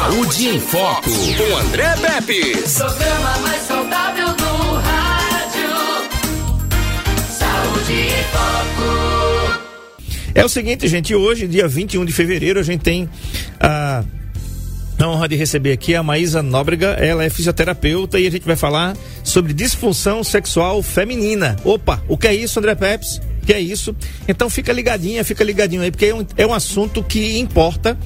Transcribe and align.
Saúde 0.00 0.48
em 0.48 0.58
Foco, 0.58 1.10
com 1.10 1.56
André 1.58 1.94
Pepe. 1.96 2.56
Programa 2.74 3.38
mais 3.42 3.62
saudável 3.64 4.28
do 4.28 4.72
rádio. 4.80 5.70
Saúde 7.28 7.92
em 7.92 8.24
Foco. 8.32 9.60
É 10.34 10.42
o 10.42 10.48
seguinte, 10.48 10.88
gente, 10.88 11.14
hoje, 11.14 11.46
dia 11.46 11.68
21 11.68 12.06
de 12.06 12.14
fevereiro, 12.14 12.58
a 12.58 12.62
gente 12.62 12.80
tem 12.80 13.10
a, 13.60 14.02
a 14.98 15.06
honra 15.06 15.28
de 15.28 15.36
receber 15.36 15.72
aqui 15.72 15.94
a 15.94 16.02
Maísa 16.02 16.42
Nóbrega. 16.42 16.92
Ela 16.98 17.22
é 17.22 17.28
fisioterapeuta 17.28 18.18
e 18.18 18.26
a 18.26 18.30
gente 18.30 18.46
vai 18.46 18.56
falar 18.56 18.96
sobre 19.22 19.52
disfunção 19.52 20.24
sexual 20.24 20.82
feminina. 20.82 21.56
Opa, 21.62 22.02
o 22.08 22.16
que 22.16 22.26
é 22.26 22.34
isso, 22.34 22.58
André 22.58 22.74
Peps? 22.74 23.20
O 23.42 23.46
que 23.46 23.52
é 23.52 23.60
isso? 23.60 23.94
Então 24.26 24.48
fica 24.48 24.72
ligadinha, 24.72 25.22
fica 25.24 25.44
ligadinho 25.44 25.82
aí, 25.82 25.90
porque 25.90 26.06
é 26.06 26.14
um, 26.14 26.26
é 26.38 26.46
um 26.46 26.54
assunto 26.54 27.04
que 27.04 27.38
importa 27.38 27.98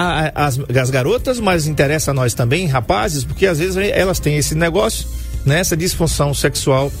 a- 0.00 0.32
as, 0.46 0.58
as 0.76 0.90
garotas, 0.90 1.40
mas 1.40 1.66
interessa 1.66 2.10
a 2.10 2.14
nós 2.14 2.34
também, 2.34 2.66
rapazes, 2.66 3.24
porque 3.24 3.46
às 3.46 3.58
vezes 3.58 3.76
elas 3.76 4.18
têm 4.20 4.36
esse 4.36 4.54
negócio, 4.54 5.06
né, 5.44 5.60
essa 5.60 5.76
disfunção 5.76 6.32
sexual 6.34 6.92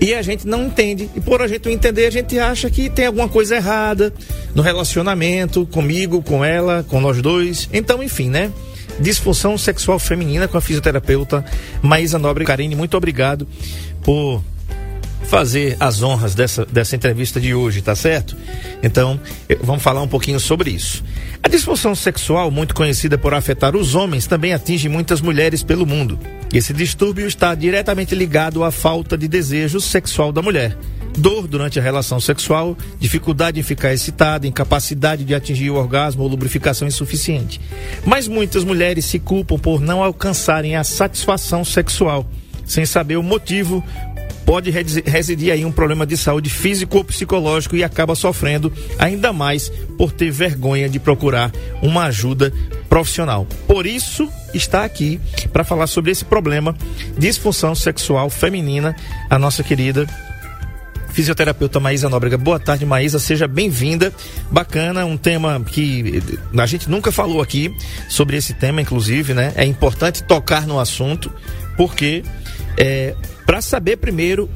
e 0.00 0.12
a 0.14 0.22
gente 0.22 0.46
não 0.46 0.66
entende. 0.66 1.08
E 1.14 1.20
por 1.20 1.40
a 1.42 1.46
gente 1.48 1.64
não 1.66 1.72
entender, 1.72 2.06
a 2.06 2.10
gente 2.10 2.38
acha 2.38 2.68
que 2.70 2.90
tem 2.90 3.06
alguma 3.06 3.28
coisa 3.28 3.56
errada 3.56 4.12
no 4.54 4.62
relacionamento 4.62 5.66
comigo, 5.66 6.22
com 6.22 6.44
ela, 6.44 6.84
com 6.88 7.00
nós 7.00 7.20
dois. 7.22 7.68
Então, 7.72 8.02
enfim, 8.02 8.28
né? 8.28 8.50
Disfunção 9.00 9.56
sexual 9.58 9.98
feminina 9.98 10.46
com 10.46 10.56
a 10.56 10.60
fisioterapeuta 10.60 11.44
Maísa 11.82 12.18
Nobre. 12.18 12.44
Karine, 12.44 12.76
muito 12.76 12.96
obrigado 12.96 13.46
por 14.02 14.42
fazer 15.24 15.76
as 15.80 16.02
honras 16.02 16.34
dessa, 16.34 16.64
dessa 16.66 16.94
entrevista 16.94 17.40
de 17.40 17.54
hoje, 17.54 17.80
tá 17.80 17.96
certo? 17.96 18.36
Então, 18.82 19.18
vamos 19.62 19.82
falar 19.82 20.02
um 20.02 20.06
pouquinho 20.08 20.38
sobre 20.38 20.70
isso. 20.70 21.02
A 21.44 21.48
disfunção 21.48 21.94
sexual, 21.94 22.50
muito 22.50 22.74
conhecida 22.74 23.18
por 23.18 23.34
afetar 23.34 23.76
os 23.76 23.94
homens, 23.94 24.26
também 24.26 24.54
atinge 24.54 24.88
muitas 24.88 25.20
mulheres 25.20 25.62
pelo 25.62 25.84
mundo. 25.84 26.18
Esse 26.50 26.72
distúrbio 26.72 27.26
está 27.26 27.54
diretamente 27.54 28.14
ligado 28.14 28.64
à 28.64 28.70
falta 28.70 29.14
de 29.16 29.28
desejo 29.28 29.78
sexual 29.78 30.32
da 30.32 30.40
mulher. 30.40 30.74
Dor 31.18 31.46
durante 31.46 31.78
a 31.78 31.82
relação 31.82 32.18
sexual, 32.18 32.74
dificuldade 32.98 33.60
em 33.60 33.62
ficar 33.62 33.92
excitada, 33.92 34.46
incapacidade 34.46 35.22
de 35.22 35.34
atingir 35.34 35.68
o 35.68 35.74
orgasmo 35.74 36.22
ou 36.22 36.30
lubrificação 36.30 36.88
insuficiente. 36.88 37.60
Mas 38.06 38.26
muitas 38.26 38.64
mulheres 38.64 39.04
se 39.04 39.18
culpam 39.18 39.58
por 39.58 39.82
não 39.82 40.02
alcançarem 40.02 40.76
a 40.76 40.82
satisfação 40.82 41.62
sexual, 41.62 42.26
sem 42.64 42.86
saber 42.86 43.18
o 43.18 43.22
motivo 43.22 43.84
pode 44.44 44.70
resi- 44.70 45.02
residir 45.04 45.52
aí 45.52 45.64
um 45.64 45.72
problema 45.72 46.06
de 46.06 46.16
saúde 46.16 46.50
físico 46.50 46.98
ou 46.98 47.04
psicológico 47.04 47.76
e 47.76 47.84
acaba 47.84 48.14
sofrendo 48.14 48.72
ainda 48.98 49.32
mais 49.32 49.70
por 49.96 50.12
ter 50.12 50.30
vergonha 50.30 50.88
de 50.88 50.98
procurar 50.98 51.50
uma 51.82 52.04
ajuda 52.04 52.52
profissional. 52.88 53.46
Por 53.66 53.86
isso, 53.86 54.28
está 54.52 54.84
aqui 54.84 55.20
para 55.52 55.64
falar 55.64 55.86
sobre 55.86 56.10
esse 56.10 56.24
problema, 56.24 56.76
disfunção 57.18 57.74
sexual 57.74 58.28
feminina, 58.30 58.94
a 59.28 59.38
nossa 59.38 59.62
querida 59.62 60.06
fisioterapeuta 61.12 61.78
Maísa 61.78 62.08
Nóbrega. 62.08 62.36
Boa 62.36 62.58
tarde, 62.58 62.84
Maísa, 62.84 63.20
seja 63.20 63.46
bem-vinda. 63.46 64.12
Bacana, 64.50 65.04
um 65.04 65.16
tema 65.16 65.62
que 65.64 66.20
a 66.58 66.66
gente 66.66 66.90
nunca 66.90 67.12
falou 67.12 67.40
aqui 67.40 67.72
sobre 68.08 68.36
esse 68.36 68.52
tema, 68.52 68.80
inclusive, 68.80 69.32
né? 69.32 69.52
É 69.54 69.64
importante 69.64 70.24
tocar 70.24 70.66
no 70.66 70.80
assunto, 70.80 71.32
porque 71.76 72.24
é, 72.76 73.14
para 73.46 73.60
saber 73.60 73.96
primeiro 73.96 74.48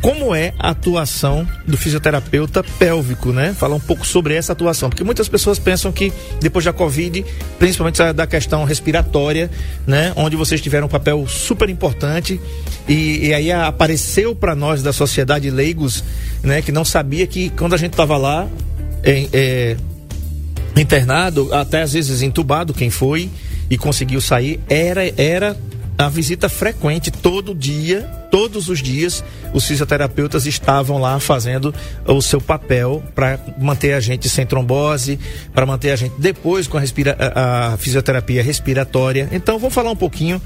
como 0.00 0.34
é 0.34 0.54
a 0.58 0.70
atuação 0.70 1.46
do 1.66 1.76
fisioterapeuta 1.76 2.64
pélvico, 2.78 3.32
né? 3.32 3.52
Falar 3.52 3.74
um 3.74 3.80
pouco 3.80 4.06
sobre 4.06 4.34
essa 4.34 4.52
atuação, 4.52 4.88
porque 4.88 5.04
muitas 5.04 5.28
pessoas 5.28 5.58
pensam 5.58 5.92
que 5.92 6.10
depois 6.40 6.64
da 6.64 6.72
Covid, 6.72 7.24
principalmente 7.58 8.12
da 8.14 8.26
questão 8.26 8.64
respiratória, 8.64 9.50
né? 9.86 10.12
Onde 10.16 10.36
vocês 10.36 10.60
tiveram 10.60 10.86
um 10.86 10.90
papel 10.90 11.26
super 11.28 11.68
importante 11.68 12.40
e, 12.88 13.26
e 13.26 13.34
aí 13.34 13.52
apareceu 13.52 14.34
para 14.34 14.54
nós 14.54 14.82
da 14.82 14.92
sociedade 14.92 15.50
leigos, 15.50 16.02
né? 16.42 16.62
Que 16.62 16.72
não 16.72 16.84
sabia 16.84 17.26
que 17.26 17.50
quando 17.50 17.74
a 17.74 17.78
gente 17.78 17.92
estava 17.92 18.16
lá, 18.16 18.48
é, 19.02 19.28
é, 19.32 19.76
internado, 20.76 21.52
até 21.52 21.82
às 21.82 21.92
vezes 21.92 22.22
entubado, 22.22 22.72
quem 22.72 22.88
foi 22.88 23.28
e 23.68 23.76
conseguiu 23.76 24.20
sair, 24.20 24.60
era 24.66 25.02
era 25.20 25.56
a 26.00 26.08
visita 26.08 26.48
frequente 26.48 27.10
todo 27.10 27.54
dia, 27.54 28.08
todos 28.30 28.70
os 28.70 28.78
dias, 28.78 29.22
os 29.52 29.66
fisioterapeutas 29.66 30.46
estavam 30.46 30.96
lá 30.96 31.20
fazendo 31.20 31.74
o 32.06 32.22
seu 32.22 32.40
papel 32.40 33.02
para 33.14 33.38
manter 33.58 33.92
a 33.92 34.00
gente 34.00 34.26
sem 34.26 34.46
trombose, 34.46 35.18
para 35.52 35.66
manter 35.66 35.90
a 35.90 35.96
gente 35.96 36.14
depois 36.16 36.66
com 36.66 36.78
a, 36.78 36.80
respira 36.80 37.14
a, 37.18 37.74
a 37.74 37.76
fisioterapia 37.76 38.42
respiratória. 38.42 39.28
Então 39.30 39.58
vamos 39.58 39.74
falar 39.74 39.90
um 39.90 39.96
pouquinho 39.96 40.40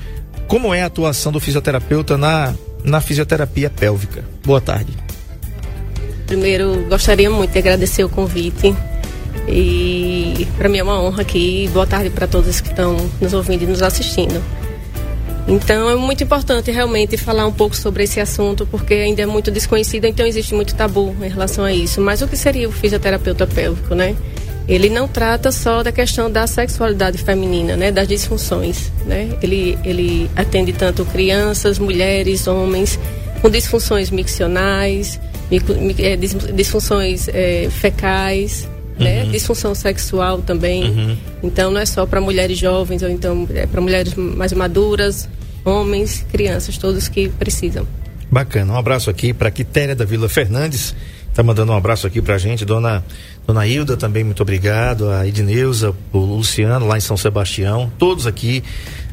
como 0.49 0.75
é 0.75 0.83
a 0.83 0.87
atuação 0.87 1.31
do 1.31 1.39
fisioterapeuta 1.39 2.19
na, 2.19 2.53
na 2.83 3.01
fisioterapia 3.01 3.71
pélvica. 3.71 4.25
Boa 4.45 4.61
tarde. 4.61 4.93
Primeiro, 6.27 6.85
gostaria 6.89 7.31
muito 7.31 7.53
de 7.53 7.59
agradecer 7.61 8.03
o 8.03 8.09
convite. 8.09 8.75
E 9.47 10.49
para 10.59 10.69
mim 10.69 10.79
é 10.79 10.83
uma 10.83 11.01
honra 11.01 11.23
aqui. 11.23 11.71
Boa 11.73 11.87
tarde 11.87 12.11
para 12.11 12.27
todos 12.27 12.61
que 12.61 12.71
estão 12.71 12.97
nos 13.21 13.33
ouvindo 13.33 13.63
e 13.63 13.67
nos 13.67 13.83
assistindo. 13.83 14.43
Então 15.47 15.91
é 15.91 15.95
muito 15.97 16.25
importante 16.25 16.71
realmente 16.71 17.17
falar 17.19 17.47
um 17.47 17.53
pouco 17.53 17.77
sobre 17.77 18.05
esse 18.05 18.19
assunto, 18.19 18.67
porque 18.67 18.95
ainda 18.95 19.23
é 19.23 19.27
muito 19.27 19.51
desconhecido, 19.51 20.07
então 20.07 20.27
existe 20.27 20.55
muito 20.55 20.75
tabu 20.75 21.15
em 21.23 21.29
relação 21.29 21.65
a 21.65 21.73
isso. 21.73 22.01
Mas 22.01 22.23
o 22.23 22.27
que 22.29 22.37
seria 22.37 22.69
o 22.69 22.73
fisioterapeuta 22.73 23.47
pélvico, 23.47 23.95
né? 23.95 24.17
Ele 24.67 24.89
não 24.89 25.07
trata 25.07 25.53
só 25.53 25.83
da 25.83 25.93
questão 25.93 26.31
da 26.31 26.47
sexualidade 26.47 27.19
feminina, 27.19 27.77
né? 27.77 27.93
Das 27.93 28.09
disfunções, 28.09 28.91
né? 29.05 29.37
Ele, 29.43 29.79
ele 29.85 30.31
atende 30.35 30.73
tanto 30.73 31.05
crianças, 31.05 31.79
mulheres, 31.79 32.47
homens, 32.47 32.99
com 33.43 33.51
disfunções 33.51 34.11
miccionais, 34.11 35.21
dis- 36.19 36.55
disfunções 36.55 37.29
eh, 37.29 37.69
fecais, 37.71 38.67
né? 38.99 39.27
Disfunção 39.27 39.75
sexual 39.75 40.41
também. 40.43 41.19
Então 41.43 41.71
não 41.71 41.81
é 41.81 41.87
só 41.87 42.07
para 42.07 42.21
mulheres 42.21 42.59
jovens 42.59 43.03
ou 43.03 43.09
então 43.09 43.47
é 43.55 43.67
para 43.67 43.81
mulheres 43.81 44.15
mais 44.15 44.53
maduras, 44.53 45.29
homens, 45.65 46.25
crianças, 46.31 46.79
todos 46.79 47.09
que 47.09 47.29
precisam. 47.29 47.87
Bacana. 48.31 48.73
Um 48.73 48.77
abraço 48.77 49.11
aqui 49.11 49.33
para 49.33 49.51
Quitéria 49.51 49.95
da 49.95 50.05
Vila 50.05 50.29
Fernandes. 50.29 50.95
Tá 51.35 51.43
mandando 51.43 51.73
um 51.73 51.77
abraço 51.77 52.07
aqui 52.07 52.23
pra 52.23 52.39
gente, 52.39 52.65
dona 52.65 53.05
dona 53.45 53.67
Hilda 53.67 53.97
também, 53.97 54.23
muito 54.23 54.41
obrigado, 54.41 55.11
a 55.11 55.27
Edneuza, 55.27 55.93
o 56.13 56.19
Luciano 56.19 56.87
lá 56.87 56.97
em 56.97 57.01
São 57.01 57.17
Sebastião, 57.17 57.91
todos 57.99 58.25
aqui 58.25 58.63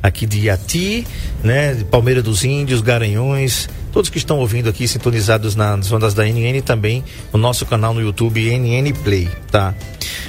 aqui 0.03 0.27
de 0.27 0.41
Iati, 0.41 1.05
né, 1.43 1.73
de 1.73 1.83
Palmeira 1.83 2.21
dos 2.21 2.43
Índios, 2.43 2.81
Garanhões, 2.81 3.67
todos 3.91 4.09
que 4.09 4.17
estão 4.17 4.39
ouvindo 4.39 4.69
aqui 4.69 4.87
sintonizados 4.87 5.55
nas 5.55 5.91
ondas 5.91 6.13
da 6.13 6.23
NN 6.23 6.61
também 6.61 7.03
no 7.31 7.39
nosso 7.39 7.65
canal 7.65 7.93
no 7.93 8.01
YouTube 8.01 8.49
NN 8.49 8.93
Play, 9.03 9.29
tá? 9.51 9.73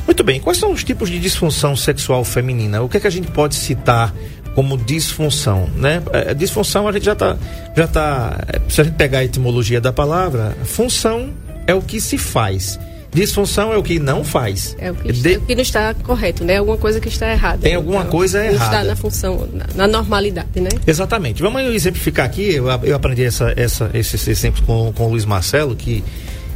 Muito 0.07 0.25
bem. 0.25 0.41
Quais 0.41 0.59
são 0.59 0.73
os 0.73 0.83
tipos 0.83 1.09
de 1.09 1.19
disfunção 1.19 1.77
sexual 1.77 2.25
feminina? 2.25 2.83
O 2.83 2.89
que 2.89 2.97
é 2.97 3.01
que 3.01 3.07
a 3.07 3.11
gente 3.11 3.31
pode 3.31 3.55
citar 3.55 4.13
como 4.55 4.77
disfunção, 4.77 5.69
né? 5.77 6.03
É, 6.13 6.35
disfunção 6.35 6.87
a 6.87 6.93
gente 6.93 7.05
já 7.05 7.15
tá, 7.15 7.37
já 7.77 7.87
tá, 7.87 8.39
é, 8.49 8.61
se 8.69 8.81
a 8.81 8.85
gente 8.85 8.97
pegar 8.97 9.21
a 9.21 9.25
etimologia 9.25 9.81
da 9.81 9.93
palavra, 9.93 10.57
função 10.65 11.31
é 11.67 11.75
o 11.75 11.81
que 11.81 12.01
se 12.01 12.19
faz, 12.19 12.79
disfunção 13.13 13.73
é 13.73 13.77
o 13.77 13.83
que 13.83 13.99
não 13.99 14.25
faz. 14.25 14.75
É 14.79 14.91
o 14.91 14.95
que, 14.95 15.13
De- 15.13 15.37
o 15.37 15.41
que 15.43 15.55
não 15.55 15.63
está 15.63 15.93
correto, 15.95 16.45
né? 16.45 16.57
Alguma 16.57 16.79
coisa 16.79 16.99
que 17.01 17.09
está 17.09 17.31
errada. 17.31 17.59
Tem 17.59 17.75
alguma 17.75 18.05
coisa 18.07 18.43
não 18.43 18.53
está 18.53 18.65
errada. 18.67 18.85
na 18.85 18.97
função, 18.97 19.49
na, 19.53 19.67
na 19.75 19.87
normalidade, 19.87 20.61
né? 20.61 20.71
Exatamente. 20.87 21.43
Vamos 21.43 21.63
exemplificar 21.75 22.25
aqui. 22.27 22.55
Eu, 22.55 22.67
eu 22.83 22.97
aprendi 22.97 23.25
essa, 23.25 23.53
essa, 23.57 23.91
esses 23.95 24.27
exemplos 24.27 24.65
com, 24.65 24.93
com 24.93 25.07
o 25.07 25.11
Luiz 25.11 25.25
Marcelo, 25.25 25.77
que, 25.77 26.03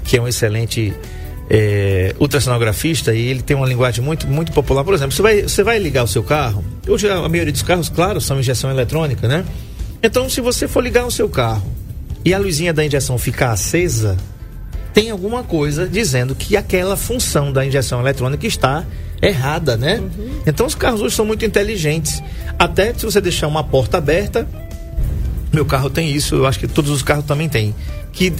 que 0.05 0.16
é 0.16 0.22
um 0.22 0.27
excelente 0.27 0.95
é, 1.50 2.15
ultrassonografista 2.19 3.15
e 3.15 3.28
ele 3.28 3.43
tem 3.43 3.56
uma 3.56 3.66
linguagem 3.66 4.03
muito, 4.03 4.27
muito 4.27 4.50
popular. 4.53 4.83
Por 4.83 4.95
exemplo, 4.95 5.15
você 5.15 5.22
vai, 5.22 5.43
você 5.43 5.62
vai 5.62 5.78
ligar 5.78 6.05
o 6.05 6.09
seu 6.09 6.22
carro. 6.22 6.65
Hoje 6.89 7.09
a 7.09 7.28
maioria 7.28 7.53
dos 7.53 7.62
carros, 7.62 7.89
claro, 7.89 8.21
são 8.21 8.39
injeção 8.41 8.71
eletrônica, 8.71 9.28
né? 9.28 9.45
Então, 10.03 10.28
se 10.28 10.41
você 10.41 10.66
for 10.69 10.83
ligar 10.83 11.04
o 11.07 11.10
seu 11.10 11.28
carro 11.28 11.66
e 12.25 12.33
a 12.33 12.39
luzinha 12.39 12.72
da 12.72 12.84
injeção 12.84 13.19
ficar 13.19 13.53
acesa, 13.53 14.16
tem 14.97 15.10
alguma 15.10 15.43
coisa 15.43 15.87
dizendo 15.87 16.34
que 16.34 16.57
aquela 16.57 16.97
função 16.97 17.53
da 17.53 17.66
injeção 17.66 18.01
eletrônica 18.01 18.47
está 18.47 18.83
errada, 19.21 19.77
né? 19.77 20.03
Então 20.47 20.65
os 20.65 20.75
carros 20.75 21.03
hoje 21.03 21.15
são 21.15 21.27
muito 21.27 21.45
inteligentes. 21.45 22.22
Até 22.59 22.95
se 22.95 23.04
você 23.04 23.21
deixar 23.21 23.47
uma 23.47 23.63
porta 23.63 23.98
aberta, 23.98 24.48
meu 25.53 25.66
carro 25.66 25.91
tem 25.91 26.10
isso, 26.10 26.37
eu 26.37 26.47
acho 26.47 26.59
que 26.59 26.66
todos 26.66 26.91
os 26.91 27.03
carros 27.03 27.27
também 27.27 27.47
têm, 27.47 27.75
que 28.10 28.33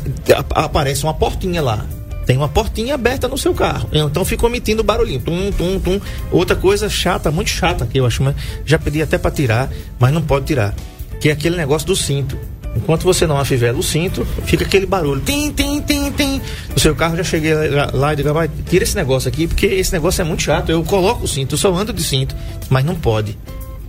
aparece 0.55 1.05
uma 1.05 1.13
portinha 1.13 1.61
lá. 1.61 1.85
Tem 2.25 2.39
uma 2.39 2.49
portinha 2.49 2.95
aberta 2.95 3.29
no 3.29 3.37
seu 3.37 3.53
carro. 3.53 3.91
Então 3.93 4.25
fica 4.25 4.47
emitindo 4.47 4.83
barulhinho. 4.83 5.21
Tum, 5.21 5.53
tum, 5.53 5.79
tum. 5.79 6.01
Outra 6.33 6.57
coisa 6.57 6.89
chata, 6.89 7.31
muito 7.31 7.51
chata 7.51 7.85
que 7.85 8.01
eu 8.01 8.07
acho, 8.07 8.23
mas 8.23 8.35
já 8.65 8.79
pedi 8.79 9.03
até 9.03 9.19
para 9.19 9.31
tirar, 9.31 9.71
mas 9.99 10.11
não 10.11 10.23
pode 10.23 10.47
tirar. 10.47 10.75
Que 11.21 11.29
é 11.29 11.33
aquele 11.33 11.59
negócio 11.59 11.87
do 11.87 11.95
cinto. 11.95 12.39
Enquanto 12.77 13.05
você 13.05 13.27
não 13.27 13.39
afivela 13.39 13.79
o 13.79 13.83
cinto, 13.83 14.25
fica 14.45 14.65
aquele 14.65 14.87
barulho. 14.87 15.21
Tim, 15.23 15.51
tim, 15.51 15.81
tim, 15.81 16.11
tim. 16.13 16.41
No 16.73 16.79
seu 16.79 16.95
carro 16.95 17.17
já 17.17 17.25
cheguei 17.25 17.55
lá, 17.93 18.13
e 18.13 18.17
digo, 18.17 18.33
vai, 18.33 18.51
tira 18.69 18.85
esse 18.85 18.95
negócio 18.95 19.29
aqui, 19.29 19.47
porque 19.47 19.67
esse 19.67 19.93
negócio 19.93 20.21
é 20.21 20.25
muito 20.25 20.43
chato. 20.43 20.71
Eu 20.71 20.85
coloco 20.85 21.25
o 21.25 21.29
cinto, 21.29 21.55
eu 21.55 21.59
só 21.59 21.75
ando 21.75 21.93
de 21.93 22.03
cinto, 22.03 22.37
mas 22.69 22.85
não 22.85 22.95
pode. 22.95 23.37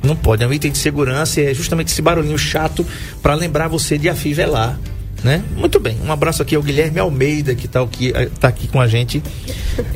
Não 0.01 0.15
pode, 0.15 0.43
é 0.43 0.47
um 0.47 0.53
item 0.53 0.71
de 0.71 0.77
segurança 0.77 1.41
e 1.41 1.47
é 1.47 1.53
justamente 1.53 1.91
esse 1.91 2.01
barulhinho 2.01 2.37
chato 2.37 2.85
para 3.21 3.33
lembrar 3.33 3.67
você 3.67 3.97
de 3.97 4.07
afivelar. 4.07 4.79
Né? 5.23 5.43
Muito 5.55 5.79
bem, 5.79 5.97
um 6.05 6.11
abraço 6.11 6.43
aqui 6.43 6.55
ao 6.55 6.61
Guilherme 6.61 6.99
Almeida, 6.99 7.55
que 7.55 7.65
está 7.65 7.81
aqui, 7.81 8.13
tá 8.39 8.47
aqui 8.47 8.67
com 8.67 8.79
a 8.79 8.87
gente. 8.87 9.21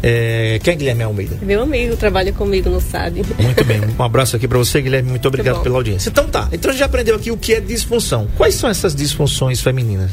É, 0.02 0.60
quem 0.64 0.74
é 0.74 0.76
Guilherme 0.76 1.04
Almeida? 1.04 1.38
Meu 1.42 1.62
amigo, 1.62 1.96
trabalha 1.96 2.34
comigo 2.34 2.70
no 2.70 2.82
SAD. 2.82 3.22
Muito 3.40 3.64
bem, 3.64 3.82
um 3.98 4.04
abraço 4.04 4.36
aqui 4.36 4.48
para 4.48 4.58
você, 4.58 4.82
Guilherme. 4.82 5.10
Muito 5.10 5.28
obrigado 5.28 5.62
pela 5.62 5.76
audiência. 5.76 6.10
Então 6.10 6.28
tá, 6.28 6.50
então 6.52 6.70
a 6.70 6.74
gente 6.74 6.80
já 6.80 6.88
aprendeu 6.88 7.16
aqui 7.16 7.30
o 7.30 7.38
que 7.38 7.54
é 7.54 7.60
disfunção. 7.60 8.28
Quais 8.36 8.56
são 8.56 8.70
essas 8.70 8.96
disfunções 8.96 9.62
femininas? 9.62 10.12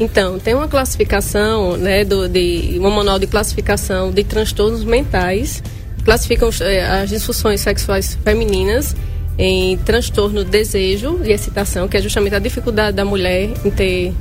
Então, 0.00 0.38
tem 0.38 0.54
uma 0.54 0.68
classificação, 0.68 1.76
né, 1.76 2.04
do, 2.04 2.28
de, 2.28 2.78
um 2.80 2.90
manual 2.90 3.18
de 3.18 3.26
classificação 3.26 4.12
de 4.12 4.22
transtornos 4.22 4.84
mentais, 4.84 5.62
classificam 6.04 6.50
eh, 6.60 6.86
as 6.86 7.10
disfunções 7.10 7.60
sexuais 7.60 8.16
femininas 8.22 8.94
em 9.36 9.76
transtorno 9.78 10.44
desejo 10.44 11.20
e 11.24 11.32
excitação, 11.32 11.88
que 11.88 11.96
é 11.96 12.02
justamente 12.02 12.34
a 12.34 12.38
dificuldade 12.38 12.96
da 12.96 13.04
mulher 13.04 13.50
em 13.64 13.70
ter 13.70 14.14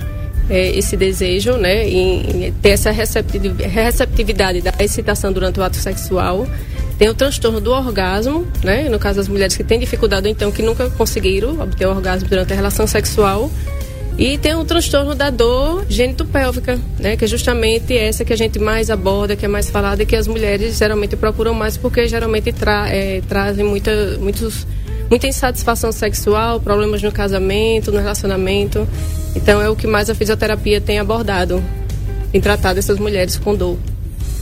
eh, 0.50 0.78
esse 0.78 0.96
desejo, 0.96 1.54
né, 1.54 1.88
em, 1.88 2.54
ter 2.62 2.70
essa 2.70 2.92
receptividade 2.92 4.62
da 4.62 4.74
excitação 4.80 5.32
durante 5.32 5.60
o 5.60 5.64
ato 5.64 5.78
sexual. 5.78 6.48
Tem 6.98 7.10
o 7.10 7.14
transtorno 7.14 7.62
do 7.62 7.72
orgasmo, 7.72 8.48
né, 8.64 8.90
no 8.90 8.98
caso 8.98 9.18
das 9.18 9.28
mulheres 9.28 9.56
que 9.56 9.64
têm 9.64 9.80
dificuldade 9.80 10.28
ou 10.28 10.32
então 10.32 10.52
que 10.52 10.64
nunca 10.64 10.90
conseguiram 10.90 11.60
obter 11.62 11.86
o 11.86 11.92
orgasmo 11.92 12.28
durante 12.28 12.54
a 12.54 12.56
relação 12.56 12.88
sexual 12.88 13.52
e 14.18 14.36
tem 14.40 14.56
o 14.56 14.66
transtorno 14.66 15.14
da 15.14 15.30
dor 15.30 15.86
gênito-pélvica, 15.88 16.80
né, 17.00 17.16
que 17.16 17.26
é 17.26 17.28
justamente 17.28 17.96
essa 17.96 18.26
que 18.26 18.34
a 18.34 18.36
gente 18.36 18.58
mais 18.58 18.90
aborda, 18.90 19.36
que 19.36 19.46
é 19.46 19.48
mais 19.48 19.70
falada 19.70 20.02
e 20.02 20.08
que 20.08 20.16
as 20.16 20.28
mulheres 20.28 20.76
geralmente 20.76 21.16
procuram 21.16 21.54
mais 21.54 21.78
porque 21.78 22.08
geralmente 22.08 22.52
tra 22.52 22.90
é, 22.90 23.22
trazem 23.30 23.64
muita, 23.64 24.18
muitos, 24.20 24.66
muita 25.08 25.28
insatisfação 25.28 25.92
sexual, 25.92 26.60
problemas 26.60 27.04
no 27.04 27.12
casamento, 27.12 27.92
no 27.92 28.00
relacionamento. 28.00 28.88
Então 29.38 29.62
é 29.62 29.70
o 29.70 29.76
que 29.76 29.88
mais 29.88 30.10
a 30.10 30.16
fisioterapia 30.16 30.82
tem 30.82 31.00
abordado, 31.00 31.64
em 32.34 32.42
tratar 32.42 32.74
dessas 32.74 33.00
mulheres 33.00 33.38
com 33.38 33.56
dor. 33.56 33.78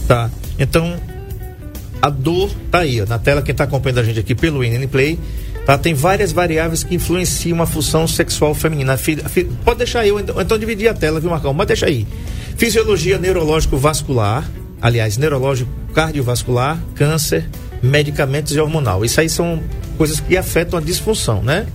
Tá. 0.07 0.30
Então, 0.57 0.95
a 2.01 2.09
dor 2.09 2.50
tá 2.71 2.80
aí, 2.80 3.01
ó, 3.01 3.06
na 3.06 3.19
tela, 3.19 3.42
quem 3.42 3.51
está 3.51 3.65
acompanhando 3.65 4.00
a 4.00 4.03
gente 4.03 4.19
aqui 4.19 4.33
pelo 4.33 4.63
NN 4.63 4.88
Play 4.88 5.19
Tá? 5.65 5.80
Tem 5.80 5.95
várias 5.95 6.31
variáveis 6.31 6.83
que 6.83 6.94
influenciam 6.94 7.59
a 7.62 7.65
função 7.65 8.07
sexual 8.07 8.53
feminina. 8.53 8.97
Pode 9.63 9.80
deixar 9.80 10.01
aí, 10.01 10.12
então, 10.12 10.39
então 10.39 10.57
dividir 10.59 10.88
a 10.88 10.94
tela, 10.94 11.19
viu, 11.19 11.31
Marcão? 11.31 11.53
Mas 11.53 11.68
deixa 11.68 11.88
aí. 11.88 12.06
Fisiologia 12.56 13.18
neurológico-vascular, 13.18 14.47
aliás, 14.80 15.18
neurológico 15.18 15.71
cardiovascular, 15.94 16.77
câncer, 16.94 17.50
medicamentos 17.81 18.56
e 18.56 18.59
hormonal. 18.59 19.03
Isso 19.03 19.19
aí 19.19 19.27
são 19.27 19.59
coisas 19.97 20.19
que 20.19 20.38
afetam 20.38 20.77
a 20.77 20.81
disfunção, 20.81 21.42
né? 21.42 21.65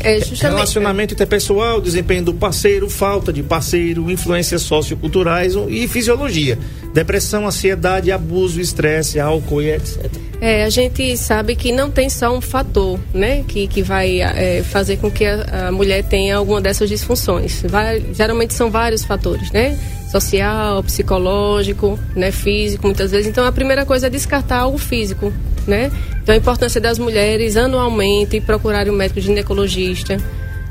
É, 0.00 0.18
Relacionamento 0.18 1.14
interpessoal, 1.14 1.80
desempenho 1.80 2.24
do 2.24 2.34
parceiro, 2.34 2.88
falta 2.88 3.32
de 3.32 3.42
parceiro, 3.42 4.10
influências 4.10 4.62
socioculturais 4.62 5.54
e 5.68 5.86
fisiologia. 5.88 6.58
Depressão, 6.92 7.46
ansiedade, 7.46 8.12
abuso, 8.12 8.60
estresse, 8.60 9.18
álcool 9.18 9.62
e 9.62 9.70
etc. 9.70 10.10
É, 10.40 10.64
a 10.64 10.68
gente 10.68 11.16
sabe 11.16 11.56
que 11.56 11.72
não 11.72 11.90
tem 11.90 12.10
só 12.10 12.36
um 12.36 12.40
fator, 12.40 13.00
né, 13.14 13.42
que, 13.48 13.66
que 13.66 13.82
vai 13.82 14.20
é, 14.20 14.62
fazer 14.62 14.98
com 14.98 15.10
que 15.10 15.24
a, 15.24 15.68
a, 15.68 15.72
mulher 15.72 16.04
tenha 16.04 16.36
alguma 16.36 16.60
dessas 16.60 16.88
disfunções. 16.88 17.62
Vai, 17.62 18.04
geralmente 18.12 18.52
são 18.52 18.70
vários 18.70 19.04
fatores, 19.04 19.50
né? 19.50 19.78
Social, 20.10 20.82
psicológico, 20.82 21.98
né, 22.14 22.30
físico, 22.30 22.86
muitas 22.86 23.10
vezes. 23.10 23.26
Então 23.26 23.44
a 23.44 23.52
primeira 23.52 23.86
coisa 23.86 24.06
é 24.08 24.10
descartar 24.10 24.58
algo 24.58 24.76
físico, 24.78 25.32
né? 25.66 25.90
Então 26.22 26.34
a 26.34 26.38
importância 26.38 26.80
das 26.80 26.98
mulheres 26.98 27.56
anualmente 27.56 28.40
procurarem 28.40 28.92
um 28.92 28.96
médico 28.96 29.20
ginecologista 29.20 30.16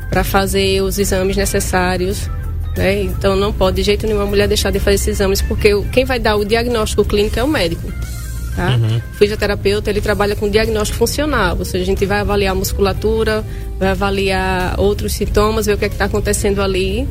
para 0.09 0.23
fazer 0.23 0.81
os 0.81 0.99
exames 0.99 1.35
necessários. 1.35 2.29
Né? 2.75 3.03
Então 3.03 3.35
não 3.35 3.53
pode 3.53 3.77
de 3.77 3.83
jeito 3.83 4.07
nenhum 4.07 4.21
a 4.21 4.25
mulher 4.25 4.47
deixar 4.47 4.71
de 4.71 4.79
fazer 4.79 4.95
esses 4.95 5.07
exames, 5.09 5.41
porque 5.41 5.69
quem 5.91 6.05
vai 6.05 6.19
dar 6.19 6.35
o 6.35 6.45
diagnóstico 6.45 7.05
clínico 7.05 7.39
é 7.39 7.43
o 7.43 7.47
médico. 7.47 7.91
Tá? 8.55 8.75
Uhum. 8.75 8.97
O 8.97 9.15
fisioterapeuta 9.15 9.89
ele 9.89 10.01
trabalha 10.01 10.35
com 10.35 10.47
diagnóstico 10.49 10.99
funcional, 10.99 11.57
ou 11.57 11.65
seja, 11.65 11.83
a 11.83 11.85
gente 11.85 12.05
vai 12.05 12.19
avaliar 12.19 12.51
a 12.51 12.55
musculatura, 12.55 13.43
vai 13.79 13.89
avaliar 13.89 14.79
outros 14.79 15.13
sintomas, 15.13 15.65
ver 15.65 15.73
o 15.73 15.77
que 15.77 15.85
é 15.85 15.87
está 15.87 16.05
acontecendo 16.05 16.61
ali. 16.61 17.07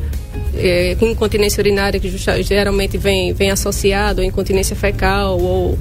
É, 0.55 0.95
com 0.99 1.07
incontinência 1.07 1.61
urinária, 1.61 1.99
que 1.99 2.11
geralmente 2.41 2.97
vem, 2.97 3.33
vem 3.33 3.51
associado 3.51 4.21
a 4.21 4.25
incontinência 4.25 4.75
fecal 4.75 5.39
ou 5.39 5.77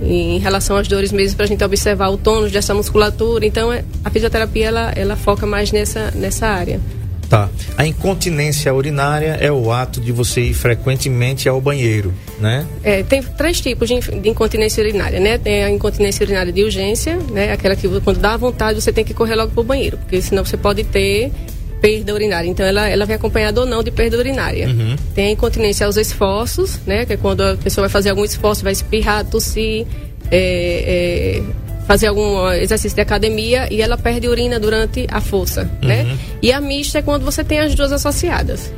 em 0.00 0.38
relação 0.38 0.76
às 0.76 0.88
dores 0.88 1.12
mesmo 1.12 1.36
para 1.36 1.44
a 1.44 1.48
gente 1.48 1.64
observar 1.64 2.08
o 2.08 2.16
tônus 2.16 2.52
dessa 2.52 2.74
musculatura. 2.74 3.46
Então, 3.46 3.72
é, 3.72 3.84
a 4.04 4.10
fisioterapia 4.10 4.66
ela, 4.66 4.92
ela 4.94 5.16
foca 5.16 5.46
mais 5.46 5.72
nessa, 5.72 6.10
nessa 6.12 6.46
área. 6.46 6.80
Tá. 7.28 7.48
A 7.76 7.84
incontinência 7.84 8.72
urinária 8.72 9.36
é 9.40 9.50
o 9.50 9.72
ato 9.72 10.00
de 10.00 10.12
você 10.12 10.42
ir 10.42 10.54
frequentemente 10.54 11.48
ao 11.48 11.60
banheiro, 11.60 12.14
né? 12.38 12.64
É, 12.84 13.02
tem 13.02 13.20
três 13.22 13.60
tipos 13.60 13.88
de, 13.88 13.98
de 13.98 14.28
incontinência 14.28 14.82
urinária, 14.82 15.18
né? 15.18 15.36
Tem 15.36 15.64
a 15.64 15.70
incontinência 15.70 16.24
urinária 16.24 16.52
de 16.52 16.62
urgência, 16.62 17.16
né? 17.32 17.52
Aquela 17.52 17.74
que 17.74 17.88
quando 18.00 18.18
dá 18.18 18.36
vontade 18.36 18.80
você 18.80 18.92
tem 18.92 19.04
que 19.04 19.12
correr 19.12 19.34
logo 19.34 19.50
para 19.50 19.60
o 19.60 19.64
banheiro, 19.64 19.96
porque 19.98 20.22
senão 20.22 20.44
você 20.44 20.56
pode 20.56 20.84
ter 20.84 21.32
perda 21.80 22.14
urinária. 22.14 22.48
Então, 22.48 22.64
ela, 22.64 22.88
ela 22.88 23.04
vem 23.04 23.16
acompanhada 23.16 23.60
ou 23.60 23.66
não 23.66 23.82
de 23.82 23.90
perda 23.90 24.16
urinária. 24.16 24.68
Uhum. 24.68 24.96
Tem 25.14 25.28
a 25.28 25.30
incontinência 25.30 25.86
aos 25.86 25.96
esforços, 25.96 26.80
né? 26.86 27.04
Que 27.04 27.14
é 27.14 27.16
quando 27.16 27.42
a 27.42 27.56
pessoa 27.56 27.86
vai 27.86 27.92
fazer 27.92 28.10
algum 28.10 28.24
esforço, 28.24 28.62
vai 28.62 28.72
espirrar, 28.72 29.24
tossir, 29.24 29.86
é, 30.30 31.40
é, 31.40 31.42
fazer 31.86 32.08
algum 32.08 32.50
exercício 32.52 32.94
de 32.94 33.02
academia 33.02 33.72
e 33.72 33.80
ela 33.80 33.96
perde 33.96 34.28
urina 34.28 34.58
durante 34.58 35.06
a 35.10 35.20
força, 35.20 35.64
né? 35.82 36.02
uhum. 36.02 36.08
né? 36.08 36.18
E 36.42 36.52
a 36.52 36.60
mista 36.60 36.98
é 36.98 37.02
quando 37.02 37.24
você 37.24 37.44
tem 37.44 37.60
as 37.60 37.74
duas 37.74 37.92
associadas. 37.92 38.72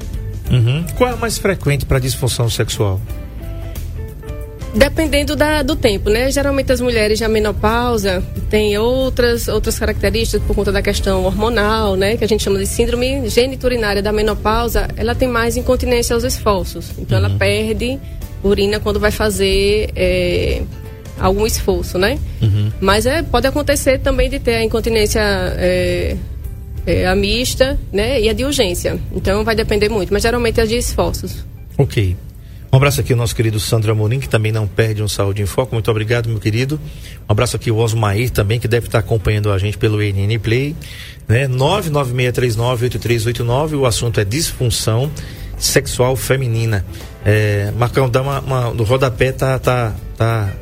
Uhum. 0.50 0.84
Qual 0.96 1.10
é 1.10 1.12
a 1.12 1.16
mais 1.16 1.38
frequente 1.38 1.84
para 1.84 1.98
disfunção 1.98 2.48
sexual? 2.48 3.00
Dependendo 4.74 5.34
da, 5.34 5.62
do 5.62 5.74
tempo, 5.74 6.10
né? 6.10 6.30
Geralmente 6.30 6.70
as 6.72 6.80
mulheres 6.80 7.18
já 7.18 7.28
menopausa 7.28 8.22
têm 8.50 8.76
outras, 8.76 9.48
outras 9.48 9.78
características 9.78 10.46
por 10.46 10.54
conta 10.54 10.70
da 10.70 10.82
questão 10.82 11.24
hormonal, 11.24 11.96
né? 11.96 12.16
Que 12.16 12.24
a 12.24 12.28
gente 12.28 12.42
chama 12.42 12.58
de 12.58 12.66
síndrome 12.66 13.28
geniturinária 13.28 14.02
da 14.02 14.12
menopausa. 14.12 14.88
Ela 14.96 15.14
tem 15.14 15.28
mais 15.28 15.56
incontinência 15.56 16.14
aos 16.14 16.24
esforços. 16.24 16.92
Então 16.98 17.18
uhum. 17.18 17.26
ela 17.26 17.38
perde 17.38 17.98
urina 18.42 18.78
quando 18.78 19.00
vai 19.00 19.10
fazer 19.10 19.90
é, 19.96 20.62
algum 21.18 21.46
esforço, 21.46 21.98
né? 21.98 22.18
Uhum. 22.40 22.70
Mas 22.80 23.06
é, 23.06 23.22
pode 23.22 23.46
acontecer 23.46 23.98
também 23.98 24.28
de 24.28 24.38
ter 24.38 24.54
a 24.54 24.64
incontinência 24.64 25.20
é, 25.20 26.16
é, 26.86 27.06
a 27.06 27.14
mista, 27.14 27.78
né? 27.92 28.20
E 28.20 28.28
a 28.28 28.32
de 28.32 28.44
urgência. 28.44 28.98
Então 29.12 29.44
vai 29.44 29.54
depender 29.54 29.88
muito, 29.88 30.12
mas 30.12 30.22
geralmente 30.22 30.60
é 30.60 30.66
de 30.66 30.76
esforços. 30.76 31.44
Ok. 31.76 32.16
Um 32.70 32.76
abraço 32.76 33.00
aqui 33.00 33.12
ao 33.12 33.18
nosso 33.18 33.34
querido 33.34 33.58
Sandro 33.58 33.90
Amorim, 33.90 34.20
que 34.20 34.28
também 34.28 34.52
não 34.52 34.66
perde 34.66 35.02
um 35.02 35.08
Saúde 35.08 35.40
em 35.40 35.46
Foco. 35.46 35.74
Muito 35.74 35.90
obrigado, 35.90 36.28
meu 36.28 36.38
querido. 36.38 36.78
Um 37.28 37.32
abraço 37.32 37.56
aqui 37.56 37.70
ao 37.70 37.78
Osmair 37.78 38.30
também, 38.30 38.60
que 38.60 38.68
deve 38.68 38.86
estar 38.86 38.98
acompanhando 38.98 39.50
a 39.50 39.58
gente 39.58 39.78
pelo 39.78 40.02
ENN 40.02 40.38
Play. 40.38 40.76
Né? 41.26 41.48
996398389. 41.48 43.78
O 43.78 43.86
assunto 43.86 44.20
é 44.20 44.24
disfunção 44.24 45.10
sexual 45.56 46.14
feminina. 46.14 46.84
É, 47.24 47.72
Marcão, 47.76 48.08
dá 48.08 48.20
uma, 48.20 48.40
uma, 48.40 48.74
no 48.74 48.84
rodapé 48.84 49.32
tá, 49.32 49.58
tá, 49.58 49.94
tá 50.16 50.52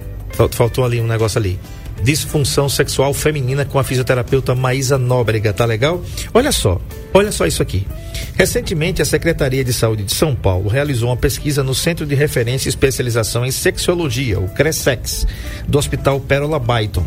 Faltou 0.50 0.84
ali 0.84 1.00
um 1.00 1.06
negócio 1.06 1.38
ali. 1.38 1.58
Disfunção 2.02 2.68
sexual 2.68 3.12
feminina 3.14 3.64
com 3.64 3.78
a 3.78 3.84
fisioterapeuta 3.84 4.54
Maísa 4.54 4.98
Nóbrega, 4.98 5.52
tá 5.52 5.64
legal? 5.64 6.02
Olha 6.32 6.52
só, 6.52 6.80
olha 7.12 7.32
só 7.32 7.46
isso 7.46 7.62
aqui. 7.62 7.86
Recentemente, 8.34 9.00
a 9.00 9.04
Secretaria 9.04 9.64
de 9.64 9.72
Saúde 9.72 10.04
de 10.04 10.14
São 10.14 10.34
Paulo 10.34 10.68
realizou 10.68 11.08
uma 11.08 11.16
pesquisa 11.16 11.62
no 11.62 11.74
Centro 11.74 12.06
de 12.06 12.14
Referência 12.14 12.68
e 12.68 12.70
Especialização 12.70 13.44
em 13.44 13.50
Sexologia, 13.50 14.38
o 14.38 14.48
CRESEX, 14.48 15.26
do 15.66 15.78
Hospital 15.78 16.20
Pérola 16.20 16.58
Byton, 16.58 17.06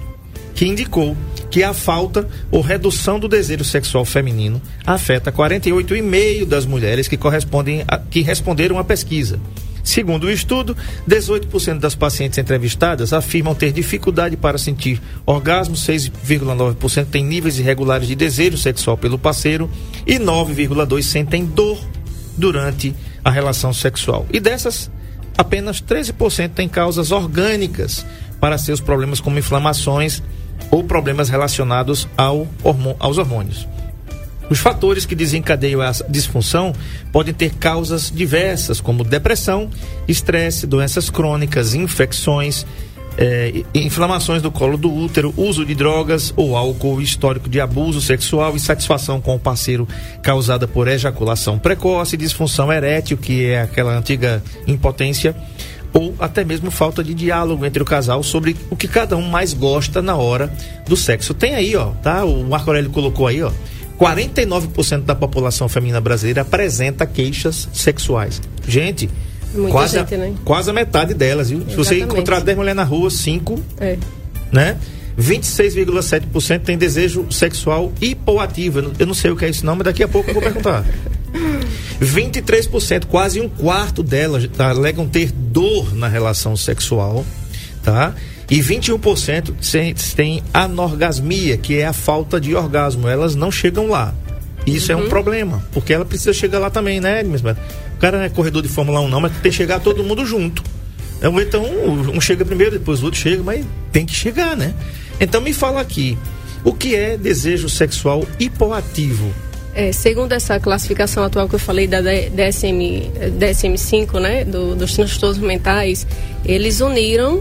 que 0.56 0.66
indicou 0.66 1.16
que 1.50 1.64
a 1.64 1.74
falta 1.74 2.28
ou 2.52 2.62
redução 2.62 3.20
do 3.20 3.28
desejo 3.28 3.64
sexual 3.64 4.06
feminino 4.06 4.62
afeta 4.86 5.32
48,5% 5.32 6.46
das 6.46 6.66
mulheres 6.66 7.08
que 7.08 7.18
correspondem 7.18 7.84
a, 7.88 7.98
que 7.98 8.22
responderam 8.22 8.78
à 8.78 8.84
pesquisa. 8.84 9.40
Segundo 9.90 10.26
o 10.26 10.32
estudo, 10.32 10.78
18% 11.10 11.80
das 11.80 11.96
pacientes 11.96 12.38
entrevistadas 12.38 13.12
afirmam 13.12 13.56
ter 13.56 13.72
dificuldade 13.72 14.38
para 14.38 14.56
sentir 14.60 15.02
orgasmo, 15.26 15.74
6,9% 15.74 17.08
têm 17.08 17.26
níveis 17.26 17.58
irregulares 17.58 18.08
de 18.08 18.14
desejo 18.14 18.56
sexual 18.56 18.96
pelo 18.96 19.18
parceiro 19.18 19.68
e 20.06 20.20
9,2% 20.20 21.02
sentem 21.02 21.44
dor 21.44 21.80
durante 22.38 22.94
a 23.26 23.32
relação 23.32 23.74
sexual. 23.74 24.28
E 24.32 24.40
dessas, 24.40 24.92
apenas 25.36 25.82
13% 25.82 26.52
têm 26.52 26.70
causas 26.70 27.12
orgânicas 27.12 28.06
para 28.40 28.60
seus 28.60 28.80
problemas 28.80 29.20
como 29.20 29.40
inflamações 29.40 30.22
ou 30.70 30.84
problemas 30.84 31.30
relacionados 31.30 32.08
ao 32.16 32.48
aos 33.00 33.18
hormônios. 33.18 33.68
Os 34.50 34.60
fatores 34.60 35.06
que 35.06 35.16
desencadeiam 35.16 35.82
a 35.82 35.92
disfunção 36.10 36.74
podem 37.12 37.34
ter 37.34 37.54
causas 37.56 38.12
diversas, 38.14 38.82
como 38.82 39.04
depressão, 39.04 39.70
estresse, 40.08 40.66
doenças 40.66 41.10
crônicas, 41.10 41.74
infecções, 41.76 42.66
é, 43.18 43.64
inflamações 43.76 44.42
do 44.42 44.50
colo 44.50 44.78
do 44.78 44.92
útero, 44.92 45.34
uso 45.36 45.66
de 45.66 45.76
drogas 45.76 46.34
ou 46.38 46.56
álcool, 46.56 47.02
histórico 47.02 47.50
de 47.50 47.60
abuso 47.60 48.00
sexual, 48.00 48.56
insatisfação 48.56 49.20
com 49.20 49.36
o 49.36 49.40
parceiro 49.40 49.88
causada 50.22 50.68
por 50.68 50.88
ejaculação 50.88 51.60
precoce, 51.60 52.16
disfunção 52.16 52.72
erétil, 52.72 53.18
que 53.18 53.46
é 53.46 53.62
aquela 53.62 53.98
antiga 53.98 54.42
impotência, 54.66 55.36
ou 55.94 56.16
até 56.20 56.46
mesmo 56.46 56.72
falta 56.72 57.04
de 57.04 57.14
diálogo 57.14 57.66
entre 57.66 57.84
o 57.84 57.86
casal 57.86 58.24
sobre 58.24 58.56
o 58.70 58.76
que 58.76 58.88
cada 58.88 59.18
um 59.18 59.28
mais 59.28 59.54
gosta 59.54 60.02
na 60.02 60.16
hora 60.16 60.52
do 60.88 60.96
sexo. 60.96 61.34
Tem 61.34 61.56
aí, 61.56 61.76
ó, 61.76 61.88
tá? 62.02 62.24
O 62.24 62.44
Marco 62.46 62.70
Aurélio 62.70 62.90
colocou 62.90 63.28
aí, 63.28 63.44
ó. 63.44 63.52
49% 64.00 65.04
da 65.04 65.14
população 65.14 65.68
feminina 65.68 66.00
brasileira 66.00 66.42
apresenta 66.42 67.06
queixas 67.06 67.68
sexuais. 67.74 68.42
Gente, 68.68 69.10
Muita 69.54 69.72
quase, 69.72 69.98
gente, 69.98 70.16
né? 70.18 70.34
quase 70.46 70.70
a 70.70 70.74
metade 70.74 71.14
delas, 71.14 71.50
viu? 71.50 71.62
Se 71.70 71.76
você 71.76 72.00
encontrar 72.00 72.40
10 72.40 72.58
mulheres 72.58 72.78
na 72.78 72.84
rua, 72.84 73.10
5, 73.10 73.60
É. 73.80 73.98
né? 74.52 74.78
26,7% 75.20 76.62
tem 76.62 76.78
desejo 76.78 77.26
sexual 77.30 77.92
hipoativo. 78.00 78.94
Eu 78.98 79.06
não, 79.06 79.14
sei 79.14 79.32
o 79.32 79.36
que 79.36 79.44
é 79.44 79.50
isso 79.50 79.66
não, 79.66 79.76
mas 79.76 79.84
daqui 79.86 80.02
a 80.02 80.08
pouco 80.08 80.30
eu 80.30 80.34
vou 80.34 80.42
perguntar. 80.44 80.86
23%, 82.02 83.06
quase 83.06 83.42
um 83.42 83.50
quarto 83.50 84.02
delas 84.02 84.50
alegam 84.58 85.08
ter 85.08 85.32
dor 85.32 85.94
na 85.94 86.08
relação 86.08 86.56
sexual, 86.56 87.26
tá? 87.84 88.14
E 88.50 88.60
21% 88.62 89.54
se- 89.62 89.94
tem 90.16 90.42
anorgasmia, 90.54 91.58
que 91.58 91.78
é 91.78 91.86
a 91.86 91.94
falta 91.94 92.40
de 92.42 92.56
orgasmo. 92.56 93.08
Elas 93.08 93.36
não 93.36 93.52
chegam 93.52 93.88
lá. 93.90 94.14
Isso 94.66 94.92
é 94.92 94.96
um 94.96 95.08
problema, 95.08 95.64
porque 95.72 95.94
ela 95.94 96.04
precisa 96.06 96.34
chegar 96.34 96.60
lá 96.60 96.70
também, 96.70 97.00
né, 97.00 97.22
Edmes? 97.22 97.42
O 97.42 98.00
cara 98.00 98.18
não 98.18 98.26
é 98.26 98.30
corredor 98.30 98.62
de 98.62 98.68
Fórmula 98.68 99.00
1 99.02 99.08
não, 99.08 99.22
mas 99.22 99.32
tem 99.34 99.52
que 99.52 99.58
chegar 99.58 99.80
todo 99.80 100.04
mundo 100.04 100.26
junto. 100.26 100.62
Então, 101.18 101.40
então 101.42 101.64
um 102.14 102.20
chega 102.22 102.44
primeiro, 102.46 102.74
depois 102.78 103.02
o 103.02 103.06
outro 103.06 103.20
chega, 103.20 103.42
mas 103.44 103.66
tem 103.92 104.06
que 104.06 104.14
chegar, 104.14 104.56
né? 104.56 104.74
Então 105.20 105.42
me 105.42 105.54
fala 105.54 105.82
aqui, 105.82 106.18
o 106.64 106.74
que 106.74 106.96
é 106.96 107.18
desejo 107.18 107.68
sexual 107.70 108.26
hipoativo? 108.40 109.32
É, 109.74 109.92
segundo 109.92 110.34
essa 110.34 110.60
classificação 110.60 111.24
atual 111.24 111.48
que 111.48 111.56
eu 111.56 111.60
falei 111.60 111.88
da 111.88 112.02
DSM, 112.02 113.12
eh, 113.20 113.30
DSM-5, 113.30 114.20
né, 114.20 114.44
do- 114.44 114.76
dos 114.76 114.94
transtornos 114.94 115.38
mentais, 115.40 116.06
eles 116.46 116.82
uniram 116.82 117.40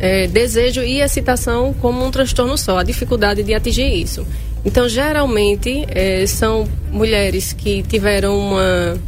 é, 0.00 0.26
desejo 0.26 0.82
e 0.82 1.00
excitação 1.00 1.74
como 1.80 2.04
um 2.04 2.10
transtorno 2.10 2.56
só, 2.56 2.78
a 2.78 2.82
dificuldade 2.82 3.42
de 3.42 3.54
atingir 3.54 3.92
isso. 4.02 4.26
Então, 4.64 4.88
geralmente, 4.88 5.84
é, 5.88 6.26
são 6.26 6.68
mulheres 6.90 7.52
que 7.52 7.82
tiveram 7.82 8.38
uma 8.38 8.98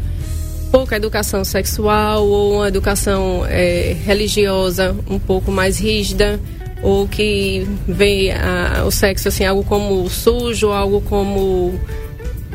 pouca 0.71 0.97
educação 0.97 1.45
sexual 1.45 2.25
ou 2.27 2.55
uma 2.57 2.69
educação 2.69 3.45
é, 3.49 3.97
religiosa 4.05 4.97
um 5.09 5.19
pouco 5.19 5.51
mais 5.51 5.79
rígida 5.79 6.39
ou 6.83 7.09
que 7.09 7.67
vê 7.87 8.31
a- 8.31 8.85
o 8.87 8.91
sexo 8.91 9.29
assim 9.29 9.45
algo 9.45 9.65
como 9.65 10.09
sujo, 10.09 10.69
algo 10.69 11.01
como 11.03 11.75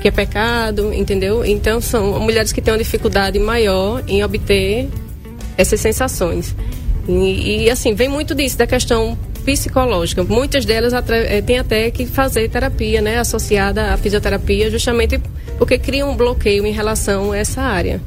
que 0.02 0.08
é 0.08 0.12
pecado, 0.12 0.94
entendeu? 0.94 1.44
Então 1.46 1.82
são 1.82 2.18
mulheres 2.20 2.54
que 2.54 2.62
têm 2.62 2.72
uma 2.74 2.78
dificuldade 2.80 3.38
maior 3.38 4.02
em 4.08 4.24
obter 4.24 4.88
essas 5.58 5.80
sensações. 5.82 6.56
E, 7.08 7.66
e, 7.66 7.70
assim, 7.70 7.94
vem 7.94 8.10
muito 8.10 8.34
disso, 8.34 8.58
da 8.58 8.66
questão 8.66 9.18
psicológica. 9.44 10.24
Muitas 10.24 10.66
delas 10.66 10.92
eh, 10.94 11.42
têm 11.42 11.60
até 11.60 11.92
que 11.92 12.06
fazer 12.06 12.50
terapia, 12.50 13.00
né, 13.02 13.20
associada 13.20 13.94
à 13.94 13.98
fisioterapia, 13.98 14.72
justamente 14.72 15.20
porque 15.58 15.78
cria 15.78 16.06
um 16.06 16.16
bloqueio 16.16 16.66
em 16.66 16.72
relação 16.72 17.32
a 17.32 17.38
essa 17.38 17.62
área. 17.62 18.02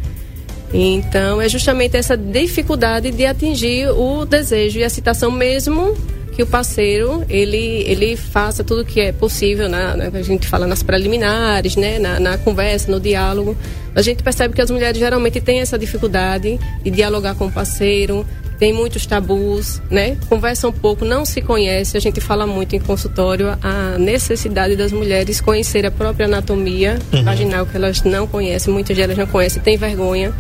Então, 0.73 1.41
é 1.41 1.49
justamente 1.49 1.97
essa 1.97 2.17
dificuldade 2.17 3.11
de 3.11 3.25
atingir 3.25 3.89
o 3.91 4.25
desejo 4.27 4.79
e 4.81 4.85
a 4.85 4.87
excitação 4.87 5.31
mesmo 5.31 5.97
que 6.35 6.43
o 6.43 6.47
parceiro 6.47 7.25
ele 7.29 7.83
ele 7.87 8.17
faça 8.17 8.63
tudo 8.63 8.85
que 8.85 9.01
é 9.01 9.11
possível 9.11 9.69
na, 9.69 9.97
na- 9.97 10.05
a 10.17 10.23
gente 10.23 10.47
fala 10.47 10.69
nas 10.69 10.85
preliminares 10.85 11.75
né 11.75 11.99
na, 11.99 12.21
na 12.21 12.39
conversa 12.39 12.93
no 12.93 13.01
diálogo 13.01 13.57
a 13.93 14.01
gente 14.03 14.23
percebe 14.23 14.55
que 14.55 14.61
as 14.61 14.71
mulheres 14.71 14.97
geralmente 15.01 15.41
têm 15.41 15.59
essa 15.59 15.77
dificuldade 15.77 16.57
de 16.85 16.91
dialogar 16.93 17.35
com 17.35 17.47
o 17.47 17.51
parceiro 17.51 18.25
tem 18.59 18.73
muitos 18.73 19.07
tabus 19.07 19.81
né 19.91 20.17
conversa 20.29 20.69
um 20.69 20.73
pouco 20.73 21.05
não 21.05 21.25
se 21.25 21.41
conhece 21.41 21.97
a 21.97 22.01
gente 22.01 22.21
fala 22.21 22.47
muito 22.47 22.75
em 22.75 22.81
consultório 22.81 23.57
a 23.63 23.97
necessidade 23.99 24.77
das 24.77 24.93
mulheres 24.93 25.41
conhecer 25.41 25.87
a 25.87 25.91
própria 25.91 26.27
anatomia 26.27 26.99
vaginal 27.25 27.67
que 27.67 27.77
elas 27.77 28.03
não 28.03 28.27
conhecem 28.27 28.73
muitas 28.73 28.97
delas 28.97 29.17
não 29.17 29.27
conhecem 29.27 29.63
têm 29.63 29.77
vergonha 29.77 30.35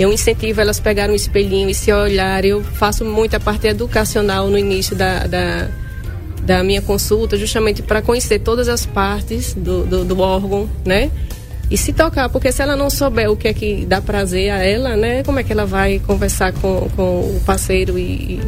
eu 0.00 0.10
incentivo 0.10 0.62
elas 0.62 0.80
a 0.80 0.82
pegarem 0.82 1.12
um 1.12 1.14
espelhinho 1.14 1.68
e 1.68 1.74
se 1.74 1.92
olharem. 1.92 2.52
Eu 2.52 2.64
faço 2.64 3.04
muita 3.04 3.38
parte 3.38 3.66
educacional 3.66 4.48
no 4.48 4.56
início 4.56 4.96
da, 4.96 5.26
da, 5.26 5.68
da 6.42 6.64
minha 6.64 6.80
consulta, 6.80 7.36
justamente 7.36 7.82
para 7.82 8.00
conhecer 8.00 8.38
todas 8.38 8.66
as 8.66 8.86
partes 8.86 9.52
do, 9.52 9.84
do, 9.84 10.02
do 10.02 10.18
órgão, 10.20 10.70
né? 10.86 11.10
E 11.70 11.76
se 11.76 11.92
tocar, 11.92 12.28
porque 12.28 12.50
se 12.50 12.60
ela 12.60 12.74
não 12.74 12.90
souber 12.90 13.30
o 13.30 13.36
que 13.36 13.46
é 13.46 13.54
que 13.54 13.86
dá 13.86 14.00
prazer 14.00 14.50
a 14.50 14.58
ela, 14.58 14.96
né? 14.96 15.22
Como 15.22 15.38
é 15.38 15.44
que 15.44 15.52
ela 15.52 15.64
vai 15.64 16.00
conversar 16.00 16.52
com, 16.52 16.88
com 16.96 17.20
o 17.20 17.40
parceiro 17.46 17.96
e, 17.96 18.40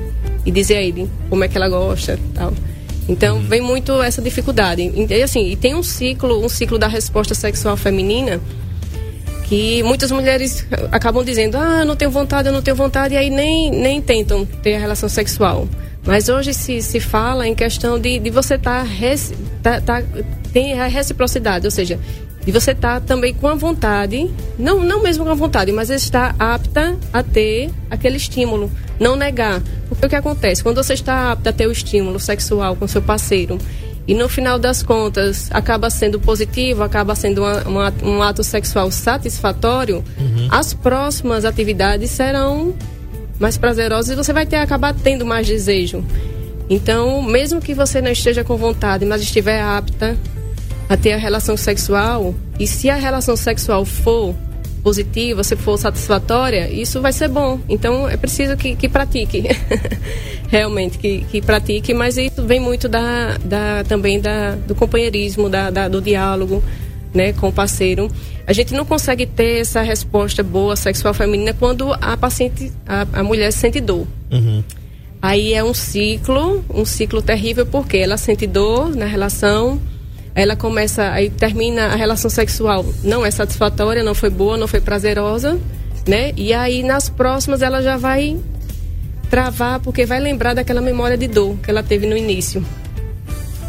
e 0.45 0.51
dizer 0.51 0.77
a 0.77 0.83
ele 0.83 1.09
como 1.31 1.45
é 1.45 1.49
que 1.49 1.57
ela 1.57 1.69
gosta 1.69 2.19
tal. 2.35 2.53
Então, 3.09 3.41
vem 3.41 3.61
muito 3.61 4.03
essa 4.03 4.21
dificuldade. 4.21 4.83
E, 4.83 5.23
assim, 5.23 5.51
e 5.51 5.57
tem 5.57 5.75
um 5.75 5.83
ciclo, 5.83 6.45
um 6.45 6.49
ciclo 6.49 6.79
da 6.79 6.89
resposta 6.89 7.35
sexual 7.35 7.77
feminina 7.77 8.41
que 9.45 9.83
muitas 9.83 10.11
mulheres 10.11 10.67
acabam 10.91 11.23
dizendo, 11.23 11.59
ah, 11.59 11.85
não 11.85 11.95
tenho 11.95 12.11
vontade, 12.11 12.49
eu 12.49 12.55
não 12.55 12.63
tenho 12.63 12.75
vontade, 12.75 13.13
e 13.13 13.19
aí 13.19 13.29
nem, 13.29 13.71
nem 13.71 14.01
tentam 14.01 14.47
ter 14.47 14.77
a 14.77 14.79
relação 14.79 15.11
sexual. 15.11 15.69
Mas 16.07 16.31
hoje 16.31 16.55
se, 16.55 16.81
se 16.81 16.99
fala 16.99 17.47
em 17.47 17.55
questão 17.55 17.99
de, 17.99 18.19
de 18.19 18.31
você 18.31 18.55
estar, 18.55 18.87
tá, 19.63 19.81
tá, 19.81 20.03
tem 20.55 20.81
a 20.81 20.87
reciprocidade, 20.87 21.67
ou 21.67 21.71
seja, 21.71 22.01
de 22.45 22.51
você 22.53 22.73
estar 22.73 23.01
também 23.01 23.33
com 23.33 23.47
a 23.49 23.55
vontade, 23.55 24.29
não, 24.59 24.81
não 24.81 25.01
mesmo 25.03 25.25
com 25.25 25.31
a 25.31 25.35
vontade, 25.35 25.71
mas 25.73 25.91
estar 25.91 26.35
apta 26.39 26.97
a 27.13 27.23
ter 27.23 27.71
aquele 27.91 28.17
estímulo, 28.17 28.71
não 28.99 29.15
negar. 29.17 29.63
Porque 29.89 30.07
o 30.07 30.09
que 30.09 30.17
acontece? 30.17 30.63
Quando 30.63 30.83
você 30.83 30.95
está 30.95 31.33
apta 31.33 31.51
a 31.51 31.53
ter 31.53 31.67
o 31.67 31.73
estímulo 31.73 32.19
sexual 32.19 32.75
com 32.77 32.87
seu 32.89 33.01
parceiro, 33.03 33.59
e 34.09 34.15
no 34.15 34.29
final 34.29 34.59
das 34.59 34.83
contas 34.83 35.49
acaba 35.53 35.89
sendo 35.89 36.19
positivo, 36.19 36.83
acaba 36.83 37.15
sendo 37.15 37.43
uma- 37.43 37.63
uma- 37.63 37.95
um 38.03 38.21
ato 38.23 38.43
sexual 38.43 38.91
satisfatório, 38.91 40.03
as 40.51 40.75
próximas 40.75 41.45
atividades 41.45 42.11
serão 42.11 42.75
mais 43.39 43.57
prazerosas 43.57 44.11
e 44.11 44.17
você 44.17 44.33
vai 44.33 44.45
ter 44.47 44.57
acabar 44.57 44.93
tendo 44.93 45.25
mais 45.25 45.47
desejo. 45.47 46.05
Então, 46.69 47.23
mesmo 47.23 47.61
que 47.61 47.75
você 47.75 48.01
não 48.01 48.11
esteja 48.11 48.43
com 48.43 48.57
vontade, 48.57 49.05
mas 49.05 49.23
estiver 49.23 49.61
apta 49.63 50.17
a 50.93 50.97
ter 50.97 51.13
a 51.13 51.17
relação 51.17 51.57
sexual, 51.57 52.35
e 52.59 52.67
se 52.67 52.91
a 52.91 52.97
relação 52.97 53.35
sexual 53.37 53.85
for 53.85 54.35
positiva, 54.83 55.43
se 55.45 55.55
for 55.57 55.79
satisfatória, 55.79 56.69
isso 56.71 57.01
vai 57.01 57.13
ser 57.13 57.29
bom. 57.29 57.61
Então, 57.69 58.09
é 58.09 58.17
preciso 58.17 58.57
que, 58.57 58.75
que 58.77 58.89
pratique. 58.89 59.45
Realmente, 60.51 60.99
que, 60.99 61.21
que 61.31 61.41
pratique, 61.41 61.95
mas 61.95 62.19
isso 62.19 62.43
vem 62.45 62.61
muito 62.61 62.89
da, 62.89 63.39
da, 63.43 63.85
também 63.85 64.21
da, 64.21 64.55
do 64.55 64.75
companheirismo, 64.75 65.49
da, 65.49 65.71
da- 65.71 65.89
do 65.89 66.01
diálogo 66.03 66.63
né, 67.15 67.33
com 67.33 67.49
o 67.49 67.53
parceiro. 67.53 68.11
A 68.47 68.53
gente 68.53 68.75
não 68.75 68.85
consegue 68.85 69.25
ter 69.25 69.61
essa 69.61 69.81
resposta 69.83 70.43
boa 70.43 70.75
sexual 70.77 71.15
feminina 71.15 71.55
quando 71.55 71.93
a 71.95 72.17
paciente, 72.17 72.71
a, 72.87 73.07
a 73.21 73.23
mulher 73.23 73.51
sente 73.53 73.81
dor. 73.81 74.07
Aí 75.23 75.55
é 75.55 75.63
um 75.63 75.73
ciclo, 75.73 76.65
um 76.69 76.85
ciclo 76.85 77.23
terrível, 77.23 77.65
porque 77.65 77.97
ela 77.97 78.17
sente 78.17 78.47
dor 78.47 78.95
na 78.97 79.05
relação, 79.07 79.81
ela 80.35 80.57
começa, 80.57 81.11
aí 81.11 81.29
termina 81.31 81.87
a 81.87 81.97
relação 81.97 82.31
sexual, 82.31 82.85
não 83.05 83.25
é 83.25 83.31
satisfatória, 83.31 84.03
não 84.03 84.15
foi 84.15 84.31
boa, 84.31 84.57
não 84.57 84.67
foi 84.67 84.81
prazerosa, 84.81 85.59
né? 86.07 86.33
E 86.37 86.53
aí 86.55 86.83
nas 86.83 87.09
próximas 87.09 87.61
ela 87.63 87.83
já 87.83 87.97
vai 87.97 88.39
travar, 89.31 89.81
porque 89.81 90.05
vai 90.07 90.21
lembrar 90.21 90.55
daquela 90.55 90.81
memória 90.81 91.17
de 91.17 91.27
dor 91.29 91.57
que 91.63 91.71
ela 91.71 91.83
teve 91.83 92.07
no 92.07 92.17
início. 92.17 92.65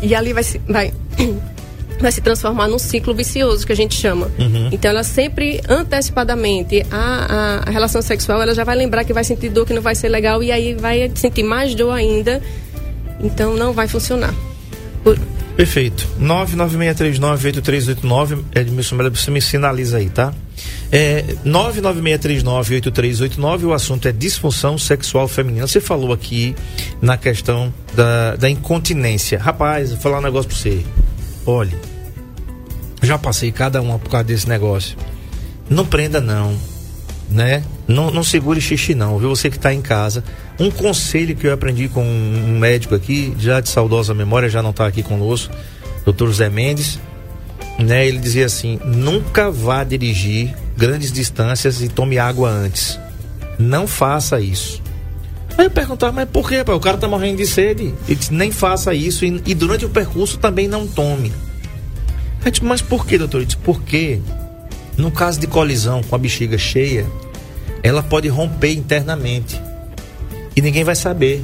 E 0.01 0.13
ali 0.15 0.33
vai 0.33 0.43
se, 0.43 0.59
vai, 0.67 0.93
vai 1.99 2.11
se 2.11 2.21
transformar 2.21 2.67
num 2.67 2.79
ciclo 2.79 3.13
vicioso 3.13 3.65
que 3.65 3.71
a 3.71 3.75
gente 3.75 3.95
chama. 3.95 4.29
Então 4.71 4.91
ela 4.91 5.03
sempre 5.03 5.61
antecipadamente 5.69 6.85
a, 6.91 7.61
a, 7.65 7.69
a 7.69 7.71
relação 7.71 8.01
sexual 8.01 8.41
ela 8.41 8.53
já 8.53 8.63
vai 8.63 8.75
lembrar 8.75 9.03
que 9.05 9.13
vai 9.13 9.23
sentir 9.23 9.49
dor 9.49 9.65
que 9.65 9.73
não 9.73 9.81
vai 9.81 9.95
ser 9.95 10.09
legal 10.09 10.41
e 10.43 10.51
aí 10.51 10.73
vai 10.73 11.11
sentir 11.15 11.43
mais 11.43 11.73
dor 11.75 11.91
ainda. 11.91 12.41
Então 13.21 13.55
não 13.55 13.71
vai 13.73 13.87
funcionar. 13.87 14.33
Por- 15.03 15.17
Perfeito. 15.55 16.07
996398389. 16.19 18.43
Edmilson 18.55 18.95
Melo, 18.95 19.15
você 19.15 19.29
me 19.29 19.39
sinaliza 19.41 19.97
aí, 19.97 20.09
tá? 20.09 20.33
É, 20.91 21.23
996398389. 21.45 23.65
O 23.65 23.73
assunto 23.73 24.07
é 24.07 24.11
disfunção 24.11 24.75
sexual 24.77 25.27
feminina. 25.27 25.67
Você 25.67 25.79
falou 25.79 26.11
aqui 26.11 26.55
na 27.01 27.17
questão 27.17 27.73
da, 27.93 28.35
da 28.35 28.49
incontinência. 28.49 29.39
Rapaz, 29.39 29.91
vou 29.91 29.99
falar 29.99 30.17
um 30.19 30.23
negócio 30.23 30.49
pra 30.49 30.57
você. 30.57 30.83
Olhe, 31.45 31.75
já 33.01 33.17
passei 33.17 33.51
cada 33.51 33.81
uma 33.81 33.99
por 33.99 34.09
causa 34.09 34.23
desse 34.23 34.47
negócio. 34.49 34.97
Não 35.69 35.85
prenda, 35.85 36.19
não. 36.19 36.57
Né? 37.29 37.63
Não, 37.87 38.09
não 38.11 38.23
segure 38.23 38.61
xixi 38.61 38.95
não, 38.95 39.17
viu? 39.17 39.29
Você 39.29 39.49
que 39.49 39.57
está 39.57 39.73
em 39.73 39.81
casa. 39.81 40.23
Um 40.59 40.71
conselho 40.71 41.35
que 41.35 41.47
eu 41.47 41.53
aprendi 41.53 41.87
com 41.87 42.03
um 42.03 42.57
médico 42.57 42.95
aqui, 42.95 43.35
já 43.37 43.59
de 43.59 43.69
saudosa 43.69 44.13
memória, 44.13 44.49
já 44.49 44.61
não 44.61 44.69
está 44.69 44.87
aqui 44.87 45.03
conosco, 45.03 45.53
doutor 46.05 46.31
Zé 46.31 46.49
Mendes, 46.49 46.99
né? 47.77 48.07
Ele 48.07 48.19
dizia 48.19 48.45
assim, 48.45 48.79
nunca 48.85 49.51
vá 49.51 49.83
dirigir 49.83 50.55
grandes 50.77 51.11
distâncias 51.11 51.81
e 51.81 51.89
tome 51.89 52.17
água 52.17 52.49
antes. 52.49 52.99
Não 53.59 53.85
faça 53.85 54.39
isso. 54.39 54.81
Aí 55.57 55.65
eu 55.65 55.71
perguntava, 55.71 56.11
mas 56.11 56.29
por 56.29 56.49
quê? 56.49 56.63
O 56.65 56.79
cara 56.79 56.97
tá 56.97 57.07
morrendo 57.07 57.37
de 57.37 57.45
sede. 57.45 57.93
Ele 58.07 58.15
disse, 58.15 58.33
nem 58.33 58.51
faça 58.51 58.93
isso 58.93 59.25
e, 59.25 59.41
e 59.45 59.53
durante 59.53 59.85
o 59.85 59.89
percurso 59.89 60.37
também 60.37 60.67
não 60.67 60.87
tome. 60.87 61.31
Aí 62.39 62.47
eu 62.47 62.51
disse, 62.51 62.63
mas 62.63 62.81
por 62.81 63.05
que, 63.05 63.17
doutor? 63.17 63.37
Ele 63.37 63.45
disse, 63.45 63.57
porque 63.57 64.19
no 64.97 65.11
caso 65.11 65.39
de 65.39 65.47
colisão 65.47 66.01
com 66.03 66.15
a 66.15 66.17
bexiga 66.17 66.57
cheia, 66.57 67.05
ela 67.83 68.01
pode 68.01 68.29
romper 68.29 68.71
internamente. 68.71 69.61
E 70.55 70.61
ninguém 70.61 70.83
vai 70.83 70.95
saber. 70.95 71.43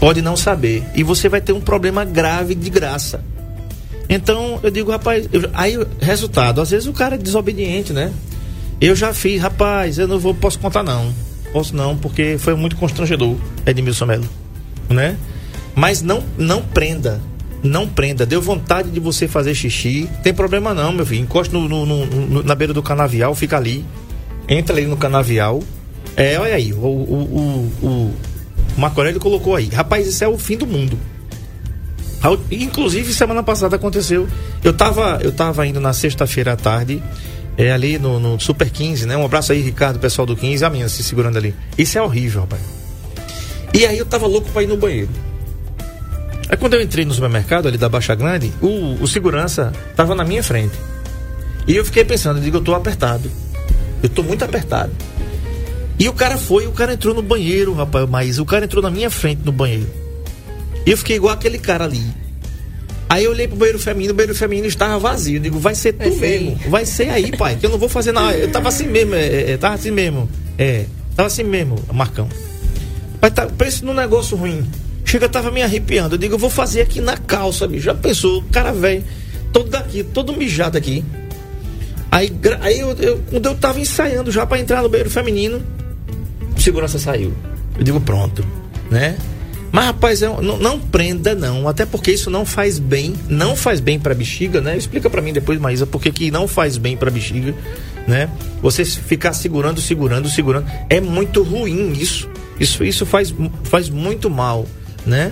Pode 0.00 0.20
não 0.20 0.36
saber. 0.36 0.82
E 0.94 1.04
você 1.04 1.28
vai 1.28 1.40
ter 1.40 1.52
um 1.52 1.60
problema 1.60 2.04
grave 2.04 2.54
de 2.54 2.68
graça. 2.68 3.24
Então, 4.08 4.58
eu 4.62 4.70
digo, 4.70 4.90
rapaz, 4.90 5.28
eu, 5.32 5.48
aí 5.54 5.78
resultado, 6.00 6.60
às 6.60 6.70
vezes 6.70 6.88
o 6.88 6.92
cara 6.92 7.14
é 7.14 7.18
desobediente, 7.18 7.92
né? 7.92 8.12
Eu 8.80 8.96
já 8.96 9.12
fiz, 9.12 9.40
rapaz, 9.40 9.98
eu 9.98 10.08
não 10.08 10.18
vou, 10.18 10.34
posso 10.34 10.58
contar 10.58 10.82
não. 10.82 11.12
Posso 11.52 11.76
não, 11.76 11.96
porque 11.96 12.36
foi 12.38 12.54
muito 12.54 12.76
constrangedor, 12.76 13.36
Edmilson 13.66 14.06
Melo, 14.06 14.28
né? 14.88 15.16
Mas 15.74 16.02
não, 16.02 16.22
não 16.36 16.62
prenda, 16.62 17.20
não 17.62 17.86
prenda. 17.88 18.24
Deu 18.24 18.40
vontade 18.40 18.90
de 18.90 18.98
você 18.98 19.28
fazer 19.28 19.54
xixi, 19.54 20.08
tem 20.22 20.32
problema 20.32 20.72
não, 20.72 20.92
meu 20.92 21.04
filho. 21.04 21.22
Encosta 21.22 21.56
no, 21.56 21.68
no, 21.68 22.06
no, 22.06 22.42
na 22.42 22.54
beira 22.54 22.72
do 22.72 22.82
canavial, 22.82 23.34
fica 23.34 23.56
ali, 23.56 23.84
entra 24.48 24.74
ali 24.74 24.86
no 24.86 24.96
canavial. 24.96 25.62
É, 26.16 26.38
olha 26.38 26.54
aí, 26.54 26.72
o, 26.72 26.78
o, 26.78 27.70
o, 27.82 27.86
o 28.76 28.80
Marco 28.80 29.00
colocou 29.20 29.54
aí. 29.54 29.68
Rapaz, 29.68 30.06
isso 30.06 30.24
é 30.24 30.28
o 30.28 30.38
fim 30.38 30.56
do 30.56 30.66
mundo. 30.66 30.98
Inclusive, 32.50 33.12
semana 33.12 33.42
passada 33.42 33.76
aconteceu. 33.76 34.26
Eu 34.62 34.72
tava, 34.72 35.20
eu 35.22 35.32
tava 35.32 35.66
indo 35.66 35.80
na 35.80 35.92
sexta-feira 35.92 36.52
à 36.52 36.56
tarde, 36.56 37.02
é, 37.56 37.70
ali 37.70 37.98
no, 37.98 38.18
no, 38.18 38.40
Super 38.40 38.70
15, 38.70 39.06
né? 39.06 39.16
Um 39.16 39.24
abraço 39.24 39.52
aí, 39.52 39.60
Ricardo, 39.60 39.98
pessoal 39.98 40.26
do 40.26 40.36
15, 40.36 40.64
a 40.64 40.70
minha 40.70 40.88
se 40.88 41.02
segurando 41.02 41.38
ali. 41.38 41.54
Isso 41.76 41.96
é 41.96 42.02
horrível, 42.02 42.42
rapaz. 42.42 42.62
E 43.72 43.86
aí 43.86 43.98
eu 43.98 44.06
tava 44.06 44.26
louco 44.26 44.50
pra 44.50 44.62
ir 44.62 44.66
no 44.66 44.76
banheiro. 44.76 45.10
Aí 46.48 46.56
quando 46.56 46.74
eu 46.74 46.82
entrei 46.82 47.04
no 47.04 47.12
supermercado 47.12 47.68
ali 47.68 47.76
da 47.76 47.88
Baixa 47.88 48.14
Grande, 48.14 48.52
o, 48.60 48.94
o 49.00 49.06
segurança 49.06 49.72
tava 49.94 50.14
na 50.14 50.24
minha 50.24 50.42
frente. 50.42 50.74
E 51.66 51.76
eu 51.76 51.84
fiquei 51.84 52.04
pensando, 52.04 52.38
eu 52.38 52.42
digo, 52.42 52.56
eu 52.56 52.62
tô 52.62 52.74
apertado. 52.74 53.30
Eu 54.02 54.08
tô 54.08 54.22
muito 54.22 54.44
apertado. 54.44 54.92
E 55.98 56.08
o 56.08 56.12
cara 56.12 56.38
foi, 56.38 56.66
o 56.66 56.72
cara 56.72 56.92
entrou 56.92 57.14
no 57.14 57.22
banheiro, 57.22 57.72
rapaz, 57.74 58.08
mas 58.08 58.38
o 58.38 58.44
cara 58.44 58.64
entrou 58.64 58.82
na 58.82 58.90
minha 58.90 59.10
frente 59.10 59.42
no 59.44 59.50
banheiro. 59.50 59.88
E 60.86 60.90
eu 60.90 60.96
fiquei 60.96 61.16
igual 61.16 61.34
aquele 61.34 61.58
cara 61.58 61.84
ali. 61.84 62.04
Aí 63.08 63.24
eu 63.24 63.30
olhei 63.30 63.48
pro 63.48 63.56
banheiro 63.56 63.78
feminino, 63.78 64.12
o 64.12 64.16
banheiro 64.16 64.34
feminino 64.34 64.68
estava 64.68 64.98
vazio. 64.98 65.38
Eu 65.38 65.40
digo, 65.40 65.58
vai 65.58 65.74
ser 65.74 65.94
tu 65.94 66.10
vai 66.10 66.10
mesmo. 66.10 66.58
Ser 66.58 66.68
vai 66.68 66.86
ser 66.86 67.10
aí, 67.10 67.36
pai, 67.36 67.56
que 67.56 67.66
eu 67.66 67.70
não 67.70 67.78
vou 67.78 67.88
fazer 67.88 68.12
nada. 68.12 68.36
Eu 68.36 68.50
tava 68.50 68.68
assim 68.68 68.86
mesmo, 68.86 69.14
é, 69.14 69.52
é, 69.52 69.56
tava 69.56 69.74
assim 69.74 69.90
mesmo. 69.90 70.28
É, 70.56 70.84
tava 71.16 71.26
assim 71.26 71.42
mesmo, 71.42 71.76
Marcão. 71.92 72.28
Mas 73.20 73.32
tá, 73.32 73.46
pensa 73.46 73.84
num 73.84 73.94
negócio 73.94 74.36
ruim. 74.36 74.64
Chega, 75.04 75.28
tava 75.28 75.50
me 75.50 75.62
arrepiando. 75.62 76.14
Eu 76.14 76.18
digo, 76.18 76.34
eu 76.34 76.38
vou 76.38 76.50
fazer 76.50 76.82
aqui 76.82 77.00
na 77.00 77.16
calça, 77.16 77.66
bicho. 77.66 77.84
Já 77.84 77.94
pensou? 77.94 78.40
O 78.40 78.44
cara 78.44 78.72
velho, 78.72 79.02
todo 79.52 79.70
daqui, 79.70 80.04
todo 80.04 80.36
mijado 80.36 80.76
aqui. 80.76 81.02
Aí, 82.10 82.32
aí 82.60 82.80
eu, 82.80 82.92
eu, 82.92 83.22
quando 83.30 83.46
eu 83.46 83.54
tava 83.54 83.80
ensaiando 83.80 84.30
já 84.30 84.46
para 84.46 84.58
entrar 84.58 84.82
no 84.82 84.88
banheiro 84.88 85.10
feminino, 85.10 85.62
segurança 86.56 86.98
saiu. 86.98 87.32
Eu 87.76 87.84
digo, 87.84 88.00
pronto, 88.00 88.44
né? 88.90 89.16
Mas, 89.70 89.84
rapaz, 89.86 90.22
é 90.22 90.28
não, 90.28 90.58
não, 90.58 90.80
prenda, 90.80 91.34
não. 91.34 91.68
Até 91.68 91.84
porque 91.84 92.10
isso 92.10 92.30
não 92.30 92.46
faz 92.46 92.78
bem. 92.78 93.14
Não 93.28 93.54
faz 93.54 93.80
bem 93.80 93.98
pra 93.98 94.14
bexiga, 94.14 94.60
né? 94.60 94.76
Explica 94.76 95.10
para 95.10 95.20
mim 95.20 95.32
depois, 95.32 95.60
Maísa, 95.60 95.86
por 95.86 96.00
que 96.00 96.30
não 96.30 96.48
faz 96.48 96.78
bem 96.78 96.96
pra 96.96 97.10
bexiga, 97.10 97.54
né? 98.06 98.30
Você 98.62 98.84
ficar 98.84 99.32
segurando, 99.34 99.80
segurando, 99.80 100.28
segurando. 100.28 100.66
É 100.88 101.00
muito 101.00 101.42
ruim 101.42 101.92
isso. 101.92 102.28
Isso, 102.58 102.82
isso 102.82 103.06
faz, 103.06 103.32
faz 103.64 103.88
muito 103.88 104.30
mal, 104.30 104.66
né? 105.06 105.30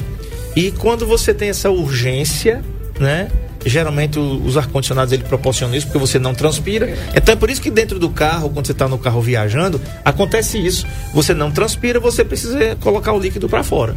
E 0.54 0.70
quando 0.70 1.06
você 1.06 1.34
tem 1.34 1.48
essa 1.48 1.70
urgência, 1.70 2.62
né? 3.00 3.28
Geralmente 3.66 4.16
os 4.18 4.56
ar-condicionados 4.56 5.12
ele 5.12 5.24
proporcionam 5.24 5.74
isso 5.74 5.86
porque 5.86 5.98
você 5.98 6.20
não 6.20 6.32
transpira. 6.32 6.96
Então 7.14 7.32
é 7.32 7.36
por 7.36 7.50
isso 7.50 7.60
que 7.60 7.70
dentro 7.70 7.98
do 7.98 8.08
carro, 8.08 8.48
quando 8.48 8.64
você 8.64 8.72
está 8.72 8.86
no 8.86 8.96
carro 8.96 9.20
viajando, 9.20 9.80
acontece 10.04 10.56
isso. 10.56 10.86
Você 11.12 11.34
não 11.34 11.50
transpira, 11.50 11.98
você 11.98 12.24
precisa 12.24 12.76
colocar 12.80 13.12
o 13.12 13.18
líquido 13.18 13.48
para 13.48 13.64
fora. 13.64 13.96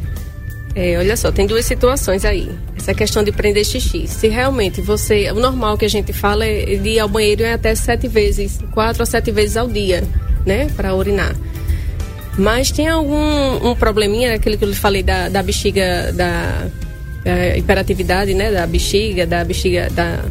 É, 0.73 0.97
olha 0.97 1.15
só, 1.15 1.32
tem 1.32 1.45
duas 1.45 1.65
situações 1.65 2.25
aí. 2.25 2.49
Essa 2.75 2.95
questão 2.95 3.23
de 3.23 3.32
prender 3.32 3.63
xixi. 3.63 4.08
Se 4.08 4.27
realmente 4.27 4.82
você. 4.82 5.29
O 5.32 5.36
normal 5.36 5.77
que 5.77 5.86
a 5.86 5.89
gente 5.89 6.13
fala 6.13 6.45
é 6.45 6.75
de 6.75 6.89
ir 6.89 6.99
ao 6.99 7.08
banheiro 7.08 7.43
é 7.43 7.53
até 7.53 7.75
sete 7.75 8.08
vezes, 8.08 8.60
quatro 8.71 9.03
a 9.03 9.05
sete 9.05 9.32
vezes 9.32 9.55
ao 9.55 9.67
dia, 9.67 10.03
né? 10.45 10.67
Para 10.75 10.95
urinar. 10.95 11.36
Mas 12.38 12.71
tem 12.71 12.88
algum 12.88 13.69
um 13.69 13.75
probleminha, 13.75 14.34
aquele 14.34 14.58
que 14.58 14.63
eu 14.63 14.73
falei 14.73 15.03
da, 15.03 15.27
da 15.27 15.43
bexiga, 15.43 16.12
da, 16.13 16.67
da 17.23 17.58
hiperatividade, 17.58 18.34
né? 18.34 18.51
Da 18.51 18.65
bexiga, 18.65 19.25
da 19.25 19.43
bexiga, 19.43 19.89
da 19.89 20.23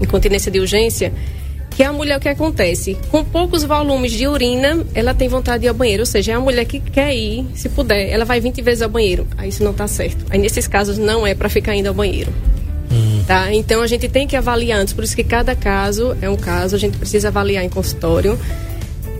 incontinência 0.00 0.50
de 0.50 0.60
urgência 0.60 1.12
que 1.78 1.84
a 1.84 1.92
mulher, 1.92 2.18
o 2.18 2.20
que 2.20 2.28
acontece? 2.28 2.98
Com 3.08 3.24
poucos 3.24 3.62
volumes 3.62 4.10
de 4.10 4.26
urina, 4.26 4.84
ela 4.96 5.14
tem 5.14 5.28
vontade 5.28 5.60
de 5.60 5.66
ir 5.66 5.68
ao 5.68 5.74
banheiro. 5.76 6.02
Ou 6.02 6.06
seja, 6.06 6.32
é 6.32 6.34
a 6.34 6.40
mulher 6.40 6.64
que 6.64 6.80
quer 6.80 7.14
ir, 7.14 7.46
se 7.54 7.68
puder, 7.68 8.10
ela 8.10 8.24
vai 8.24 8.40
20 8.40 8.60
vezes 8.62 8.82
ao 8.82 8.88
banheiro. 8.88 9.28
Aí 9.36 9.48
isso 9.48 9.62
não 9.62 9.70
está 9.70 9.86
certo. 9.86 10.26
Aí 10.28 10.40
nesses 10.40 10.66
casos 10.66 10.98
não 10.98 11.24
é 11.24 11.36
para 11.36 11.48
ficar 11.48 11.76
indo 11.76 11.86
ao 11.86 11.94
banheiro. 11.94 12.32
Hum. 12.90 13.22
Tá? 13.28 13.54
Então 13.54 13.80
a 13.80 13.86
gente 13.86 14.08
tem 14.08 14.26
que 14.26 14.34
avaliar 14.34 14.80
antes, 14.80 14.92
por 14.92 15.04
isso 15.04 15.14
que 15.14 15.22
cada 15.22 15.54
caso 15.54 16.16
é 16.20 16.28
um 16.28 16.36
caso, 16.36 16.74
a 16.74 16.78
gente 16.80 16.98
precisa 16.98 17.28
avaliar 17.28 17.62
em 17.62 17.68
consultório. 17.68 18.36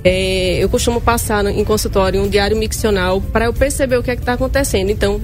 É, 0.02 0.58
eu 0.58 0.68
costumo 0.68 1.00
passar 1.00 1.46
em 1.46 1.64
consultório 1.64 2.20
um 2.20 2.28
diário 2.28 2.56
miccional 2.56 3.20
para 3.20 3.44
eu 3.44 3.52
perceber 3.52 3.98
o 3.98 4.02
que 4.02 4.10
é 4.10 4.16
que 4.16 4.22
está 4.22 4.32
acontecendo. 4.32 4.90
Então, 4.90 5.20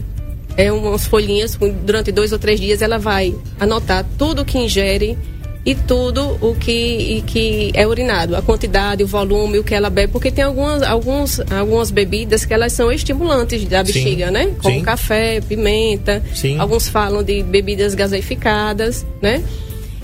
é 0.57 0.73
umas 0.73 1.07
folhinhas, 1.07 1.59
durante 1.85 2.13
dois 2.13 2.33
ou 2.33 2.39
três 2.39 2.61
dias 2.61 2.83
ela 2.83 2.99
vai 2.99 3.35
anotar 3.59 4.05
tudo 4.17 4.45
que 4.45 4.59
ingere 4.59 5.19
e 5.65 5.75
tudo 5.75 6.37
o 6.43 6.55
que, 6.55 7.25
que 7.27 7.73
é 7.75 7.87
urinado, 7.87 8.37
a 8.37 8.43
quantidade, 8.43 9.03
o 9.03 9.07
volume, 9.07 9.59
o 9.59 9.65
que 9.65 9.75
ela 9.75 9.89
bebe, 9.89 10.13
porque 10.13 10.31
tem 10.31 10.45
algumas, 10.45 10.83
alguns, 10.83 11.41
algumas 11.51 11.91
bebidas 11.91 12.45
que 12.45 12.53
elas 12.53 12.73
são 12.75 12.93
estimulantes 12.93 13.65
da 13.65 13.83
bexiga, 13.83 14.27
Sim. 14.27 14.33
né? 14.33 14.55
Como 14.63 14.75
Sim. 14.75 14.83
café, 14.83 15.41
pimenta. 15.41 16.23
Sim. 16.35 16.59
Alguns 16.59 16.89
falam 16.89 17.23
de 17.23 17.43
bebidas 17.43 17.95
gaseificadas, 17.95 19.07
né? 19.23 19.43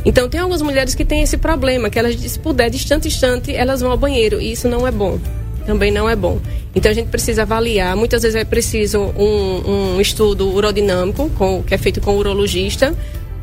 Então 0.03 0.31
tem 0.31 0.41
algumas 0.41 0.63
mulheres 0.63 0.95
que 0.95 1.05
têm 1.05 1.21
esse 1.21 1.37
problema, 1.37 1.91
que 1.91 1.99
elas, 1.99 2.19
se 2.19 2.39
puder, 2.39 2.71
distante, 2.71 3.09
distante, 3.09 3.55
elas 3.55 3.83
vão 3.83 3.91
ao 3.91 3.99
banheiro. 3.99 4.41
E 4.41 4.53
isso 4.53 4.67
não 4.67 4.87
é 4.87 4.91
bom. 4.91 5.19
Também 5.71 5.93
não 5.93 6.11
é 6.11 6.17
bom. 6.17 6.41
Então 6.75 6.91
a 6.91 6.95
gente 6.95 7.11
precisa 7.11 7.43
avaliar. 7.43 7.95
Muitas 7.95 8.23
vezes 8.23 8.35
é 8.35 8.45
preciso 8.45 8.99
um, 9.17 9.95
um 9.95 10.01
estudo 10.01 10.53
urodinâmico, 10.53 11.31
com, 11.39 11.63
que 11.63 11.73
é 11.73 11.79
feito 11.79 12.01
com 12.01 12.11
o 12.11 12.19
urologista, 12.19 12.93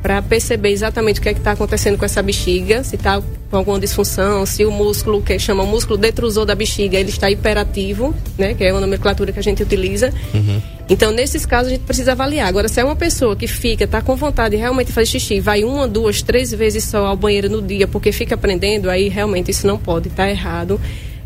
para 0.02 0.22
perceber 0.22 0.72
exatamente 0.72 1.22
o 1.22 1.24
que 1.24 1.30
é 1.30 1.32
está 1.32 1.54
acontecendo 1.54 1.98
com 1.98 2.04
essa 2.04 2.22
bexiga, 2.22 2.84
se 2.84 2.96
está 2.96 3.22
com 3.50 3.58
alguma 3.58 3.80
disfunção, 3.80 4.46
se 4.46 4.66
o 4.66 4.72
músculo, 4.72 5.22
que 5.22 5.40
chama 5.40 5.64
o 5.64 5.68
músculo 5.68 5.98
detrusor 5.98 6.46
da 6.46 6.54
bexiga, 6.54 7.00
ele 7.00 7.12
está 7.12 7.32
hiperativo, 7.32 8.14
né, 8.38 8.54
que 8.54 8.66
é 8.66 8.72
a 8.72 8.80
nomenclatura 8.80 9.32
que 9.32 9.40
a 9.40 9.42
gente 9.42 9.64
utiliza. 9.64 10.14
Uhum. 10.34 10.62
Então, 10.90 11.12
nesses 11.14 11.46
casos, 11.46 11.68
a 11.68 11.76
gente 11.76 11.86
precisa 11.86 12.12
avaliar. 12.12 12.48
Agora, 12.48 12.68
se 12.68 12.82
é 12.82 12.84
uma 12.84 12.96
pessoa 12.96 13.38
que 13.38 13.48
fica, 13.48 13.86
está 13.86 14.02
com 14.02 14.18
vontade 14.18 14.56
de 14.56 14.62
realmente 14.62 14.92
fazer 14.92 15.06
xixi, 15.06 15.40
vai 15.40 15.64
uma, 15.64 15.88
duas, 15.88 16.22
três 16.22 16.52
vezes 16.52 16.84
só 16.84 17.06
ao 17.06 17.16
banheiro 17.16 17.50
no 17.50 17.62
dia 17.62 17.88
porque 17.88 18.12
fica 18.12 18.36
aprendendo, 18.36 18.90
aí 18.90 19.08
realmente 19.08 19.50
isso 19.50 19.66
não 19.66 19.78
pode, 19.78 20.10
está 20.10 20.30
errado. 20.30 20.80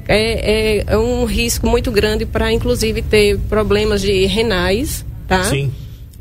É, 0.08 0.80
é, 0.80 0.84
é, 0.88 0.98
um 0.98 1.26
risco 1.26 1.68
muito 1.68 1.92
grande 1.92 2.26
para, 2.26 2.52
inclusive, 2.52 3.02
ter 3.02 3.38
problemas 3.50 4.02
de 4.02 4.26
renais, 4.26 5.06
tá? 5.28 5.44
Sim 5.44 5.72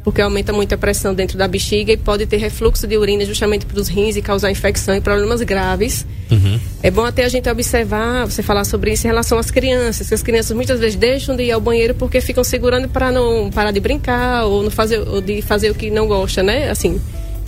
porque 0.02 0.20
aumenta 0.20 0.52
muito 0.52 0.74
a 0.74 0.78
pressão 0.78 1.14
dentro 1.14 1.36
da 1.36 1.46
bexiga 1.46 1.92
e 1.92 1.96
pode 1.96 2.26
ter 2.26 2.38
refluxo 2.38 2.86
de 2.86 2.96
urina 2.96 3.24
justamente 3.24 3.66
para 3.66 3.78
os 3.78 3.88
rins 3.88 4.16
e 4.16 4.22
causar 4.22 4.50
infecção 4.50 4.94
e 4.94 5.00
problemas 5.00 5.42
graves. 5.42 6.06
Uhum. 6.30 6.58
É 6.82 6.90
bom 6.90 7.04
até 7.04 7.24
a 7.24 7.28
gente 7.28 7.48
observar, 7.48 8.24
você 8.24 8.42
falar 8.42 8.64
sobre 8.64 8.92
isso 8.92 9.06
em 9.06 9.10
relação 9.10 9.38
às 9.38 9.50
crianças, 9.50 10.08
que 10.08 10.14
as 10.14 10.22
crianças 10.22 10.56
muitas 10.56 10.80
vezes 10.80 10.96
deixam 10.96 11.36
de 11.36 11.44
ir 11.44 11.52
ao 11.52 11.60
banheiro 11.60 11.94
porque 11.94 12.20
ficam 12.20 12.42
segurando 12.42 12.88
para 12.88 13.12
não 13.12 13.50
parar 13.50 13.70
de 13.70 13.80
brincar 13.80 14.44
ou, 14.46 14.62
não 14.62 14.70
fazer, 14.70 15.00
ou 15.00 15.20
de 15.20 15.42
fazer 15.42 15.70
o 15.70 15.74
que 15.74 15.90
não 15.90 16.06
gosta, 16.06 16.42
né? 16.42 16.70
Assim, 16.70 17.00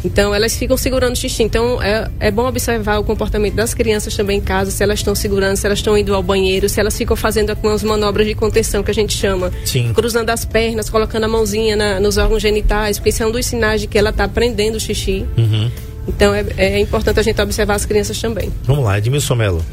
então, 0.04 0.34
elas 0.34 0.56
ficam 0.56 0.76
segurando 0.76 1.12
o 1.12 1.16
xixi. 1.16 1.42
Então, 1.42 1.80
é, 1.82 2.10
é 2.18 2.30
bom 2.30 2.46
observar 2.46 2.98
o 2.98 3.04
comportamento 3.04 3.54
das 3.54 3.72
crianças 3.72 4.16
também 4.16 4.38
em 4.38 4.40
casa, 4.40 4.70
se 4.70 4.82
elas 4.82 4.98
estão 4.98 5.14
segurando, 5.14 5.56
se 5.56 5.66
elas 5.66 5.78
estão 5.78 5.96
indo 5.96 6.14
ao 6.14 6.22
banheiro, 6.22 6.68
se 6.68 6.80
elas 6.80 6.96
ficam 6.96 7.16
fazendo 7.16 7.50
algumas 7.50 7.82
manobras 7.82 8.26
de 8.26 8.34
contenção 8.34 8.82
que 8.82 8.90
a 8.90 8.94
gente 8.94 9.16
chama. 9.16 9.52
Sim. 9.64 9.92
Cruzando 9.92 10.30
as 10.30 10.44
pernas, 10.44 10.90
colocando 10.90 11.24
a 11.24 11.28
mãozinha 11.28 11.76
na, 11.76 12.00
nos 12.00 12.16
órgãos 12.16 12.42
genitais, 12.42 12.98
porque 12.98 13.10
isso 13.10 13.22
é 13.22 13.26
um 13.26 13.30
dos 13.30 13.46
sinais 13.46 13.80
de 13.80 13.86
que 13.86 13.96
ela 13.96 14.10
está 14.10 14.24
aprendendo 14.24 14.76
o 14.76 14.80
xixi. 14.80 15.24
Uhum. 15.36 15.70
Então, 16.08 16.34
é, 16.34 16.44
é, 16.56 16.80
importante 16.80 17.20
a 17.20 17.22
gente 17.22 17.40
observar 17.40 17.74
as 17.74 17.86
crianças 17.86 18.20
também. 18.20 18.52
Vamos 18.64 18.84
lá, 18.84 18.98
Edmilson 18.98 19.36
Melo. 19.36 19.64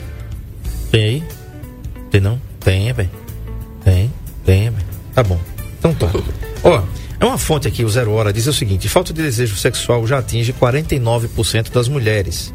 Tem 0.91 1.03
aí? 1.03 1.23
Tem 2.11 2.21
não? 2.21 2.39
Tem, 2.59 2.93
velho. 2.93 3.09
Tem, 3.83 4.13
tem, 4.45 4.69
velho. 4.69 4.85
Tá 5.13 5.23
bom. 5.23 5.39
Então 5.79 5.93
tá. 5.93 6.07
Ó, 6.63 6.81
é 7.19 7.25
uma 7.25 7.37
fonte 7.37 7.67
aqui, 7.67 7.83
o 7.83 7.89
Zero 7.89 8.11
Hora, 8.11 8.31
diz 8.31 8.47
o 8.47 8.53
seguinte: 8.53 8.87
falta 8.87 9.13
de 9.13 9.21
desejo 9.21 9.55
sexual 9.57 10.07
já 10.07 10.19
atinge 10.19 10.53
49% 10.53 11.71
das 11.71 11.87
mulheres. 11.87 12.53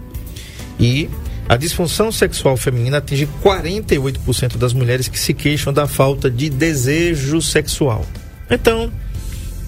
E 0.78 1.08
a 1.48 1.56
disfunção 1.56 2.10
sexual 2.10 2.56
feminina 2.56 2.98
atinge 2.98 3.28
48% 3.42 4.56
das 4.56 4.72
mulheres 4.72 5.08
que 5.08 5.18
se 5.18 5.34
queixam 5.34 5.72
da 5.72 5.86
falta 5.86 6.30
de 6.30 6.48
desejo 6.48 7.42
sexual. 7.42 8.06
Então, 8.50 8.90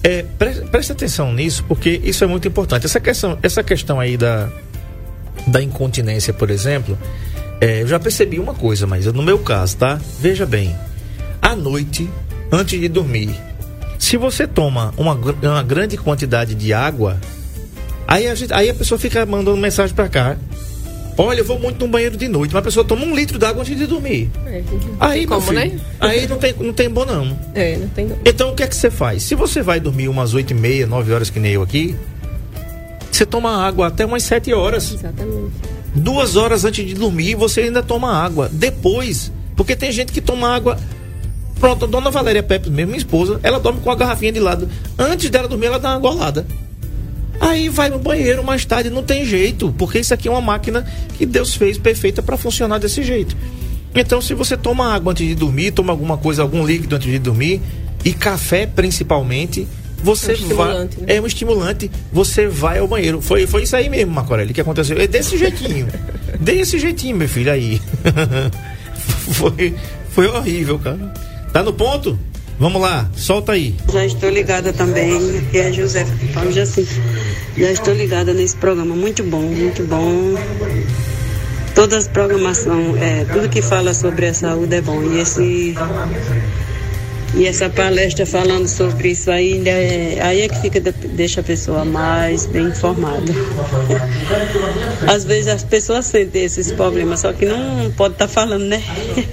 é, 0.03 0.23
pre 0.23 0.53
preste 0.71 0.91
atenção 0.91 1.31
nisso, 1.31 1.63
porque 1.67 2.01
isso 2.03 2.23
é 2.23 2.27
muito 2.27 2.47
importante. 2.47 2.85
Essa 2.85 2.99
questão, 2.99 3.37
essa 3.43 3.63
questão 3.63 3.99
aí 3.99 4.17
da, 4.17 4.49
da 5.45 5.61
incontinência, 5.61 6.33
por 6.33 6.49
exemplo, 6.49 6.97
é, 7.61 7.83
eu 7.83 7.87
já 7.87 7.99
percebi 7.99 8.39
uma 8.39 8.55
coisa, 8.55 8.87
mas 8.87 9.05
no 9.05 9.21
meu 9.21 9.37
caso, 9.39 9.77
tá? 9.77 9.99
Veja 10.19 10.45
bem, 10.45 10.75
à 11.39 11.55
noite, 11.55 12.09
antes 12.51 12.79
de 12.79 12.87
dormir, 12.87 13.35
se 13.97 14.17
você 14.17 14.47
toma 14.47 14.93
uma, 14.97 15.13
uma 15.13 15.63
grande 15.63 15.97
quantidade 15.97 16.55
de 16.55 16.73
água, 16.73 17.19
aí 18.07 18.27
a, 18.27 18.35
gente, 18.35 18.53
aí 18.53 18.69
a 18.69 18.73
pessoa 18.73 18.99
fica 18.99 19.25
mandando 19.25 19.57
mensagem 19.57 19.95
para 19.95 20.07
cá. 20.07 20.37
Olha, 21.19 21.39
eu 21.39 21.45
vou 21.45 21.59
muito 21.59 21.83
no 21.83 21.91
banheiro 21.91 22.15
de 22.15 22.27
noite, 22.27 22.53
mas 22.53 22.61
a 22.61 22.63
pessoa 22.63 22.85
toma 22.85 23.03
um 23.03 23.15
litro 23.15 23.39
d'água 23.39 23.63
antes 23.63 23.75
de 23.75 23.87
dormir. 23.87 24.29
É. 24.45 24.61
Aí, 24.99 25.25
Como, 25.25 25.41
filho, 25.41 25.59
né? 25.59 25.79
aí 25.99 26.27
não 26.27 26.37
tem, 26.37 26.53
não 26.59 26.73
tem 26.73 26.87
bom 26.89 27.05
não. 27.05 27.37
É, 27.55 27.75
não 27.75 27.87
tem. 27.87 28.11
Então 28.23 28.51
o 28.51 28.55
que 28.55 28.61
é 28.61 28.67
que 28.67 28.75
você 28.75 28.91
faz? 28.91 29.23
Se 29.23 29.33
você 29.33 29.63
vai 29.63 29.79
dormir 29.79 30.09
umas 30.09 30.35
oito 30.35 30.51
e 30.51 30.53
meia, 30.53 30.85
nove 30.85 31.11
horas 31.11 31.31
que 31.31 31.39
nem 31.39 31.53
eu 31.53 31.63
aqui, 31.63 31.95
você 33.11 33.25
toma 33.25 33.65
água 33.65 33.87
até 33.87 34.05
umas 34.05 34.21
sete 34.21 34.53
horas. 34.53 34.93
Exatamente. 34.93 35.53
Duas 35.95 36.35
horas 36.35 36.63
antes 36.63 36.85
de 36.85 36.93
dormir, 36.93 37.33
você 37.33 37.61
ainda 37.61 37.81
toma 37.81 38.13
água. 38.13 38.47
Depois, 38.53 39.31
porque 39.55 39.75
tem 39.75 39.91
gente 39.91 40.11
que 40.11 40.21
toma 40.21 40.55
água. 40.55 40.77
Pronto, 41.59 41.85
a 41.85 41.87
dona 41.87 42.09
Valéria 42.11 42.43
Pepe, 42.43 42.69
mesmo 42.69 42.87
minha 42.91 42.97
esposa, 42.97 43.39
ela 43.41 43.59
dorme 43.59 43.79
com 43.81 43.89
a 43.89 43.95
garrafinha 43.95 44.31
de 44.31 44.39
lado. 44.39 44.69
Antes 44.97 45.29
dela 45.29 45.47
dormir, 45.47 45.67
ela 45.67 45.79
dá 45.79 45.89
uma 45.91 45.99
golada. 45.99 46.45
Aí 47.39 47.69
vai 47.69 47.89
no 47.89 47.99
banheiro 47.99 48.43
mais 48.43 48.65
tarde, 48.65 48.89
não 48.89 49.03
tem 49.03 49.25
jeito, 49.25 49.73
porque 49.77 49.99
isso 49.99 50.13
aqui 50.13 50.27
é 50.27 50.31
uma 50.31 50.41
máquina 50.41 50.85
que 51.17 51.25
Deus 51.25 51.55
fez 51.55 51.77
perfeita 51.77 52.21
para 52.21 52.37
funcionar 52.37 52.79
desse 52.79 53.03
jeito. 53.03 53.35
Então, 53.95 54.21
se 54.21 54.33
você 54.33 54.55
toma 54.57 54.93
água 54.93 55.11
antes 55.11 55.25
de 55.27 55.33
dormir, 55.35 55.71
toma 55.71 55.91
alguma 55.93 56.17
coisa, 56.17 56.41
algum 56.41 56.65
líquido 56.65 56.95
antes 56.95 57.11
de 57.11 57.19
dormir, 57.19 57.61
e 58.05 58.13
café 58.13 58.65
principalmente, 58.67 59.67
você 60.03 60.33
É 60.33 60.35
um 60.35 60.37
vai. 60.37 60.43
estimulante, 60.43 60.99
né? 61.01 61.05
É 61.15 61.21
um 61.21 61.27
estimulante, 61.27 61.91
você 62.11 62.47
vai 62.47 62.79
ao 62.79 62.87
banheiro. 62.87 63.21
Foi, 63.21 63.47
foi 63.47 63.63
isso 63.63 63.75
aí 63.75 63.89
mesmo, 63.89 64.11
Macorelli, 64.13 64.53
que 64.53 64.61
aconteceu. 64.61 64.97
É 64.99 65.07
desse 65.07 65.37
jeitinho. 65.37 65.87
desse 66.39 66.77
jeitinho, 66.79 67.15
meu 67.17 67.29
filho, 67.29 67.51
aí. 67.51 67.81
foi, 69.33 69.75
foi 70.11 70.27
horrível, 70.27 70.77
cara. 70.79 71.13
Tá 71.51 71.63
no 71.63 71.73
ponto? 71.73 72.17
Vamos 72.59 72.81
lá, 72.81 73.09
solta 73.15 73.51
aí. 73.51 73.75
Já 73.91 74.05
estou 74.05 74.29
ligada 74.29 74.73
também, 74.73 75.37
aqui 75.37 75.59
é 75.59 75.71
José 75.71 76.05
Paulo 76.33 76.51
Jacinto. 76.51 76.89
Já 77.55 77.71
estou 77.71 77.93
ligada 77.93 78.33
nesse 78.33 78.55
programa, 78.55 78.95
muito 78.95 79.23
bom, 79.23 79.41
muito 79.41 79.83
bom. 79.83 80.35
Todas 81.75 82.05
as 82.05 82.07
programação, 82.07 82.97
é, 82.97 83.25
tudo 83.25 83.47
que 83.47 83.61
fala 83.61 83.93
sobre 83.93 84.25
a 84.25 84.33
saúde 84.33 84.75
é 84.75 84.81
bom. 84.81 85.03
E 85.03 85.19
esse 85.19 85.75
e 87.35 87.45
essa 87.45 87.69
palestra 87.69 88.25
falando 88.25 88.67
sobre 88.67 89.09
isso 89.09 89.29
aí, 89.29 89.53
ainda 89.53 89.69
é, 89.69 90.19
aí 90.21 90.41
é 90.41 90.47
que 90.47 90.59
fica 90.61 90.79
de- 90.79 90.91
deixa 90.91 91.41
a 91.41 91.43
pessoa 91.43 91.83
mais 91.85 92.45
bem 92.45 92.65
informada. 92.67 93.31
Às 95.07 95.23
vezes 95.25 95.47
as 95.47 95.63
pessoas 95.63 96.05
sentem 96.05 96.43
esses 96.45 96.71
problemas, 96.71 97.19
só 97.21 97.33
que 97.33 97.45
não 97.45 97.91
pode 97.95 98.13
estar 98.15 98.27
falando, 98.27 98.63
né? 98.65 98.81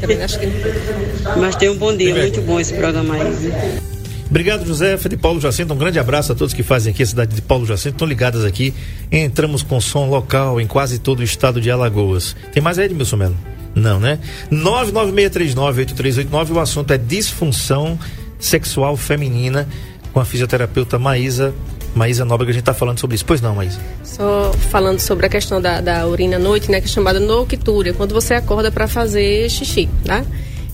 Também 0.01 0.23
acho 0.23 0.39
que 0.39 0.47
Mas 1.39 1.57
tem 1.57 1.69
um 1.71 1.77
bom 1.77 1.97
dia, 1.97 2.15
muito 2.15 2.41
bom 2.43 2.61
esse 2.61 2.75
programa 2.75 3.15
aí. 3.15 3.81
Obrigado, 4.29 4.67
José 4.67 4.97
de 4.97 5.17
Paulo 5.17 5.41
Jacinto. 5.41 5.75
Um 5.75 5.79
grande 5.79 5.99
abraço 5.99 6.33
a 6.33 6.35
todos 6.35 6.53
que 6.53 6.63
fazem 6.63 6.93
aqui 6.93 7.03
a 7.03 7.07
cidade 7.07 7.35
de 7.35 7.43
Paulo 7.43 7.65
Jacinto. 7.67 7.95
Estão 7.95 8.09
ligadas 8.09 8.45
aqui. 8.45 8.75
Entramos 9.13 9.63
com 9.63 9.81
som 9.81 10.09
local 10.09 10.61
em 10.61 10.67
quase 10.67 10.99
todo 10.99 11.21
o 11.21 11.23
estado 11.23 11.61
de 11.61 11.71
Alagoas. 11.71 12.35
Tem 12.53 12.63
mais 12.63 12.79
aí, 12.79 12.87
Edmilson 12.87 13.17
Melo? 13.17 13.37
Não, 13.75 13.99
né? 13.99 14.19
996398389. 14.53 16.51
O 16.53 16.61
assunto 16.61 16.93
é 16.93 16.99
disfunção 16.99 17.99
sexual 18.39 18.97
feminina 18.97 19.69
com 20.13 20.21
a 20.21 20.25
fisioterapeuta 20.25 20.99
Maísa. 20.99 21.55
Maísa 21.95 22.25
Nóbrega, 22.25 22.51
a 22.51 22.55
gente 22.55 22.63
está 22.63 22.75
falando 22.75 22.99
sobre 22.99 23.15
isso. 23.15 23.25
Pois 23.25 23.41
não, 23.41 23.55
Maísa? 23.55 23.79
Só 24.03 24.53
falando 24.71 24.99
sobre 24.99 25.27
a 25.27 25.29
questão 25.29 25.61
da, 25.61 25.81
da 25.81 26.07
urina 26.07 26.37
à 26.37 26.39
noite, 26.39 26.71
né, 26.71 26.81
que 26.81 26.87
é 26.87 26.91
chamada 26.91 27.21
noctúria, 27.21 27.93
quando 27.95 28.13
você 28.13 28.35
acorda 28.35 28.71
para 28.73 28.89
fazer 28.89 29.49
xixi, 29.49 29.89
tá? 30.05 30.25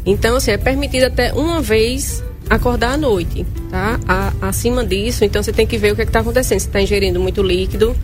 Então, 0.06 0.36
assim, 0.36 0.50
é 0.52 0.56
permitido 0.56 1.04
até 1.04 1.30
uma 1.34 1.60
vez 1.60 2.24
acordar 2.48 2.92
à 2.94 2.96
noite, 2.96 3.44
tá? 3.70 4.00
A- 4.08 4.32
acima 4.48 4.82
disso, 4.84 5.22
então 5.24 5.42
você 5.42 5.52
tem 5.52 5.66
que 5.66 5.76
ver 5.76 5.92
o 5.92 5.96
que 5.96 6.02
está 6.02 6.20
acontecendo. 6.20 6.58
Se 6.58 6.66
está 6.68 6.80
ingerindo 6.80 7.20
muito 7.20 7.42
líquido 7.42 7.94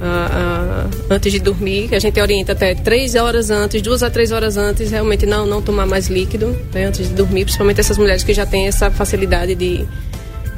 ah, 0.00 0.86
ah, 0.90 1.14
antes 1.14 1.32
de 1.32 1.38
dormir, 1.38 1.88
que 1.88 1.94
a 1.94 1.98
gente 1.98 2.20
orienta 2.20 2.52
até 2.52 2.74
três 2.74 3.14
horas 3.14 3.50
antes, 3.50 3.80
duas 3.80 4.02
a 4.02 4.10
três 4.10 4.32
horas 4.32 4.56
antes, 4.56 4.90
realmente 4.90 5.24
não, 5.26 5.46
não 5.46 5.62
tomar 5.62 5.86
mais 5.86 6.08
líquido 6.08 6.56
né, 6.72 6.86
antes 6.86 7.08
de 7.08 7.14
dormir, 7.14 7.44
principalmente 7.44 7.80
essas 7.80 7.96
mulheres 7.96 8.24
que 8.24 8.34
já 8.34 8.44
têm 8.44 8.66
essa 8.66 8.90
facilidade 8.90 9.54
de 9.54 9.86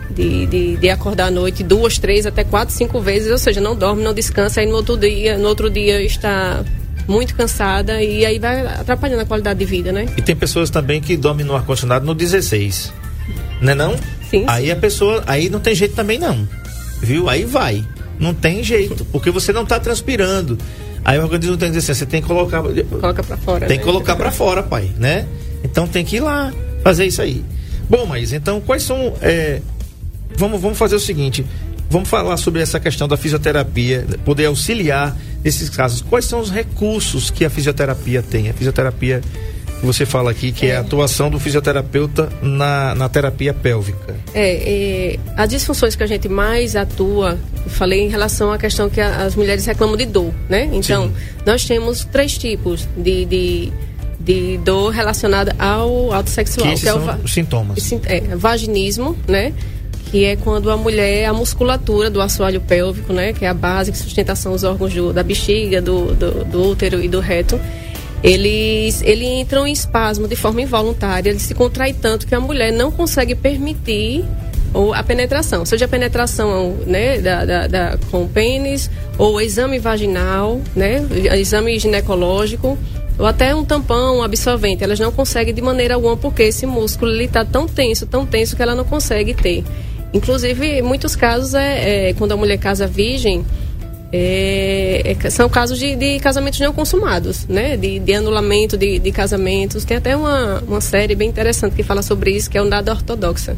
de, 0.09 0.47
de, 0.47 0.77
de 0.77 0.89
acordar 0.89 1.27
à 1.27 1.31
noite 1.31 1.63
duas, 1.63 1.99
três, 1.99 2.25
até 2.25 2.43
quatro, 2.43 2.75
cinco 2.75 3.01
vezes, 3.01 3.31
ou 3.31 3.37
seja, 3.37 3.61
não 3.61 3.77
dorme, 3.77 4.03
não 4.03 4.15
descansa, 4.15 4.61
aí 4.61 4.67
no 4.67 4.77
outro 4.77 4.97
dia, 4.97 5.37
no 5.37 5.49
outro 5.49 5.69
dia 5.69 6.01
está 6.01 6.65
muito 7.07 7.35
cansada 7.35 8.03
e 8.03 8.25
aí 8.25 8.39
vai 8.39 8.67
atrapalhando 8.67 9.23
a 9.23 9.27
qualidade 9.27 9.59
de 9.59 9.65
vida, 9.65 9.93
né? 9.93 10.07
E 10.17 10.23
tem 10.23 10.35
pessoas 10.35 10.71
também 10.71 11.01
que 11.01 11.17
dormem 11.17 11.45
no 11.45 11.55
ar-condicionado 11.55 12.07
no 12.07 12.15
16. 12.15 12.93
Né 13.61 13.75
não? 13.75 13.97
Sim, 14.31 14.45
Aí 14.49 14.71
a 14.71 14.77
pessoa, 14.77 15.23
aí 15.27 15.49
não 15.49 15.61
tem 15.61 15.75
jeito 15.75 15.95
também 15.95 16.19
não. 16.19 16.49
Viu? 17.01 17.29
Aí 17.29 17.45
vai. 17.45 17.85
Não 18.19 18.33
tem 18.35 18.63
jeito, 18.63 19.05
porque 19.07 19.31
você 19.31 19.53
não 19.53 19.63
está 19.63 19.79
transpirando. 19.79 20.59
Aí 21.05 21.19
o 21.19 21.23
organismo 21.23 21.57
tem 21.57 21.69
que 21.69 21.77
dizer 21.77 21.93
assim, 21.93 22.01
você 22.01 22.07
tem 22.07 22.21
que 22.21 22.27
colocar 22.27 22.63
Coloca 22.63 23.23
pra 23.23 23.37
fora. 23.37 23.67
tem 23.67 23.77
né? 23.77 23.83
que 23.83 23.85
colocar 23.89 24.17
para 24.17 24.33
fora, 24.33 24.63
pai, 24.63 24.91
né? 24.99 25.27
Então 25.63 25.87
tem 25.87 26.05
que 26.05 26.17
ir 26.17 26.21
lá 26.21 26.53
fazer 26.83 27.07
isso 27.07 27.23
aí. 27.23 27.45
Bom, 27.89 28.07
mas 28.07 28.33
então 28.33 28.61
quais 28.61 28.83
são 28.83 29.15
é, 29.23 29.61
vamos 30.37 30.61
vamos 30.61 30.77
fazer 30.77 30.97
o 30.97 31.01
seguinte, 31.01 31.47
vamos 31.89 32.09
falar 32.09 32.37
sobre 32.37 32.61
essa 32.61 32.81
questão 32.81 33.07
da 33.07 33.17
fisioterapia, 33.17 34.05
poder 34.25 34.47
auxiliar 34.47 35.17
nesses 35.45 35.71
casos. 35.71 36.01
Quais 36.01 36.25
são 36.25 36.41
os 36.41 36.51
recursos 36.51 37.31
que 37.31 37.45
a 37.45 37.51
fisioterapia 37.51 38.23
tem? 38.23 38.49
A 38.51 38.53
fisioterapia 38.55 39.21
que 39.81 39.85
você 39.87 40.07
fala 40.07 40.31
aqui 40.31 40.53
que 40.53 40.67
é, 40.67 40.77
a 40.77 40.81
atuação 40.81 41.29
do 41.31 41.39
fisioterapeuta 41.39 42.31
na, 42.43 42.95
na 42.95 43.09
terapia 43.09 43.53
pélvica. 43.53 44.15
É, 44.35 45.15
é, 45.15 45.19
as 45.37 45.49
disfunções 45.49 45.95
que 45.95 46.03
a 46.03 46.07
gente 46.07 46.29
mais 46.29 46.75
atua, 46.77 47.39
eu 47.65 47.71
falei 47.71 48.01
em 48.01 48.09
relação 48.09 48.51
à 48.53 48.59
questão 48.59 48.89
que 48.89 49.01
a- 49.01 49.25
as 49.25 49.35
mulheres 49.35 49.65
reclamam 49.67 49.97
de 49.97 50.07
dor, 50.07 50.33
né? 50.49 50.69
Então, 50.73 51.09
Sim. 51.09 51.15
nós 51.45 51.65
temos 51.65 52.05
três 52.07 52.37
tipos 52.39 52.89
de, 52.97 53.25
de, 53.27 53.73
de 54.19 54.59
dor 54.59 54.91
relacionada 54.93 55.55
ao 55.59 56.13
ato 56.13 56.31
sexual. 56.31 56.67
Que 56.69 56.73
esses 56.75 56.87
é 56.87 56.95
o 56.95 57.01
va- 57.01 57.19
os 57.23 57.33
sintomas. 57.33 57.93
É, 58.07 58.21
vaginismo, 58.37 59.17
né? 59.29 59.53
Que 60.11 60.25
é 60.25 60.37
quando 60.37 60.71
a 60.71 60.77
mulher, 60.77 61.27
a 61.27 61.33
musculatura 61.33 62.09
do 62.09 62.21
assoalho 62.23 62.61
pélvico, 62.61 63.13
né? 63.13 63.33
Que 63.33 63.45
é 63.45 63.49
a 63.49 63.55
base 63.55 63.91
que 63.93 63.99
sustentação 63.99 64.53
os 64.55 64.65
órgãos 64.65 64.95
do- 64.95 65.13
da 65.13 65.23
bexiga, 65.23 65.83
do, 65.83 66.15
do, 66.15 66.45
do 66.45 66.63
útero 66.71 67.03
e 67.03 67.09
do 67.09 67.21
reto. 67.21 67.61
Eles, 68.27 69.03
eles 69.03 69.29
entram 69.41 69.69
em 69.69 69.73
espasmo 69.73 70.27
de 70.27 70.35
forma 70.35 70.61
involuntária, 70.61 71.31
ele 71.31 71.39
se 71.39 71.55
contrai 71.55 71.93
tanto 71.93 72.27
que 72.27 72.35
a 72.35 72.41
mulher 72.41 72.73
não 72.73 72.91
consegue 72.91 73.37
permitir 73.37 74.25
ou 74.75 74.93
a 74.93 75.01
penetração, 75.05 75.65
seja 75.65 75.85
a 75.85 75.89
penetração 75.89 76.77
né, 76.89 77.19
da, 77.21 77.45
da- 77.45 77.67
da- 77.69 77.99
com 78.11 78.25
o 78.25 78.29
pênis, 78.29 78.91
ou 79.17 79.41
exame 79.41 79.79
vaginal, 79.79 80.61
né, 80.75 81.07
exame 81.39 81.79
ginecológico, 81.79 82.77
ou 83.17 83.25
até 83.27 83.55
um 83.55 83.65
tampão, 83.65 84.19
um 84.19 84.23
absorvente. 84.25 84.83
Elas 84.83 84.99
não 84.99 85.13
conseguem 85.13 85.55
de 85.55 85.63
maneira 85.63 85.95
alguma 85.95 86.17
porque 86.17 86.43
esse 86.43 86.67
músculo 86.67 87.13
está 87.23 87.45
tão 87.45 87.69
tenso, 87.69 88.07
tão 88.07 88.27
tenso 88.27 88.57
que 88.57 88.61
ela 88.63 88.75
não 88.75 88.85
consegue 88.85 89.35
ter. 89.35 89.63
Inclusive, 90.13 90.67
em 90.81 90.83
muitos 90.83 91.15
casos, 91.15 91.55
é, 91.55 92.09
é 92.11 92.13
quando 92.15 92.33
a 92.33 92.37
mulher 92.37 92.59
casa 92.59 92.89
virgem, 92.89 93.47
é, 94.13 95.17
é, 95.23 95.31
são 95.31 95.49
casos 95.49 95.79
de, 95.79 95.97
de 95.97 96.21
casamentos 96.21 96.61
não 96.61 96.73
consumados, 96.73 97.47
né? 97.47 97.77
De, 97.77 97.99
de 97.99 98.15
anulamento 98.15 98.77
de, 98.77 98.99
de 98.99 99.13
casamentos. 99.13 99.85
Tem 99.85 99.97
até 99.97 100.17
uma, 100.17 100.61
uma 100.67 100.81
série 100.81 101.15
bem 101.15 101.29
interessante 101.29 101.75
que 101.75 101.83
fala 101.83 102.03
sobre 102.03 102.31
isso, 102.31 102.49
que 102.49 102.57
é 102.57 102.63
Nada 102.63 102.93
Ortodoxa. 102.93 103.57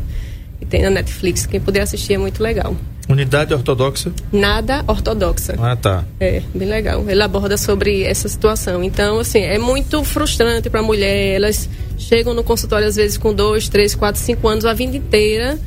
Que 0.58 0.66
tem 0.66 0.82
na 0.82 0.90
Netflix. 0.90 1.46
Quem 1.46 1.60
puder 1.60 1.82
assistir 1.82 2.14
é 2.14 2.18
muito 2.18 2.42
legal. 2.42 2.74
Unidade 3.08 3.54
ortodoxa. 3.54 4.12
Nada 4.30 4.84
Ortodoxa. 4.86 5.54
Ah, 5.58 5.74
tá. 5.74 6.04
É, 6.20 6.42
bem 6.54 6.68
legal. 6.68 7.08
Ele 7.08 7.22
aborda 7.22 7.56
sobre 7.56 8.02
essa 8.02 8.28
situação. 8.28 8.84
Então, 8.84 9.18
assim, 9.18 9.38
é 9.38 9.58
muito 9.58 10.04
frustrante 10.04 10.68
para 10.68 10.80
a 10.80 10.82
mulher. 10.82 11.36
Elas 11.36 11.68
chegam 11.96 12.34
no 12.34 12.44
consultório, 12.44 12.86
às 12.86 12.96
vezes, 12.96 13.16
com 13.16 13.32
dois, 13.32 13.68
três, 13.68 13.94
quatro, 13.94 14.20
cinco 14.20 14.46
anos, 14.46 14.66
a 14.66 14.74
vida 14.74 14.94
inteira, 14.94 15.58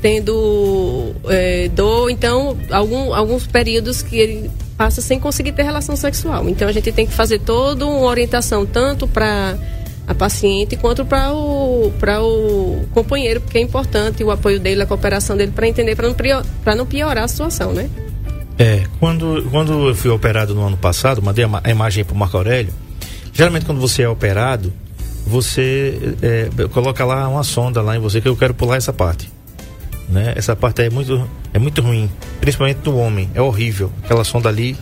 tendo 0.00 1.14
é, 1.28 1.68
dor. 1.68 2.10
Então, 2.10 2.56
algum, 2.70 3.14
alguns 3.14 3.46
períodos 3.46 4.02
que 4.02 4.16
ele 4.16 4.50
passa 4.76 5.00
sem 5.00 5.20
conseguir 5.20 5.52
ter 5.52 5.62
relação 5.62 5.96
sexual. 5.96 6.48
Então, 6.48 6.68
a 6.68 6.72
gente 6.72 6.90
tem 6.92 7.06
que 7.06 7.12
fazer 7.12 7.40
toda 7.40 7.86
uma 7.86 8.06
orientação, 8.06 8.64
tanto 8.64 9.06
para 9.06 9.58
a 10.06 10.14
paciente 10.14 10.76
quanto 10.76 11.04
para 11.04 11.32
o 11.32 11.92
o 12.22 12.86
companheiro, 12.92 13.40
porque 13.40 13.58
é 13.58 13.60
importante 13.60 14.24
o 14.24 14.30
apoio 14.30 14.58
dele, 14.58 14.82
a 14.82 14.86
cooperação 14.86 15.36
dele 15.36 15.52
para 15.52 15.68
entender, 15.68 15.94
para 15.94 16.08
não, 16.08 16.16
não 16.76 16.86
piorar 16.86 17.24
a 17.24 17.28
situação, 17.28 17.72
né? 17.72 17.88
É, 18.58 18.84
quando, 18.98 19.46
quando 19.50 19.88
eu 19.88 19.94
fui 19.94 20.10
operado 20.10 20.54
no 20.54 20.66
ano 20.66 20.76
passado, 20.76 21.22
mandei 21.22 21.46
a 21.64 21.70
imagem 21.70 22.04
para 22.04 22.14
o 22.14 22.18
Marco 22.18 22.36
Aurélio. 22.36 22.72
Geralmente, 23.32 23.64
quando 23.64 23.80
você 23.80 24.02
é 24.02 24.08
operado, 24.08 24.72
você 25.26 26.14
é, 26.20 26.48
coloca 26.68 27.04
lá 27.04 27.28
uma 27.28 27.42
sonda 27.42 27.80
lá 27.80 27.96
em 27.96 28.00
você 28.00 28.20
que 28.20 28.28
eu 28.28 28.36
quero 28.36 28.52
pular 28.52 28.76
essa 28.76 28.92
parte. 28.92 29.30
Né? 30.10 30.32
Essa 30.34 30.56
parte 30.56 30.82
é 30.82 30.90
muito, 30.90 31.28
é 31.54 31.58
muito 31.58 31.80
ruim, 31.80 32.10
principalmente 32.40 32.80
no 32.84 32.98
homem, 32.98 33.30
é 33.34 33.40
horrível. 33.40 33.92
Aquela 34.02 34.24
sonda 34.24 34.48
ali 34.48 34.76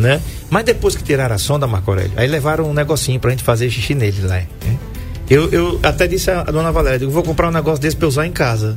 né? 0.00 0.20
Mas 0.48 0.64
depois 0.64 0.96
que 0.96 1.04
tiraram 1.04 1.34
a 1.34 1.38
sonda, 1.38 1.66
Marco 1.66 1.90
Aurélio, 1.90 2.12
aí 2.16 2.26
levaram 2.26 2.68
um 2.68 2.72
negocinho 2.72 3.20
pra 3.20 3.30
gente 3.30 3.44
fazer 3.44 3.70
xixi 3.70 3.94
nele 3.94 4.22
lá. 4.22 4.36
Né? 4.36 4.46
Eu, 5.28 5.48
eu 5.50 5.80
até 5.82 6.06
disse 6.06 6.30
a, 6.30 6.42
dona 6.42 6.72
Valéria, 6.72 7.04
eu 7.04 7.10
vou 7.10 7.22
comprar 7.22 7.48
um 7.48 7.52
negócio 7.52 7.80
desse 7.80 7.96
pra 7.96 8.08
usar 8.08 8.26
em 8.26 8.32
casa. 8.32 8.76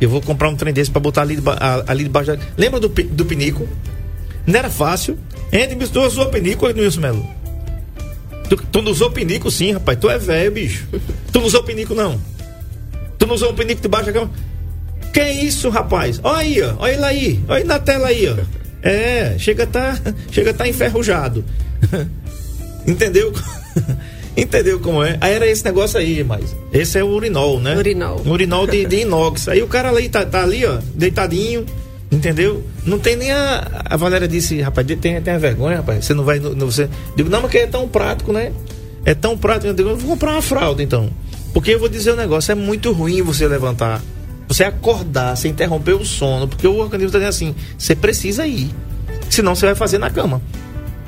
Eu 0.00 0.08
vou 0.08 0.20
comprar 0.20 0.48
um 0.48 0.54
trem 0.54 0.72
desse 0.72 0.90
pra 0.90 1.00
botar 1.00 1.22
ali, 1.22 1.38
ali 1.86 2.04
debaixo. 2.04 2.36
Da... 2.36 2.42
Lembra 2.56 2.78
do, 2.78 2.88
do 2.88 3.24
pinico? 3.24 3.68
Não 4.46 4.56
era 4.56 4.70
fácil. 4.70 5.18
Entre, 5.52 5.74
tu 5.88 6.00
usou 6.02 6.26
pinico, 6.26 6.68
Nilson 6.68 7.00
Melo? 7.00 7.28
Tu, 8.48 8.56
tu 8.70 8.80
não 8.80 8.92
usou 8.92 9.10
pinico 9.10 9.50
sim, 9.50 9.72
rapaz. 9.72 9.98
Tu 9.98 10.08
é 10.08 10.18
velho, 10.18 10.52
bicho. 10.52 10.86
Tu 11.32 11.40
não 11.40 11.46
usou 11.46 11.64
pinico, 11.64 11.94
não. 11.94 12.20
Tu 13.18 13.26
não 13.26 13.34
usou 13.34 13.52
pinico 13.54 13.82
debaixo 13.82 14.06
da 14.06 14.12
cama. 14.12 14.30
Que 15.12 15.22
isso, 15.22 15.68
rapaz? 15.68 16.20
Olha 16.22 16.38
aí, 16.38 16.62
ó. 16.62 16.74
Olha 16.78 16.92
ele 16.92 17.04
aí. 17.04 17.40
Olha 17.48 17.64
na 17.64 17.78
tela 17.78 18.08
aí, 18.08 18.28
ó. 18.28 18.36
É, 18.82 19.36
chega 19.38 19.64
a 19.64 19.66
tá, 19.66 19.98
chega 20.30 20.50
a 20.50 20.54
tá 20.54 20.68
enferrujado. 20.68 21.44
Entendeu? 22.86 23.32
Entendeu 24.36 24.78
como 24.78 25.02
é? 25.02 25.18
Aí 25.20 25.32
era 25.32 25.48
esse 25.48 25.64
negócio 25.64 25.98
aí, 25.98 26.22
mas 26.22 26.54
esse 26.72 26.96
é 26.96 27.02
o 27.02 27.08
urinol, 27.08 27.58
né? 27.58 27.76
Urinol. 27.76 28.22
Urinol 28.24 28.66
de, 28.68 28.86
de 28.86 29.00
inox. 29.00 29.48
Aí 29.48 29.60
o 29.62 29.66
cara 29.66 29.88
ali 29.88 30.08
tá, 30.08 30.24
tá, 30.24 30.44
ali, 30.44 30.64
ó, 30.64 30.78
deitadinho, 30.94 31.66
entendeu? 32.10 32.62
Não 32.86 33.00
tem 33.00 33.16
nem 33.16 33.32
a. 33.32 33.82
A 33.84 33.96
Valéria 33.96 34.28
disse, 34.28 34.60
rapaz, 34.60 34.86
tem, 34.86 35.20
tem 35.20 35.34
a 35.34 35.38
vergonha, 35.38 35.78
rapaz. 35.78 36.04
Você 36.04 36.14
não 36.14 36.22
vai. 36.22 36.38
No, 36.38 36.70
você... 36.70 36.88
Digo, 37.16 37.28
não, 37.28 37.40
porque 37.40 37.58
é 37.58 37.66
tão 37.66 37.88
prático, 37.88 38.32
né? 38.32 38.52
É 39.04 39.12
tão 39.12 39.36
prático. 39.36 39.66
Eu 39.66 39.74
digo, 39.74 39.88
eu 39.88 39.96
vou 39.96 40.10
comprar 40.10 40.32
uma 40.32 40.42
fralda 40.42 40.84
então. 40.84 41.10
Porque 41.52 41.72
eu 41.74 41.78
vou 41.80 41.88
dizer 41.88 42.12
um 42.12 42.16
negócio, 42.16 42.52
é 42.52 42.54
muito 42.54 42.92
ruim 42.92 43.22
você 43.22 43.48
levantar 43.48 44.00
você 44.48 44.64
acordar, 44.64 45.36
você 45.36 45.46
interromper 45.48 45.92
o 45.92 46.04
sono, 46.04 46.48
porque 46.48 46.66
o 46.66 46.78
organismo 46.78 47.08
está 47.08 47.18
dizendo 47.18 47.28
assim, 47.28 47.54
você 47.76 47.94
precisa 47.94 48.46
ir. 48.46 48.70
Senão 49.28 49.54
você 49.54 49.66
vai 49.66 49.74
fazer 49.74 49.98
na 49.98 50.10
cama. 50.10 50.40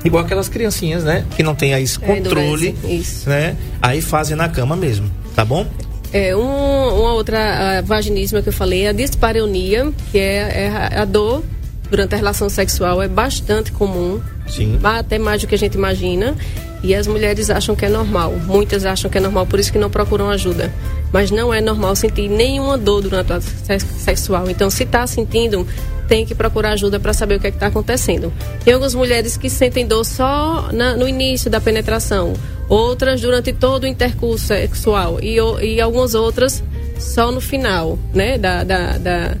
Igual 0.05 0.23
aquelas 0.23 0.47
criancinhas, 0.47 1.03
né? 1.03 1.25
Que 1.35 1.43
não 1.43 1.55
tem 1.55 1.73
aí 1.73 1.83
esse 1.83 1.99
é, 2.01 2.05
controle, 2.05 2.75
é, 2.83 2.87
isso. 2.87 3.29
né? 3.29 3.55
Aí 3.81 4.01
fazem 4.01 4.37
na 4.37 4.47
cama 4.47 4.75
mesmo, 4.75 5.09
tá 5.35 5.43
bom? 5.43 5.65
É, 6.13 6.35
um, 6.35 6.41
uma 6.41 7.13
outra 7.13 7.81
vaginismo 7.83 8.41
que 8.43 8.49
eu 8.49 8.53
falei, 8.53 8.87
a 8.87 8.91
dispareunia, 8.91 9.91
que 10.11 10.17
é, 10.17 10.65
é 10.65 10.99
a 10.99 11.05
dor 11.05 11.43
durante 11.89 12.15
a 12.15 12.17
relação 12.17 12.49
sexual, 12.49 13.01
é 13.01 13.07
bastante 13.07 13.71
comum. 13.71 14.21
Sim. 14.47 14.79
Até 14.83 15.19
mais 15.19 15.41
do 15.41 15.47
que 15.47 15.55
a 15.55 15.57
gente 15.57 15.75
imagina. 15.75 16.35
E 16.83 16.95
as 16.95 17.05
mulheres 17.05 17.49
acham 17.49 17.75
que 17.75 17.85
é 17.85 17.89
normal. 17.89 18.33
Muitas 18.47 18.85
acham 18.85 19.09
que 19.09 19.17
é 19.17 19.21
normal, 19.21 19.45
por 19.45 19.59
isso 19.59 19.71
que 19.71 19.77
não 19.77 19.89
procuram 19.89 20.29
ajuda. 20.29 20.73
Mas 21.11 21.29
não 21.29 21.53
é 21.53 21.59
normal 21.59 21.95
sentir 21.95 22.29
nenhuma 22.29 22.77
dor 22.77 23.01
durante 23.01 23.31
o 23.31 23.35
ato 23.35 23.45
sexual. 23.99 24.49
Então, 24.49 24.69
se 24.69 24.83
está 24.83 25.05
sentindo, 25.05 25.67
tem 26.07 26.25
que 26.25 26.35
procurar 26.35 26.71
ajuda 26.71 26.99
para 26.99 27.13
saber 27.13 27.35
o 27.35 27.39
que 27.39 27.47
é 27.47 27.49
está 27.49 27.67
acontecendo. 27.67 28.33
Tem 28.65 28.73
algumas 28.73 28.93
mulheres 28.93 29.37
que 29.37 29.49
sentem 29.49 29.87
dor 29.87 30.03
só 30.03 30.69
na, 30.73 30.95
no 30.95 31.07
início 31.07 31.49
da 31.49 31.61
penetração, 31.61 32.33
outras 32.67 33.21
durante 33.21 33.53
todo 33.53 33.83
o 33.83 33.87
intercurso 33.87 34.47
sexual 34.47 35.19
e, 35.21 35.37
e 35.63 35.79
algumas 35.79 36.13
outras 36.13 36.63
só 36.99 37.31
no 37.31 37.41
final, 37.41 37.97
né? 38.13 38.37
Da, 38.37 38.63
da, 38.63 38.97
da, 38.97 39.37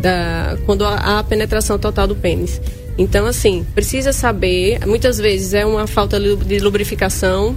da 0.00 0.58
quando 0.64 0.84
há 0.84 1.18
a 1.18 1.24
penetração 1.24 1.78
total 1.78 2.06
do 2.06 2.14
pênis. 2.14 2.60
Então, 2.96 3.26
assim, 3.26 3.66
precisa 3.74 4.12
saber. 4.12 4.86
Muitas 4.86 5.18
vezes 5.18 5.54
é 5.54 5.64
uma 5.64 5.86
falta 5.86 6.20
de 6.20 6.58
lubrificação, 6.58 7.56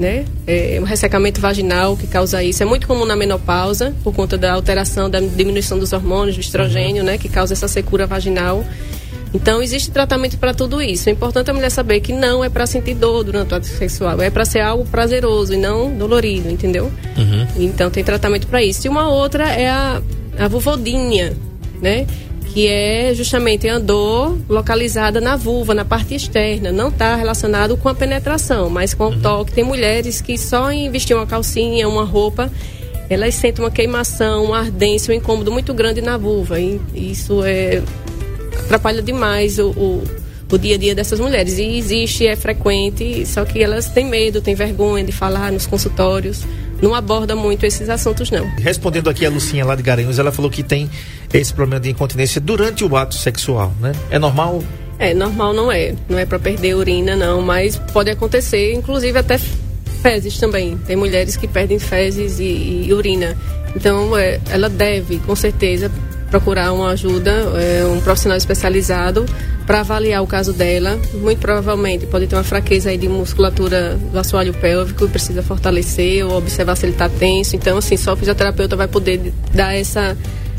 né? 0.00 0.24
É 0.46 0.78
um 0.80 0.84
ressecamento 0.84 1.42
vaginal 1.42 1.94
que 1.94 2.06
causa 2.06 2.42
isso. 2.42 2.62
É 2.62 2.66
muito 2.66 2.86
comum 2.86 3.04
na 3.04 3.14
menopausa, 3.14 3.94
por 4.02 4.14
conta 4.14 4.38
da 4.38 4.54
alteração, 4.54 5.10
da 5.10 5.20
diminuição 5.20 5.78
dos 5.78 5.92
hormônios, 5.92 6.36
do 6.36 6.40
estrogênio, 6.40 7.02
uhum. 7.02 7.06
né? 7.06 7.18
Que 7.18 7.28
causa 7.28 7.52
essa 7.52 7.68
secura 7.68 8.06
vaginal. 8.06 8.64
Então, 9.34 9.62
existe 9.62 9.90
tratamento 9.90 10.38
para 10.38 10.54
tudo 10.54 10.80
isso. 10.80 11.10
É 11.10 11.12
importante 11.12 11.50
a 11.50 11.54
mulher 11.54 11.70
saber 11.70 12.00
que 12.00 12.14
não 12.14 12.42
é 12.42 12.48
para 12.48 12.66
sentir 12.66 12.94
dor 12.94 13.22
durante 13.22 13.52
o 13.52 13.56
ato 13.58 13.66
sexual, 13.66 14.20
é 14.22 14.30
para 14.30 14.46
ser 14.46 14.60
algo 14.60 14.86
prazeroso 14.86 15.52
e 15.52 15.56
não 15.58 15.94
dolorido, 15.94 16.50
entendeu? 16.50 16.90
Uhum. 17.18 17.46
Então, 17.58 17.90
tem 17.90 18.02
tratamento 18.02 18.46
para 18.46 18.62
isso. 18.62 18.86
E 18.86 18.88
uma 18.88 19.10
outra 19.10 19.50
é 19.50 19.68
a, 19.68 20.00
a 20.38 20.48
vulvodinha, 20.48 21.36
né? 21.80 22.06
Que 22.52 22.66
é 22.66 23.14
justamente 23.14 23.68
a 23.68 23.78
dor 23.78 24.36
localizada 24.48 25.20
na 25.20 25.36
vulva, 25.36 25.74
na 25.74 25.84
parte 25.84 26.14
externa. 26.14 26.72
Não 26.72 26.88
está 26.88 27.14
relacionado 27.14 27.76
com 27.76 27.88
a 27.88 27.94
penetração, 27.94 28.68
mas 28.68 28.92
com 28.92 29.04
o 29.04 29.10
uhum. 29.10 29.20
toque. 29.20 29.52
Tem 29.52 29.64
mulheres 29.64 30.20
que 30.20 30.36
só 30.36 30.70
em 30.70 30.90
vestir 30.90 31.14
uma 31.14 31.26
calcinha, 31.26 31.88
uma 31.88 32.04
roupa, 32.04 32.50
elas 33.08 33.34
sentem 33.34 33.64
uma 33.64 33.70
queimação, 33.70 34.44
uma 34.46 34.58
ardência, 34.58 35.12
um 35.12 35.16
incômodo 35.16 35.52
muito 35.52 35.72
grande 35.72 36.00
na 36.00 36.16
vulva. 36.16 36.58
E 36.60 36.80
isso 36.94 37.44
é, 37.44 37.82
atrapalha 38.64 39.00
demais 39.00 39.58
o, 39.58 39.70
o, 39.70 40.02
o 40.56 40.58
dia 40.58 40.74
a 40.74 40.78
dia 40.78 40.94
dessas 40.94 41.20
mulheres. 41.20 41.58
E 41.58 41.78
existe, 41.78 42.26
é 42.26 42.36
frequente, 42.36 43.24
só 43.26 43.44
que 43.44 43.62
elas 43.62 43.88
têm 43.88 44.06
medo, 44.06 44.40
têm 44.40 44.54
vergonha 44.54 45.04
de 45.04 45.12
falar 45.12 45.52
nos 45.52 45.66
consultórios 45.66 46.44
não 46.82 46.94
aborda 46.94 47.36
muito 47.36 47.66
esses 47.66 47.88
assuntos, 47.88 48.30
não. 48.30 48.46
Respondendo 48.56 49.10
aqui 49.10 49.26
a 49.26 49.30
Lucinha 49.30 49.64
lá 49.64 49.74
de 49.74 49.82
Garanhuns, 49.82 50.18
ela 50.18 50.32
falou 50.32 50.50
que 50.50 50.62
tem 50.62 50.88
esse 51.32 51.52
problema 51.52 51.80
de 51.80 51.90
incontinência 51.90 52.40
durante 52.40 52.84
o 52.84 52.96
ato 52.96 53.14
sexual, 53.14 53.72
né? 53.80 53.92
É 54.10 54.18
normal? 54.18 54.62
É, 54.98 55.14
normal 55.14 55.52
não 55.52 55.70
é. 55.70 55.94
Não 56.08 56.18
é 56.18 56.26
para 56.26 56.38
perder 56.38 56.74
urina, 56.74 57.14
não, 57.16 57.42
mas 57.42 57.76
pode 57.92 58.10
acontecer, 58.10 58.72
inclusive 58.72 59.18
até 59.18 59.38
fezes 60.02 60.38
também. 60.38 60.78
Tem 60.86 60.96
mulheres 60.96 61.36
que 61.36 61.46
perdem 61.46 61.78
fezes 61.78 62.40
e, 62.40 62.86
e 62.86 62.92
urina. 62.92 63.36
Então, 63.76 64.16
é, 64.16 64.40
ela 64.50 64.68
deve, 64.68 65.18
com 65.18 65.36
certeza, 65.36 65.90
procurar 66.30 66.72
uma 66.72 66.90
ajuda, 66.90 67.30
é, 67.30 67.84
um 67.84 68.00
profissional 68.00 68.38
especializado 68.38 69.26
para 69.66 69.80
avaliar 69.80 70.22
o 70.22 70.26
caso 70.26 70.52
dela. 70.52 70.98
Muito 71.14 71.38
provavelmente 71.38 72.06
pode 72.06 72.26
ter 72.26 72.36
uma 72.36 72.44
fraqueza 72.44 72.90
aí 72.90 72.96
de 72.96 73.08
musculatura 73.08 73.98
do 74.12 74.18
assoalho 74.18 74.54
pélvico 74.54 75.04
e 75.04 75.08
precisa 75.08 75.42
fortalecer 75.42 76.24
ou 76.24 76.36
observar 76.38 76.76
se 76.76 76.86
ele 76.86 76.92
está 76.92 77.08
tenso. 77.08 77.56
Então, 77.56 77.78
assim, 77.78 77.96
só 77.96 78.14
o 78.14 78.16
fisioterapeuta 78.16 78.76
vai 78.76 78.88
poder 78.88 79.32
dar 79.52 79.74
essa 79.74 80.16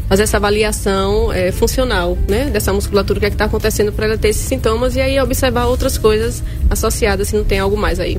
fazer 0.08 0.24
essa 0.24 0.36
avaliação 0.36 1.32
é, 1.32 1.54
funcional, 1.54 2.18
né, 2.28 2.50
dessa 2.50 2.74
musculatura, 2.74 3.18
o 3.18 3.20
que 3.22 3.28
é 3.28 3.30
está 3.30 3.46
acontecendo 3.46 3.94
para 3.94 4.08
ela 4.08 4.18
ter 4.18 4.28
esses 4.28 4.46
sintomas 4.46 4.98
e 4.98 5.00
aí 5.00 5.18
observar 5.22 5.68
outras 5.68 5.98
coisas 5.98 6.44
associadas 6.70 7.30
se 7.30 7.38
não 7.38 7.46
tem 7.46 7.60
algo 7.60 7.78
mais 7.78 7.98
aí. 7.98 8.18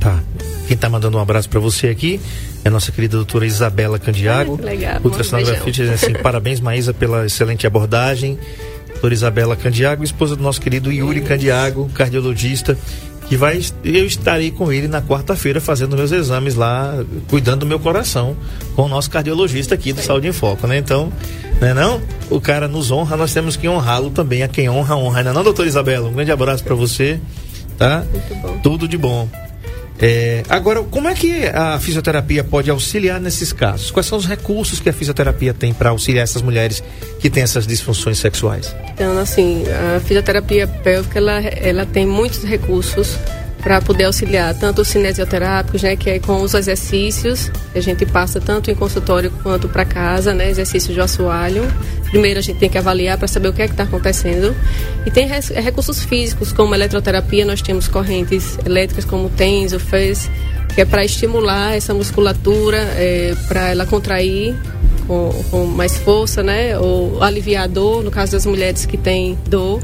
Tá. 0.00 0.22
Quem 0.66 0.74
está 0.74 0.88
mandando 0.88 1.18
um 1.18 1.20
abraço 1.20 1.48
para 1.48 1.60
você 1.60 1.88
aqui 1.88 2.20
é 2.64 2.68
a 2.68 2.70
nossa 2.70 2.90
querida 2.90 3.16
doutora 3.16 3.46
Isabela 3.46 3.98
Candiago. 3.98 4.58
Ai, 4.62 4.76
legal. 4.76 5.00
Ultrassonografia, 5.04 5.92
assim, 5.92 6.12
parabéns, 6.14 6.60
Maísa, 6.60 6.94
pela 6.94 7.26
excelente 7.26 7.66
abordagem. 7.66 8.38
Doutora 8.88 9.14
Isabela 9.14 9.56
Candiago, 9.56 10.02
esposa 10.02 10.34
do 10.34 10.42
nosso 10.42 10.60
querido 10.60 10.90
Yuri 10.90 11.20
Candiago, 11.20 11.90
cardiologista, 11.92 12.78
que 13.28 13.36
vai 13.36 13.60
eu 13.84 14.06
estarei 14.06 14.50
com 14.50 14.72
ele 14.72 14.88
na 14.88 15.02
quarta-feira 15.02 15.60
fazendo 15.60 15.96
meus 15.96 16.10
exames 16.10 16.54
lá, 16.54 17.04
cuidando 17.28 17.60
do 17.60 17.66
meu 17.66 17.78
coração, 17.78 18.34
com 18.74 18.82
o 18.82 18.88
nosso 18.88 19.10
cardiologista 19.10 19.74
aqui 19.74 19.92
do 19.92 20.00
Saúde 20.00 20.28
em 20.28 20.32
Foco, 20.32 20.66
né? 20.66 20.78
Então, 20.78 21.12
né 21.60 21.74
não? 21.74 22.00
O 22.30 22.40
cara 22.40 22.66
nos 22.66 22.90
honra, 22.90 23.16
nós 23.16 23.34
temos 23.34 23.56
que 23.56 23.68
honrá-lo 23.68 24.10
também, 24.10 24.42
a 24.42 24.48
quem 24.48 24.70
honra, 24.70 24.96
honra, 24.96 25.22
não, 25.22 25.30
é 25.32 25.34
não 25.34 25.44
doutora 25.44 25.68
Isabela? 25.68 26.08
Um 26.08 26.12
grande 26.14 26.32
abraço 26.32 26.64
para 26.64 26.74
você, 26.74 27.20
tá? 27.76 28.04
Muito 28.10 28.34
bom. 28.40 28.58
Tudo 28.62 28.88
de 28.88 28.96
bom. 28.96 29.28
É, 29.98 30.42
agora, 30.48 30.82
como 30.82 31.08
é 31.08 31.14
que 31.14 31.46
a 31.46 31.78
fisioterapia 31.78 32.42
pode 32.42 32.70
auxiliar 32.70 33.20
nesses 33.20 33.52
casos? 33.52 33.90
Quais 33.90 34.06
são 34.06 34.18
os 34.18 34.26
recursos 34.26 34.80
que 34.80 34.88
a 34.88 34.92
fisioterapia 34.92 35.54
tem 35.54 35.72
para 35.72 35.90
auxiliar 35.90 36.24
essas 36.24 36.42
mulheres 36.42 36.82
que 37.20 37.30
têm 37.30 37.42
essas 37.42 37.66
disfunções 37.66 38.18
sexuais? 38.18 38.74
Então, 38.92 39.18
assim, 39.18 39.64
a 39.96 40.00
fisioterapia 40.00 40.66
pélvica 40.66 41.18
ela, 41.18 41.40
ela 41.40 41.86
tem 41.86 42.06
muitos 42.06 42.42
recursos 42.42 43.16
para 43.64 43.80
poder 43.80 44.04
auxiliar 44.04 44.54
tanto 44.54 44.82
os 44.82 44.88
cinesioterápicos, 44.88 45.82
né, 45.82 45.96
que 45.96 46.10
é 46.10 46.18
com 46.18 46.42
os 46.42 46.52
exercícios 46.52 47.50
a 47.74 47.80
gente 47.80 48.06
passa 48.06 48.40
tanto 48.40 48.70
em 48.70 48.74
consultório 48.74 49.32
quanto 49.42 49.68
para 49.68 49.84
casa, 49.84 50.32
né, 50.32 50.48
exercícios 50.48 50.94
de 50.94 51.00
assoalho. 51.00 51.64
Primeiro 52.10 52.38
a 52.38 52.42
gente 52.42 52.58
tem 52.58 52.68
que 52.68 52.78
avaliar 52.78 53.18
para 53.18 53.26
saber 53.26 53.48
o 53.48 53.52
que 53.52 53.62
é 53.62 53.66
que 53.66 53.72
está 53.72 53.82
acontecendo. 53.82 54.54
E 55.04 55.10
tem 55.10 55.26
recursos 55.26 56.04
físicos 56.04 56.52
como 56.52 56.74
eletroterapia, 56.74 57.44
nós 57.44 57.60
temos 57.60 57.88
correntes 57.88 58.58
elétricas 58.64 59.04
como 59.04 59.26
o 59.26 59.30
TENS, 59.30 59.72
o 59.72 59.80
FES, 59.80 60.30
que 60.74 60.82
é 60.82 60.84
para 60.84 61.04
estimular 61.04 61.76
essa 61.76 61.92
musculatura, 61.92 62.76
é, 62.76 63.34
para 63.48 63.70
ela 63.70 63.86
contrair 63.86 64.54
com, 65.06 65.30
com 65.50 65.64
mais 65.64 65.96
força, 65.98 66.42
né, 66.42 66.78
ou 66.78 67.22
aliviar 67.22 67.64
a 67.64 67.66
dor, 67.66 68.04
no 68.04 68.10
caso 68.10 68.32
das 68.32 68.46
mulheres 68.46 68.86
que 68.86 68.96
têm 68.96 69.36
dor 69.48 69.80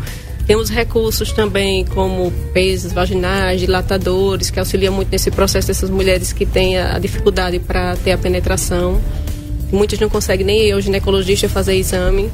Temos 0.51 0.69
recursos 0.69 1.31
também 1.31 1.85
como 1.85 2.33
pesos 2.53 2.93
vaginais, 2.93 3.61
dilatadores, 3.61 4.51
que 4.51 4.59
auxiliam 4.59 4.93
muito 4.93 5.09
nesse 5.09 5.31
processo 5.31 5.69
dessas 5.69 5.89
mulheres 5.89 6.33
que 6.33 6.45
têm 6.45 6.77
a 6.77 6.99
dificuldade 6.99 7.61
para 7.61 7.95
ter 7.99 8.11
a 8.11 8.19
penetração. 8.19 9.01
Muitas 9.71 10.01
não 10.01 10.09
conseguem 10.09 10.45
nem 10.45 10.63
eu, 10.63 10.81
ginecologista, 10.81 11.49
fazer 11.49 11.77
exame 11.77 12.33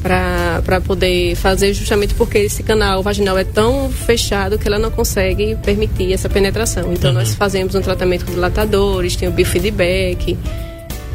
para 0.00 0.80
poder 0.80 1.34
fazer 1.34 1.74
justamente 1.74 2.14
porque 2.14 2.38
esse 2.38 2.62
canal 2.62 3.02
vaginal 3.02 3.36
é 3.36 3.42
tão 3.42 3.90
fechado 3.90 4.56
que 4.60 4.68
ela 4.68 4.78
não 4.78 4.92
consegue 4.92 5.56
permitir 5.56 6.12
essa 6.12 6.28
penetração. 6.28 6.92
Então 6.92 7.10
uhum. 7.10 7.16
nós 7.16 7.34
fazemos 7.34 7.74
um 7.74 7.80
tratamento 7.80 8.26
com 8.26 8.32
dilatadores, 8.32 9.16
tem 9.16 9.28
o 9.28 9.32
biofeedback, 9.32 10.38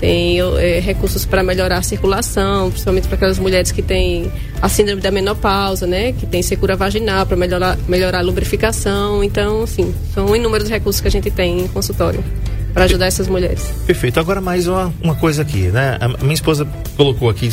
tem 0.02 0.40
é, 0.40 0.80
recursos 0.80 1.26
para 1.26 1.44
melhorar 1.44 1.78
a 1.78 1.82
circulação, 1.84 2.72
principalmente 2.72 3.08
para 3.08 3.16
aquelas 3.16 3.38
mulheres 3.38 3.72
que 3.72 3.84
têm 3.84 4.32
a 4.60 4.68
síndrome 4.68 5.00
da 5.00 5.12
menopausa, 5.12 5.86
né? 5.86 6.12
Que 6.12 6.26
tem 6.26 6.42
secura 6.42 6.76
vaginal 6.76 7.24
para 7.28 7.38
melhorar, 7.38 7.78
melhorar 7.88 8.18
a 8.18 8.22
lubrificação. 8.22 9.24
Então, 9.24 9.62
assim, 9.62 9.94
são 10.12 10.36
inúmeros 10.36 10.68
recursos 10.68 11.00
que 11.00 11.08
a 11.08 11.12
gente 11.12 11.30
tem 11.30 11.62
em 11.62 11.68
consultório 11.68 12.24
para 12.74 12.86
ajudar 12.86 13.06
essas 13.06 13.28
mulheres. 13.28 13.64
Perfeito. 13.86 14.20
Agora 14.20 14.42
mais 14.42 14.68
uma, 14.68 14.92
uma 15.04 15.16
coisa 15.16 15.44
aqui, 15.44 15.68
né? 15.68 16.00
A 16.02 16.08
minha 16.24 16.34
esposa 16.34 16.68
colocou 16.98 17.30
aqui, 17.30 17.50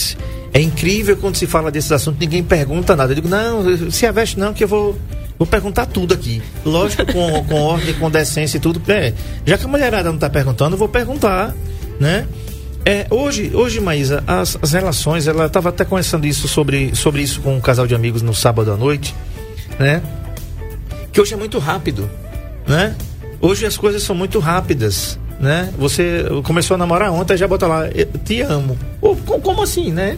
é 0.55 0.61
incrível 0.61 1.19
quando 1.19 1.37
se 1.37 1.47
fala 1.47 1.71
desses 1.71 1.93
assuntos, 1.93 2.19
ninguém 2.19 2.43
pergunta 2.43 2.97
nada. 2.97 3.13
Eu 3.13 3.17
digo, 3.17 3.29
não, 3.29 3.91
se 3.91 4.07
aveste 4.07 4.39
não, 4.39 4.55
que 4.55 4.65
eu 4.65 4.69
vou 4.69 4.97
Vou 5.39 5.47
perguntar 5.47 5.87
tudo 5.87 6.13
aqui. 6.13 6.43
Lógico, 6.65 7.07
com, 7.13 7.45
com 7.45 7.63
ordem, 7.63 7.95
com 7.95 8.11
decência 8.11 8.57
e 8.57 8.61
tudo. 8.61 8.83
É, 8.91 9.15
já 9.47 9.57
que 9.57 9.65
a 9.65 9.69
mulherada 9.69 10.09
não 10.09 10.17
está 10.17 10.29
perguntando, 10.29 10.75
eu 10.75 10.79
vou 10.79 10.89
perguntar 10.89 11.55
né? 11.99 12.27
É, 12.85 13.07
hoje, 13.11 13.51
hoje, 13.55 13.81
Maísa, 13.81 14.23
as, 14.27 14.57
as 14.63 14.73
relações, 14.73 15.27
ela 15.27 15.47
estava 15.47 15.69
até 15.69 15.85
conversando 15.85 16.27
isso 16.27 16.49
sobre, 16.49 16.95
sobre 16.95 17.23
isso 17.23 17.41
com 17.41 17.57
um 17.57 17.61
casal 17.61 17.87
de 17.87 17.95
amigos 17.95 18.23
no 18.23 18.35
sábado 18.35 18.73
à 18.73 18.77
noite, 18.77 19.15
né? 19.79 20.03
Que 21.13 21.21
hoje 21.21 21.35
é 21.35 21.37
muito 21.37 21.59
rápido, 21.59 22.09
né? 22.67 22.97
Hoje 23.41 23.67
as 23.67 23.77
coisas 23.77 24.03
são 24.03 24.17
muito 24.17 24.39
rápidas, 24.39 25.19
né? 25.39 25.73
Você 25.79 26.25
começou 26.45 26.77
a 26.77 26.79
namorar 26.79 27.13
ontem, 27.13 27.37
já 27.37 27.47
bota 27.47 27.67
lá, 27.67 27.83
te 28.25 28.41
amo. 28.41 28.79
Ou, 29.01 29.17
como 29.17 29.63
assim, 29.63 29.93
né? 29.93 30.17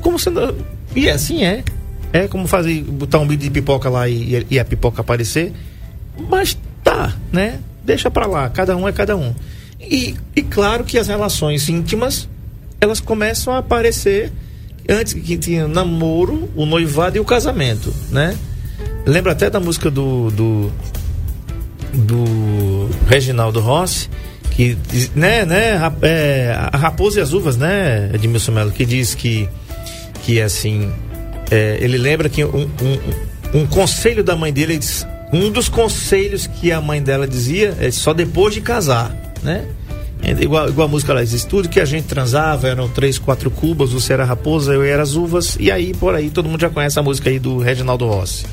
Como 0.00 0.18
sendo. 0.18 0.54
E 0.94 1.08
é 1.08 1.12
assim 1.12 1.44
é. 1.44 1.64
É 2.12 2.28
como 2.28 2.46
fazer, 2.46 2.82
botar 2.82 3.18
um 3.18 3.26
vídeo 3.26 3.44
de 3.44 3.50
pipoca 3.50 3.88
lá 3.88 4.08
e, 4.08 4.46
e 4.50 4.58
a 4.58 4.64
pipoca 4.64 5.00
aparecer. 5.00 5.52
Mas 6.28 6.56
tá, 6.82 7.12
né? 7.32 7.60
Deixa 7.82 8.10
pra 8.10 8.26
lá, 8.26 8.48
cada 8.48 8.76
um 8.76 8.86
é 8.86 8.92
cada 8.92 9.16
um. 9.16 9.34
E, 9.88 10.16
e 10.34 10.42
claro 10.42 10.84
que 10.84 10.98
as 10.98 11.08
relações 11.08 11.68
íntimas 11.68 12.28
elas 12.80 13.00
começam 13.00 13.54
a 13.54 13.58
aparecer 13.58 14.32
antes 14.88 15.14
que 15.14 15.36
tinha 15.38 15.66
namoro, 15.66 16.50
o 16.54 16.66
noivado 16.66 17.16
e 17.16 17.20
o 17.20 17.24
casamento, 17.24 17.92
né? 18.10 18.36
Lembra 19.06 19.32
até 19.32 19.48
da 19.48 19.58
música 19.58 19.90
do 19.90 20.30
do, 20.30 20.72
do 21.94 22.88
Reginaldo 23.06 23.60
Rossi 23.60 24.08
que 24.50 24.78
né, 25.16 25.44
né, 25.44 25.80
é, 26.02 26.56
a 26.72 26.76
Raposa 26.76 27.18
e 27.18 27.22
as 27.22 27.32
Uvas, 27.32 27.56
né, 27.56 28.10
Edmilson 28.14 28.52
Melo, 28.52 28.70
que 28.70 28.84
diz 28.84 29.14
que 29.14 29.48
que 30.22 30.40
assim, 30.40 30.90
é, 31.50 31.76
ele 31.80 31.98
lembra 31.98 32.28
que 32.28 32.44
um, 32.44 32.62
um, 32.62 33.60
um 33.60 33.66
conselho 33.66 34.24
da 34.24 34.34
mãe 34.34 34.52
dele, 34.52 34.80
um 35.32 35.50
dos 35.50 35.68
conselhos 35.68 36.46
que 36.46 36.72
a 36.72 36.80
mãe 36.80 37.02
dela 37.02 37.26
dizia 37.26 37.76
é 37.80 37.90
só 37.90 38.14
depois 38.14 38.54
de 38.54 38.60
casar 38.60 39.14
né? 39.44 39.66
É, 40.22 40.30
igual, 40.42 40.68
igual 40.68 40.88
a 40.88 40.90
música 40.90 41.12
lá 41.12 41.22
diz, 41.22 41.44
tudo 41.44 41.68
que 41.68 41.78
a 41.78 41.84
gente 41.84 42.06
transava 42.06 42.66
eram 42.66 42.88
três, 42.88 43.18
quatro 43.18 43.50
cubas, 43.50 43.92
você 43.92 44.14
era 44.14 44.24
raposa, 44.24 44.72
eu 44.72 44.82
era 44.82 45.02
as 45.02 45.14
uvas, 45.14 45.56
e 45.60 45.70
aí 45.70 45.92
por 45.92 46.14
aí 46.14 46.30
todo 46.30 46.48
mundo 46.48 46.60
já 46.60 46.70
conhece 46.70 46.98
a 46.98 47.02
música 47.02 47.28
aí 47.28 47.38
do 47.38 47.58
Reginaldo 47.58 48.06
Rossi. 48.06 48.46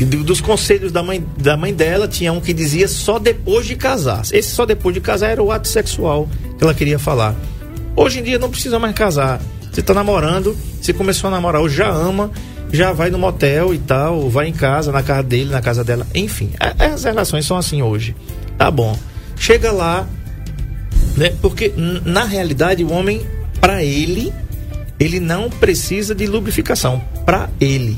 E 0.00 0.04
dos 0.04 0.40
conselhos 0.40 0.92
da 0.92 1.02
mãe, 1.02 1.22
da 1.36 1.56
mãe 1.56 1.74
dela, 1.74 2.06
tinha 2.06 2.32
um 2.32 2.40
que 2.40 2.54
dizia 2.54 2.86
só 2.86 3.18
depois 3.18 3.66
de 3.66 3.74
casar. 3.74 4.22
Esse 4.32 4.50
só 4.50 4.64
depois 4.64 4.94
de 4.94 5.00
casar 5.00 5.30
era 5.30 5.42
o 5.42 5.50
ato 5.50 5.66
sexual 5.66 6.28
que 6.56 6.62
ela 6.62 6.72
queria 6.72 6.98
falar. 6.98 7.34
Hoje 7.96 8.20
em 8.20 8.22
dia 8.22 8.38
não 8.38 8.48
precisa 8.48 8.78
mais 8.78 8.94
casar. 8.94 9.40
Você 9.72 9.80
está 9.80 9.92
namorando, 9.92 10.56
você 10.80 10.92
começou 10.92 11.28
a 11.28 11.30
namorar, 11.32 11.60
ou 11.60 11.68
já 11.68 11.88
ama, 11.88 12.30
já 12.72 12.92
vai 12.92 13.10
no 13.10 13.18
motel 13.18 13.74
e 13.74 13.78
tal, 13.78 14.30
vai 14.30 14.46
em 14.46 14.52
casa, 14.52 14.92
na 14.92 15.02
casa 15.02 15.22
dele, 15.22 15.50
na 15.50 15.60
casa 15.60 15.82
dela, 15.82 16.06
enfim. 16.14 16.50
As 16.78 17.04
relações 17.04 17.44
são 17.44 17.56
assim 17.56 17.82
hoje. 17.82 18.14
Tá 18.56 18.70
bom. 18.70 18.96
Chega 19.38 19.72
lá, 19.72 20.08
né? 21.16 21.34
Porque 21.40 21.72
na 22.04 22.24
realidade 22.24 22.84
o 22.84 22.92
homem, 22.92 23.26
para 23.60 23.82
ele, 23.82 24.32
ele 24.98 25.20
não 25.20 25.48
precisa 25.48 26.14
de 26.14 26.26
lubrificação 26.26 27.02
para 27.24 27.48
ele. 27.60 27.96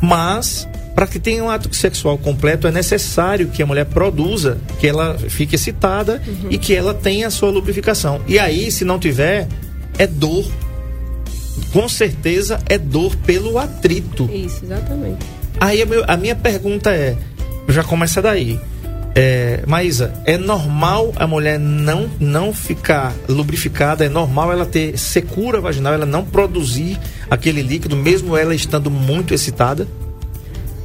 Mas 0.00 0.66
para 0.96 1.06
que 1.06 1.18
tenha 1.18 1.44
um 1.44 1.50
ato 1.50 1.74
sexual 1.76 2.16
completo 2.16 2.66
é 2.66 2.72
necessário 2.72 3.48
que 3.48 3.62
a 3.62 3.66
mulher 3.66 3.84
produza, 3.84 4.56
que 4.80 4.86
ela 4.86 5.18
fique 5.18 5.54
excitada 5.54 6.22
uhum. 6.26 6.48
e 6.50 6.56
que 6.56 6.74
ela 6.74 6.94
tenha 6.94 7.26
a 7.26 7.30
sua 7.30 7.50
lubrificação. 7.50 8.22
E 8.26 8.38
aí, 8.38 8.70
se 8.70 8.82
não 8.82 8.98
tiver, 8.98 9.46
é 9.98 10.06
dor. 10.06 10.50
Com 11.70 11.86
certeza 11.86 12.58
é 12.66 12.78
dor 12.78 13.14
pelo 13.16 13.58
atrito. 13.58 14.28
Isso, 14.32 14.64
exatamente. 14.64 15.18
Aí 15.60 15.82
a, 15.82 15.86
a 16.14 16.16
minha 16.16 16.34
pergunta 16.34 16.90
é, 16.90 17.14
já 17.68 17.84
começa 17.84 18.22
daí. 18.22 18.58
É, 19.18 19.60
Maísa, 19.66 20.12
é 20.26 20.36
normal 20.36 21.10
a 21.16 21.26
mulher 21.26 21.58
não, 21.58 22.10
não 22.20 22.52
ficar 22.52 23.14
lubrificada? 23.26 24.04
É 24.04 24.10
normal 24.10 24.52
ela 24.52 24.66
ter 24.66 24.98
secura 24.98 25.58
vaginal, 25.58 25.94
ela 25.94 26.04
não 26.04 26.22
produzir 26.22 26.98
aquele 27.30 27.62
líquido, 27.62 27.96
mesmo 27.96 28.36
ela 28.36 28.54
estando 28.54 28.90
muito 28.90 29.32
excitada? 29.32 29.88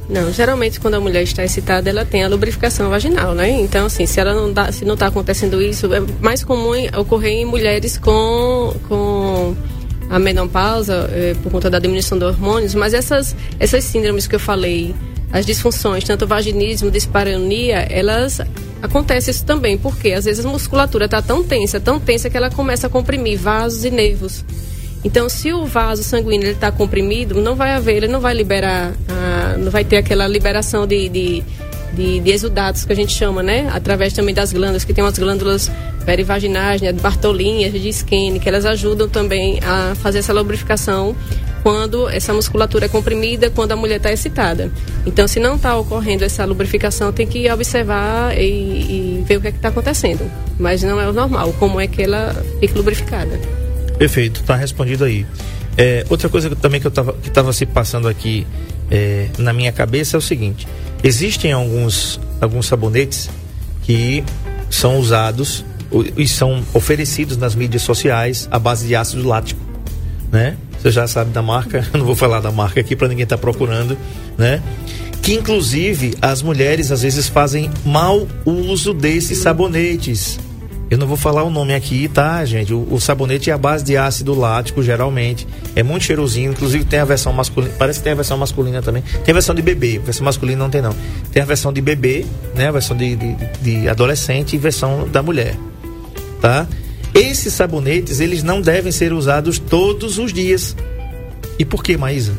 Não, 0.08 0.32
geralmente 0.32 0.80
quando 0.80 0.94
a 0.94 1.00
mulher 1.00 1.22
está 1.22 1.44
excitada, 1.44 1.90
ela 1.90 2.06
tem 2.06 2.24
a 2.24 2.28
lubrificação 2.28 2.88
vaginal, 2.88 3.34
né? 3.34 3.50
Então, 3.50 3.84
assim, 3.84 4.06
se 4.06 4.18
ela 4.18 4.32
não 4.32 4.50
dá, 4.50 4.72
se 4.72 4.86
não 4.86 4.94
está 4.94 5.08
acontecendo 5.08 5.60
isso, 5.60 5.92
é 5.92 6.00
mais 6.22 6.42
comum 6.42 6.72
ocorrer 6.96 7.32
em 7.32 7.44
mulheres 7.44 7.98
com, 7.98 8.74
com 8.88 9.54
a 10.08 10.18
menopausa, 10.18 11.06
é, 11.12 11.34
por 11.42 11.52
conta 11.52 11.68
da 11.68 11.78
diminuição 11.78 12.18
dos 12.18 12.28
hormônios, 12.28 12.74
mas 12.74 12.94
essas, 12.94 13.36
essas 13.60 13.84
síndromes 13.84 14.26
que 14.26 14.34
eu 14.34 14.40
falei, 14.40 14.94
as 15.32 15.46
disfunções, 15.46 16.04
tanto 16.04 16.26
vaginismo, 16.26 16.90
dispareunia, 16.90 17.86
elas 17.90 18.40
acontece 18.82 19.30
isso 19.30 19.44
também, 19.44 19.78
porque 19.78 20.12
às 20.12 20.24
vezes 20.24 20.44
a 20.44 20.48
musculatura 20.48 21.06
está 21.06 21.22
tão 21.22 21.42
tensa, 21.42 21.80
tão 21.80 21.98
tensa 21.98 22.28
que 22.28 22.36
ela 22.36 22.50
começa 22.50 22.88
a 22.88 22.90
comprimir 22.90 23.38
vasos 23.38 23.84
e 23.84 23.90
nervos. 23.90 24.44
Então, 25.04 25.28
se 25.28 25.52
o 25.52 25.64
vaso 25.64 26.04
sanguíneo 26.04 26.50
está 26.50 26.70
comprimido, 26.70 27.40
não 27.40 27.56
vai 27.56 27.72
haver, 27.72 27.96
ele 27.96 28.08
não 28.08 28.20
vai 28.20 28.34
liberar, 28.34 28.92
não 29.58 29.70
vai 29.70 29.84
ter 29.84 29.96
aquela 29.96 30.28
liberação 30.28 30.86
de, 30.86 31.08
de, 31.08 31.42
de, 31.92 32.20
de, 32.20 32.30
exudatos 32.30 32.84
que 32.84 32.92
a 32.92 32.96
gente 32.96 33.12
chama, 33.12 33.42
né? 33.42 33.68
Através 33.72 34.12
também 34.12 34.32
das 34.32 34.52
glândulas, 34.52 34.84
que 34.84 34.94
tem 34.94 35.02
umas 35.02 35.18
glândulas 35.18 35.70
perivaginais, 36.04 36.80
né? 36.80 36.92
Bartolinhas, 36.92 37.72
de 37.72 37.88
Skene, 37.88 38.38
que 38.38 38.48
elas 38.48 38.64
ajudam 38.64 39.08
também 39.08 39.58
a 39.64 39.94
fazer 39.96 40.20
essa 40.20 40.32
lubrificação 40.32 41.16
quando 41.62 42.08
essa 42.08 42.32
musculatura 42.32 42.86
é 42.86 42.88
comprimida, 42.88 43.50
quando 43.50 43.72
a 43.72 43.76
mulher 43.76 43.96
está 43.96 44.12
excitada. 44.12 44.70
Então, 45.06 45.28
se 45.28 45.38
não 45.38 45.56
está 45.56 45.76
ocorrendo 45.76 46.24
essa 46.24 46.44
lubrificação, 46.44 47.12
tem 47.12 47.26
que 47.26 47.50
observar 47.50 48.36
e, 48.36 48.42
e 48.42 49.24
ver 49.26 49.36
o 49.36 49.40
que 49.40 49.46
é 49.46 49.50
está 49.50 49.68
acontecendo. 49.68 50.28
Mas 50.58 50.82
não 50.82 51.00
é 51.00 51.08
o 51.08 51.12
normal, 51.12 51.52
como 51.58 51.80
é 51.80 51.86
que 51.86 52.02
ela 52.02 52.34
fica 52.60 52.76
lubrificada. 52.76 53.38
Perfeito, 53.96 54.40
está 54.40 54.56
respondido 54.56 55.04
aí. 55.04 55.24
É, 55.76 56.04
outra 56.10 56.28
coisa 56.28 56.50
que, 56.50 56.56
também 56.56 56.80
que 56.80 56.86
eu 56.86 56.90
tava, 56.90 57.12
que 57.14 57.28
estava 57.28 57.52
se 57.52 57.64
passando 57.64 58.08
aqui 58.08 58.46
é, 58.90 59.28
na 59.38 59.52
minha 59.52 59.72
cabeça 59.72 60.16
é 60.16 60.18
o 60.18 60.20
seguinte: 60.20 60.66
existem 61.02 61.52
alguns, 61.52 62.20
alguns 62.40 62.66
sabonetes 62.66 63.30
que 63.82 64.24
são 64.68 64.98
usados 64.98 65.64
e 66.16 66.26
são 66.26 66.62
oferecidos 66.74 67.36
nas 67.36 67.54
mídias 67.54 67.82
sociais 67.82 68.48
à 68.50 68.58
base 68.58 68.86
de 68.86 68.96
ácido 68.96 69.26
lático, 69.26 69.60
né? 70.30 70.56
Você 70.82 70.90
já 70.90 71.06
sabe 71.06 71.30
da 71.30 71.40
marca, 71.40 71.86
eu 71.94 71.98
não 72.00 72.04
vou 72.04 72.16
falar 72.16 72.40
da 72.40 72.50
marca 72.50 72.80
aqui 72.80 72.96
para 72.96 73.06
ninguém 73.06 73.22
estar 73.22 73.36
tá 73.36 73.40
procurando, 73.40 73.96
né? 74.36 74.60
Que 75.22 75.32
inclusive 75.34 76.16
as 76.20 76.42
mulheres 76.42 76.90
às 76.90 77.02
vezes 77.02 77.28
fazem 77.28 77.70
mau 77.84 78.26
uso 78.44 78.92
desses 78.92 79.38
sabonetes. 79.38 80.40
Eu 80.90 80.98
não 80.98 81.06
vou 81.06 81.16
falar 81.16 81.44
o 81.44 81.48
nome 81.48 81.72
aqui, 81.72 82.06
tá, 82.08 82.44
gente? 82.44 82.74
O, 82.74 82.86
o, 82.90 83.00
sabonete 83.00 83.48
é 83.48 83.52
a 83.52 83.56
base 83.56 83.82
de 83.82 83.96
ácido 83.96 84.34
lático, 84.34 84.82
geralmente. 84.82 85.46
É 85.74 85.82
muito 85.82 86.02
cheirosinho. 86.04 86.50
Inclusive 86.50 86.84
tem 86.84 86.98
a 86.98 87.04
versão 87.06 87.32
masculina. 87.32 87.72
Parece 87.78 88.00
que 88.00 88.04
tem 88.04 88.12
a 88.12 88.16
versão 88.16 88.36
masculina 88.36 88.82
também. 88.82 89.02
Tem 89.24 89.32
a 89.32 89.32
versão 89.32 89.54
de 89.54 89.62
bebê. 89.62 89.98
A 90.02 90.04
versão 90.04 90.22
masculina 90.22 90.58
não 90.58 90.68
tem, 90.68 90.82
não. 90.82 90.94
Tem 91.32 91.42
a 91.42 91.46
versão 91.46 91.72
de 91.72 91.80
bebê, 91.80 92.26
né? 92.54 92.68
A 92.68 92.72
versão 92.72 92.94
de, 92.94 93.16
de, 93.16 93.36
de 93.62 93.88
adolescente 93.88 94.54
e 94.54 94.58
versão 94.58 95.08
da 95.08 95.22
mulher. 95.22 95.56
Tá? 96.42 96.66
Esses 97.14 97.52
sabonetes, 97.52 98.20
eles 98.20 98.42
não 98.42 98.60
devem 98.60 98.90
ser 98.90 99.12
usados 99.12 99.58
todos 99.58 100.18
os 100.18 100.32
dias. 100.32 100.74
E 101.58 101.64
por 101.64 101.82
que, 101.82 101.96
Maísa? 101.96 102.32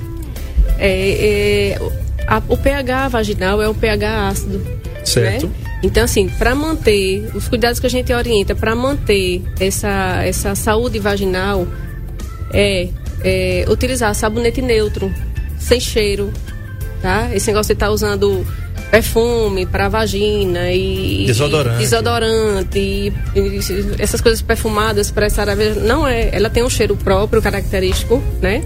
É, 0.80 1.78
é 1.78 1.80
a, 2.28 2.42
o 2.48 2.58
pH 2.58 3.10
vaginal 3.10 3.62
é 3.62 3.70
um 3.70 3.74
pH 3.74 4.28
ácido. 4.28 4.66
Certo. 5.04 5.48
Né? 5.48 5.54
Então, 5.84 6.04
assim, 6.04 6.30
para 6.30 6.56
manter 6.56 7.30
os 7.36 7.48
cuidados 7.48 7.80
que 7.80 7.86
a 7.86 7.90
gente 7.90 8.12
orienta 8.14 8.56
para 8.56 8.74
manter 8.74 9.44
essa, 9.60 10.24
essa 10.24 10.56
saúde 10.56 10.98
vaginal 10.98 11.68
é, 12.54 12.88
é 13.24 13.66
utilizar 13.68 14.16
sabonete 14.16 14.62
neutro, 14.62 15.14
sem 15.60 15.80
cheiro, 15.80 16.32
tá? 17.02 17.30
Esse 17.36 17.48
negócio 17.48 17.74
de 17.74 17.78
estar 17.78 17.88
tá 17.88 17.92
usando 17.92 18.48
perfume 18.94 19.66
para 19.66 19.90
vagina 19.90 20.72
e 20.72 21.26
desodorante, 21.26 21.78
desodorante 21.80 22.78
e, 22.78 23.12
e, 23.36 23.60
essas 23.98 24.22
coisas 24.22 24.40
perfumadas 24.40 25.10
para 25.10 25.26
essa 25.26 25.42
área 25.42 25.56
não 25.74 26.08
é, 26.08 26.30
ela 26.32 26.48
tem 26.48 26.62
um 26.62 26.70
cheiro 26.70 26.96
próprio 26.96 27.42
característico, 27.42 28.22
né? 28.40 28.64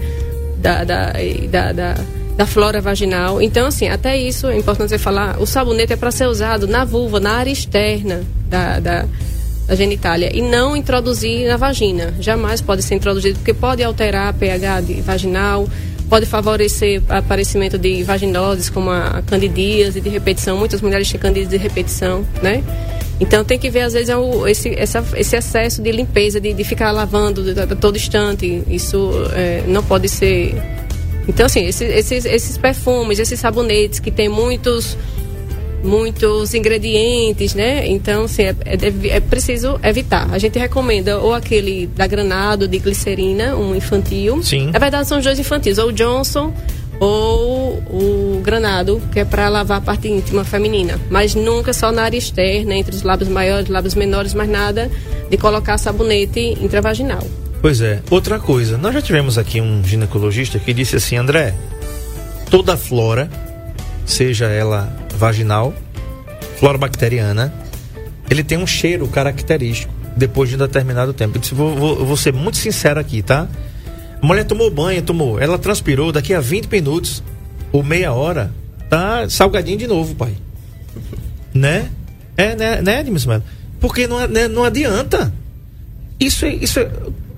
Da, 0.58 0.84
da, 0.84 1.12
da, 1.50 1.72
da, 1.72 1.94
da 2.36 2.46
flora 2.46 2.78
vaginal. 2.78 3.40
Então, 3.40 3.68
assim, 3.68 3.88
até 3.88 4.18
isso 4.18 4.48
é 4.48 4.58
importante 4.58 4.90
você 4.90 4.98
falar. 4.98 5.40
O 5.40 5.46
sabonete 5.46 5.94
é 5.94 5.96
para 5.96 6.10
ser 6.10 6.26
usado 6.26 6.68
na 6.68 6.84
vulva, 6.84 7.18
na 7.18 7.30
área 7.30 7.50
externa 7.50 8.20
da, 8.50 8.80
da, 8.80 9.06
da 9.66 9.74
genitália 9.74 10.30
e 10.36 10.42
não 10.42 10.76
introduzir 10.76 11.48
na 11.48 11.56
vagina. 11.56 12.12
Jamais 12.20 12.60
pode 12.60 12.82
ser 12.82 12.96
introduzido 12.96 13.38
porque 13.38 13.54
pode 13.54 13.82
alterar 13.82 14.28
a 14.28 14.32
pH 14.34 14.82
vaginal 15.02 15.66
pode 16.08 16.26
favorecer 16.26 17.02
aparecimento 17.08 17.78
de 17.78 18.02
vaginoses 18.02 18.70
como 18.70 18.90
a 18.90 19.22
candidíase 19.26 20.00
de 20.00 20.08
repetição. 20.08 20.56
Muitas 20.56 20.80
mulheres 20.80 21.10
têm 21.10 21.20
candidíase 21.20 21.50
de 21.50 21.56
repetição, 21.56 22.26
né? 22.42 22.62
Então 23.20 23.44
tem 23.44 23.58
que 23.58 23.68
ver, 23.68 23.82
às 23.82 23.92
vezes, 23.92 24.08
é 24.08 24.50
esse, 24.50 24.74
essa, 24.74 25.04
esse 25.16 25.36
excesso 25.36 25.82
de 25.82 25.90
limpeza, 25.90 26.40
de, 26.40 26.52
de 26.52 26.64
ficar 26.64 26.92
lavando 26.92 27.44
a 27.60 27.74
todo 27.74 27.96
instante. 27.96 28.62
Isso 28.68 29.10
é, 29.32 29.64
não 29.66 29.82
pode 29.82 30.08
ser. 30.08 30.54
Então, 31.26 31.46
assim, 31.46 31.64
esses, 31.66 31.90
esses, 31.90 32.24
esses 32.24 32.56
perfumes, 32.56 33.18
esses 33.18 33.38
sabonetes 33.38 33.98
que 33.98 34.10
tem 34.10 34.28
muitos 34.28 34.96
muitos 35.82 36.54
ingredientes, 36.54 37.54
né? 37.54 37.86
Então, 37.86 38.24
assim, 38.24 38.42
é, 38.42 38.56
é, 38.64 39.16
é, 39.16 39.20
preciso 39.20 39.78
evitar. 39.82 40.28
A 40.32 40.38
gente 40.38 40.58
recomenda 40.58 41.18
ou 41.18 41.34
aquele 41.34 41.86
da 41.86 42.06
Granado 42.06 42.66
de 42.66 42.78
glicerina, 42.78 43.56
um 43.56 43.74
infantil. 43.74 44.42
Sim. 44.42 44.70
Na 44.70 44.78
verdade, 44.78 45.06
são 45.06 45.18
os 45.18 45.24
dois 45.24 45.38
infantis, 45.38 45.78
ou 45.78 45.88
o 45.88 45.92
Johnson 45.92 46.52
ou 47.00 47.74
o 47.90 48.40
Granado, 48.42 49.00
que 49.12 49.20
é 49.20 49.24
para 49.24 49.48
lavar 49.48 49.78
a 49.78 49.80
parte 49.80 50.08
íntima 50.08 50.44
feminina. 50.44 50.98
Mas 51.08 51.34
nunca 51.34 51.72
só 51.72 51.92
na 51.92 52.02
área 52.02 52.18
externa, 52.18 52.74
entre 52.74 52.94
os 52.94 53.02
lábios 53.02 53.28
maiores 53.28 53.68
e 53.68 53.72
lábios 53.72 53.94
menores, 53.94 54.34
mas 54.34 54.48
nada 54.48 54.90
de 55.30 55.36
colocar 55.36 55.78
sabonete 55.78 56.56
intravaginal. 56.60 57.24
Pois 57.60 57.80
é. 57.80 58.00
Outra 58.10 58.38
coisa, 58.38 58.76
nós 58.76 58.94
já 58.94 59.02
tivemos 59.02 59.38
aqui 59.38 59.60
um 59.60 59.82
ginecologista 59.84 60.58
que 60.58 60.72
disse 60.72 60.96
assim, 60.96 61.16
André, 61.16 61.54
toda 62.50 62.76
flora, 62.76 63.28
seja 64.04 64.46
ela 64.46 64.92
vaginal, 65.18 65.74
flora 66.58 66.78
bacteriana, 66.78 67.52
ele 68.30 68.42
tem 68.42 68.56
um 68.56 68.66
cheiro 68.66 69.06
característico 69.08 69.92
depois 70.16 70.48
de 70.48 70.56
um 70.56 70.58
determinado 70.58 71.12
tempo. 71.12 71.36
Eu 71.36 71.40
disse, 71.40 71.54
vou, 71.54 71.74
vou, 71.76 72.06
vou 72.06 72.16
ser 72.16 72.32
muito 72.32 72.56
sincero 72.56 72.98
aqui, 72.98 73.22
tá? 73.22 73.48
A 74.20 74.26
mulher 74.26 74.44
tomou 74.44 74.70
banho, 74.70 75.02
tomou, 75.02 75.38
ela 75.40 75.58
transpirou, 75.58 76.10
daqui 76.10 76.34
a 76.34 76.40
20 76.40 76.66
minutos 76.66 77.22
ou 77.70 77.82
meia 77.82 78.12
hora, 78.12 78.52
tá 78.88 79.28
salgadinho 79.28 79.78
de 79.78 79.86
novo, 79.86 80.14
pai. 80.14 80.34
Né? 81.54 81.90
É, 82.36 82.54
né, 82.54 82.82
né 82.82 83.00
Edmilson? 83.00 83.42
Porque 83.80 84.06
não, 84.06 84.28
né, 84.28 84.46
não 84.46 84.62
adianta. 84.62 85.32
Isso 86.20 86.44
é, 86.44 86.54
isso 86.54 86.78
é, 86.78 86.88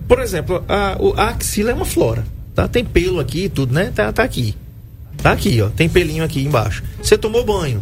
por 0.07 0.19
exemplo, 0.21 0.63
a, 0.69 0.99
a 1.17 1.29
axila 1.29 1.71
é 1.71 1.75
uma 1.75 1.85
flora, 1.85 2.25
tá? 2.55 2.67
Tem 2.67 2.85
pelo 2.85 3.21
aqui 3.21 3.45
e 3.45 3.49
tudo, 3.49 3.73
né? 3.73 3.93
Tá, 3.95 4.13
tá 4.13 4.25
aqui. 4.25 4.57
Tá 5.23 5.33
aqui, 5.33 5.61
ó. 5.61 5.69
Tem 5.69 5.89
pelinho 5.89 6.25
aqui 6.25 6.43
embaixo. 6.43 6.83
Você 7.03 7.17
tomou 7.17 7.45
banho. 7.45 7.81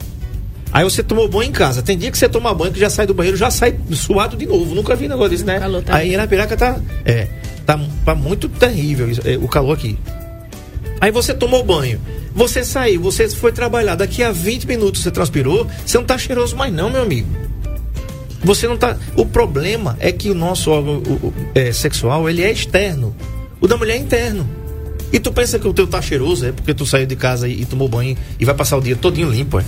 Aí 0.73 0.85
você 0.85 1.03
tomou 1.03 1.29
banho 1.29 1.49
em 1.49 1.53
casa. 1.53 1.83
Tem 1.83 1.97
dia 1.97 2.11
que 2.11 2.19
você 2.19 2.29
toma 2.29 2.53
banho 2.53 2.73
que 2.73 2.81
já 2.81 2.91
sai 2.91 3.07
do 3.07 3.15
banheiro, 3.15 3.37
já 3.37 3.51
sai 3.51 3.79
suado 3.93 4.37
de 4.37 4.47
novo. 4.47 4.75
Nunca 4.75 4.95
vi 4.95 5.09
negócio 5.09 5.31
desse, 5.31 5.45
né? 5.45 5.59
Calor 5.59 5.83
tá 5.83 5.97
Aí 5.97 6.17
na 6.17 6.27
piraca 6.27 6.57
tá. 6.57 6.79
É. 7.05 7.29
Tá, 7.65 7.79
tá 8.05 8.15
muito 8.15 8.49
terrível 8.49 9.11
isso, 9.11 9.21
é, 9.27 9.37
o 9.37 9.47
calor 9.47 9.75
aqui. 9.75 9.99
Aí 11.01 11.11
você 11.11 11.35
tomou 11.35 11.65
banho. 11.65 12.01
Você 12.35 12.65
saiu, 12.65 13.01
você 13.01 13.29
foi 13.29 13.53
trabalhar. 13.53 13.95
Daqui 13.95 14.23
a 14.23 14.31
20 14.31 14.67
minutos 14.67 15.03
você 15.03 15.11
transpirou. 15.11 15.67
Você 15.85 15.97
não 15.99 16.05
tá 16.05 16.19
cheiroso 16.19 16.57
mais, 16.57 16.73
não, 16.73 16.91
meu 16.91 17.03
amigo. 17.03 17.29
Você 18.43 18.69
não 18.69 18.77
tá. 18.77 18.97
O 19.17 19.27
problema 19.27 19.97
é 20.01 20.13
que 20.13 20.31
o 20.31 20.35
nosso 20.35 20.71
órgão 20.71 21.03
o, 21.07 21.27
o, 21.27 21.35
é, 21.55 21.73
sexual 21.73 22.29
ele 22.29 22.43
é 22.43 22.53
externo. 22.53 23.15
O 23.61 23.67
da 23.67 23.77
mulher 23.77 23.95
é 23.95 23.99
interno. 23.99 24.49
E 25.13 25.19
tu 25.19 25.33
pensa 25.33 25.59
que 25.59 25.67
o 25.67 25.73
teu 25.73 25.87
tá 25.87 26.03
cheiroso, 26.03 26.47
é 26.47 26.53
porque 26.53 26.75
tu 26.75 26.85
saiu 26.85 27.07
de 27.07 27.17
casa 27.17 27.49
e, 27.49 27.63
e 27.63 27.65
tomou 27.65 27.89
banho 27.89 28.17
e 28.39 28.45
vai 28.45 28.55
passar 28.55 28.77
o 28.77 28.81
dia 28.81 28.97
todinho 28.97 29.31
limpo, 29.31 29.59
é? 29.59 29.65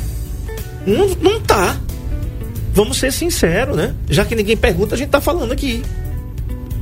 Não, 0.86 1.08
não 1.20 1.40
tá. 1.40 1.78
Vamos 2.72 2.98
ser 2.98 3.12
sinceros, 3.12 3.76
né? 3.76 3.94
Já 4.08 4.24
que 4.24 4.34
ninguém 4.34 4.56
pergunta, 4.56 4.94
a 4.94 4.98
gente 4.98 5.08
tá 5.08 5.20
falando 5.20 5.52
aqui. 5.52 5.82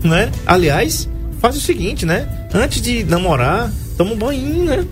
Né? 0.03 0.31
Aliás, 0.47 1.09
faz 1.41 1.57
o 1.57 1.61
seguinte, 1.61 2.05
né? 2.05 2.29
Antes 2.53 2.81
de 2.83 3.05
namorar, 3.05 3.73
toma 3.97 4.13
um 4.13 4.17
banho, 4.17 4.65
né? 4.65 4.85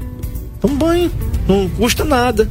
Toma 0.61 0.75
um 0.75 0.79
banho. 0.79 1.13
Não 1.47 1.69
custa 1.69 2.05
nada, 2.05 2.49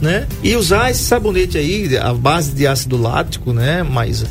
né? 0.00 0.26
E 0.42 0.54
usar 0.56 0.90
esse 0.90 1.02
sabonete 1.02 1.58
aí, 1.58 1.96
a 1.96 2.12
base 2.12 2.52
de 2.52 2.66
ácido 2.66 2.96
lático, 2.96 3.52
né? 3.52 3.82
Mas 3.82 4.24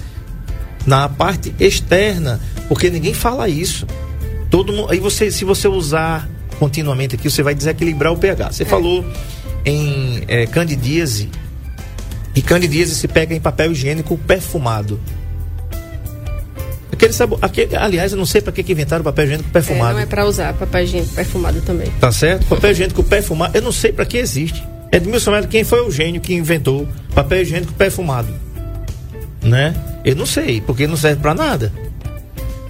na 0.86 1.10
parte 1.10 1.54
externa, 1.60 2.40
porque 2.68 2.90
ninguém 2.90 3.14
fala 3.14 3.50
isso. 3.50 3.86
Todo 4.56 4.72
mundo, 4.72 4.90
aí 4.90 5.02
você, 5.02 5.30
se 5.30 5.44
você 5.44 5.68
usar 5.68 6.30
continuamente 6.58 7.16
aqui, 7.16 7.30
você 7.30 7.44
vai 7.44 7.54
desequilibrar 7.54 8.14
o 8.14 8.18
pH. 8.18 8.54
Você 8.54 8.64
é. 8.64 8.66
falou 8.66 9.06
em 9.66 10.22
é, 10.30 10.46
candidíase 10.46 11.30
e 12.34 12.42
candidíase 12.42 12.96
se 12.96 13.06
pega 13.06 13.36
em 13.36 13.40
papel 13.42 13.74
higiênico 13.74 14.18
perfumado. 14.18 14.98
Aquele 16.90 17.12
sabor, 17.12 17.38
aquele, 17.42 17.76
aliás, 17.76 18.14
eu 18.14 18.18
não 18.18 18.26
sei 18.26 18.40
para 18.40 18.54
que, 18.54 18.64
que 18.64 18.72
inventaram 18.72 19.04
papel 19.04 19.26
higiênico 19.26 19.50
perfumado. 19.50 19.92
É, 19.92 19.94
não 19.96 20.00
é 20.00 20.06
para 20.06 20.26
usar 20.26 20.54
papel 20.54 20.84
higiênico 20.86 21.14
perfumado 21.14 21.60
também. 21.60 21.92
Tá 22.00 22.14
certo? 22.14 22.46
Papel 22.46 22.72
higiênico 22.72 23.04
perfumado, 23.04 23.58
eu 23.58 23.62
não 23.62 23.74
sei 23.74 23.92
para 23.92 24.06
que 24.06 24.18
existe. 24.18 24.66
Edmilson 24.90 25.32
Melo, 25.32 25.50
quem 25.50 25.66
foi 25.66 25.86
o 25.86 25.92
gênio 25.92 26.22
que 26.22 26.34
inventou 26.34 26.88
papel 27.14 27.42
higiênico 27.42 27.74
perfumado? 27.74 28.34
Né? 29.44 29.76
Eu 30.06 30.16
não 30.16 30.26
sei, 30.26 30.62
porque 30.62 30.88
não 30.88 30.96
serve 30.96 31.22
para 31.22 31.34
nada. 31.34 31.74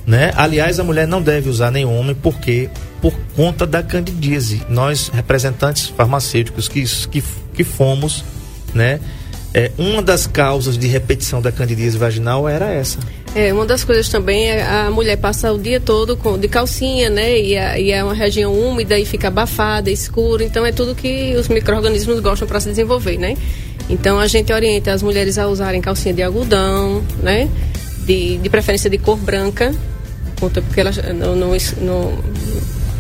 Né? 0.06 0.32
Aliás, 0.36 0.80
a 0.80 0.84
mulher 0.84 1.08
não 1.08 1.22
deve 1.22 1.50
usar 1.50 1.72
nem 1.72 1.84
homem 1.84 2.16
porque 2.16 2.70
por 3.02 3.14
conta 3.36 3.66
da 3.66 3.82
candidíase. 3.82 4.62
Nós, 4.70 5.10
representantes 5.10 5.88
farmacêuticos 5.88 6.68
que, 6.68 6.84
que, 7.10 7.24
que 7.54 7.64
fomos, 7.64 8.24
né? 8.74 9.00
É, 9.54 9.72
uma 9.78 10.02
das 10.02 10.28
causas 10.28 10.78
de 10.78 10.86
repetição 10.86 11.42
da 11.42 11.50
candidíase 11.50 11.98
vaginal 11.98 12.48
era 12.48 12.70
essa. 12.74 13.00
É, 13.34 13.54
uma 13.54 13.66
das 13.66 13.84
coisas 13.86 14.10
também 14.10 14.50
é 14.50 14.62
a 14.64 14.92
mulher 14.92 15.18
passa 15.18 15.52
o 15.54 15.58
dia 15.58 15.80
todo 15.80 16.18
com, 16.18 16.38
de 16.38 16.48
calcinha, 16.50 17.10
né? 17.10 17.40
E, 17.40 17.58
a, 17.58 17.80
e 17.80 17.92
é 17.92 18.04
uma 18.04 18.14
região 18.14 18.54
úmida 18.54 19.00
e 19.00 19.06
fica 19.06 19.30
abafada, 19.30 19.90
escura. 19.90 20.44
Então 20.44 20.66
é 20.66 20.72
tudo 20.72 20.94
que 20.94 21.36
os 21.38 21.48
micro-organismos 21.48 22.20
gostam 22.20 22.48
para 22.48 22.60
se 22.60 22.70
desenvolver, 22.70 23.18
né? 23.18 23.38
Então 23.90 24.20
a 24.20 24.28
gente 24.28 24.52
orienta 24.52 24.92
as 24.92 25.02
mulheres 25.02 25.38
a 25.38 25.48
usarem 25.48 25.80
calcinha 25.80 26.14
de 26.14 26.22
algodão, 26.22 27.02
né? 27.24 27.48
De, 28.06 28.38
de 28.38 28.50
preferência 28.50 28.90
de 28.90 28.98
cor 28.98 29.18
branca, 29.18 29.74
conta 30.40 30.62
porque 30.62 30.80
ela 30.80 30.92
não, 31.14 31.36
não, 31.36 31.52
não, 31.82 32.24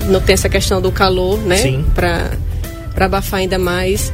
não 0.07 0.21
tem 0.21 0.33
essa 0.33 0.49
questão 0.49 0.81
do 0.81 0.91
calor, 0.91 1.39
né? 1.39 1.57
Sim. 1.57 1.85
Para 1.93 3.05
abafar 3.05 3.39
ainda 3.39 3.57
mais. 3.57 4.11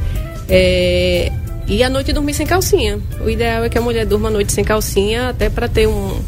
É, 0.48 1.30
e 1.66 1.82
à 1.82 1.88
noite 1.88 2.12
dormir 2.12 2.34
sem 2.34 2.46
calcinha. 2.46 2.98
O 3.24 3.30
ideal 3.30 3.64
é 3.64 3.68
que 3.68 3.78
a 3.78 3.80
mulher 3.80 4.04
durma 4.04 4.28
à 4.28 4.30
noite 4.30 4.52
sem 4.52 4.64
calcinha, 4.64 5.28
até 5.28 5.48
para 5.48 5.68
ter 5.68 5.86
um. 5.86 6.20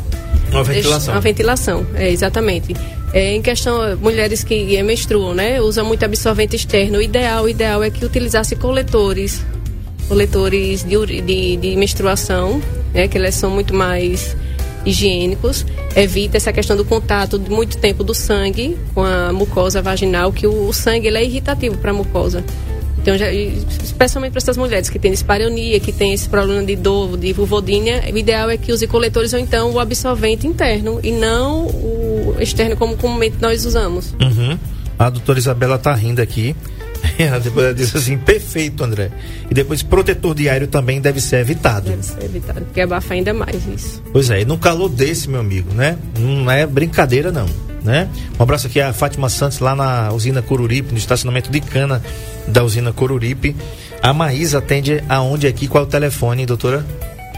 Uma 0.50 0.62
ventilação. 0.62 1.14
Uma 1.14 1.20
ventilação, 1.20 1.86
é, 1.94 2.10
exatamente. 2.10 2.76
É, 3.12 3.34
em 3.34 3.42
questão, 3.42 3.96
mulheres 3.96 4.42
que 4.42 4.82
menstruam, 4.82 5.34
né? 5.34 5.60
Usam 5.60 5.84
muito 5.84 6.04
absorvente 6.04 6.56
externo. 6.56 6.98
O 6.98 7.02
ideal, 7.02 7.44
o 7.44 7.48
ideal 7.48 7.82
é 7.82 7.90
que 7.90 8.04
utilizasse 8.04 8.56
coletores. 8.56 9.44
Coletores 10.08 10.84
de, 10.84 11.22
de, 11.22 11.56
de 11.56 11.76
menstruação, 11.76 12.60
né? 12.92 13.08
Que 13.08 13.18
elas 13.18 13.34
são 13.34 13.50
muito 13.50 13.74
mais 13.74 14.36
higiênicos, 14.84 15.64
evita 15.96 16.36
essa 16.36 16.52
questão 16.52 16.76
do 16.76 16.84
contato 16.84 17.38
de 17.38 17.50
muito 17.50 17.78
tempo 17.78 18.04
do 18.04 18.14
sangue 18.14 18.76
com 18.94 19.02
a 19.02 19.32
mucosa 19.32 19.80
vaginal, 19.80 20.32
que 20.32 20.46
o, 20.46 20.72
sangue 20.72 21.08
ele 21.08 21.18
é 21.18 21.24
irritativo 21.24 21.76
para 21.78 21.90
a 21.90 21.94
mucosa. 21.94 22.44
Então, 22.98 23.18
já, 23.18 23.30
especialmente 23.30 24.32
para 24.32 24.38
essas 24.38 24.56
mulheres 24.56 24.88
que 24.88 24.98
têm 24.98 25.10
dispareunia, 25.10 25.78
que 25.78 25.92
têm 25.92 26.14
esse 26.14 26.26
problema 26.26 26.64
de 26.64 26.74
dor, 26.74 27.18
de 27.18 27.34
vulvodínia, 27.34 28.02
o 28.10 28.16
ideal 28.16 28.48
é 28.48 28.56
que 28.56 28.72
use 28.72 28.86
coletores 28.86 29.34
ou 29.34 29.38
então 29.38 29.72
o 29.72 29.78
absorvente 29.78 30.46
interno 30.46 31.00
e 31.02 31.12
não 31.12 31.66
o 31.66 32.34
externo 32.40 32.76
como 32.76 32.96
comumente 32.96 33.36
nós 33.40 33.66
usamos. 33.66 34.14
Uhum. 34.20 34.58
A 34.98 35.10
doutora 35.10 35.38
Isabela 35.38 35.76
tá 35.76 35.92
rindo 35.94 36.22
aqui. 36.22 36.56
Ela 37.18 37.38
depois 37.40 37.74
disse 37.76 37.96
assim, 37.96 38.16
perfeito, 38.16 38.82
André. 38.82 39.10
E 39.50 39.54
depois, 39.54 39.82
protetor 39.82 40.34
diário 40.34 40.66
também 40.66 41.00
deve 41.00 41.20
ser 41.20 41.36
evitado. 41.36 41.90
Deve 41.90 42.02
ser 42.02 42.24
evitado, 42.24 42.60
porque 42.62 42.80
abafa 42.80 43.14
ainda 43.14 43.32
mais 43.32 43.66
isso. 43.66 44.02
Pois 44.12 44.30
é, 44.30 44.40
e 44.40 44.44
no 44.44 44.58
calor 44.58 44.88
desse, 44.88 45.28
meu 45.28 45.40
amigo, 45.40 45.72
né? 45.74 45.98
Não 46.18 46.50
é 46.50 46.66
brincadeira, 46.66 47.30
não. 47.30 47.46
Né? 47.82 48.08
Um 48.38 48.42
abraço 48.42 48.66
aqui 48.66 48.80
a 48.80 48.94
Fátima 48.94 49.28
Santos 49.28 49.58
lá 49.58 49.74
na 49.74 50.10
usina 50.10 50.40
Coruripe, 50.40 50.90
no 50.90 50.98
estacionamento 50.98 51.50
de 51.50 51.60
cana 51.60 52.02
da 52.48 52.64
usina 52.64 52.94
Coruripe. 52.94 53.54
A 54.02 54.12
Maísa 54.14 54.58
atende 54.58 55.04
aonde 55.06 55.46
aqui? 55.46 55.68
Qual 55.68 55.84
é 55.84 55.86
o 55.86 55.90
telefone, 55.90 56.46
doutora? 56.46 56.84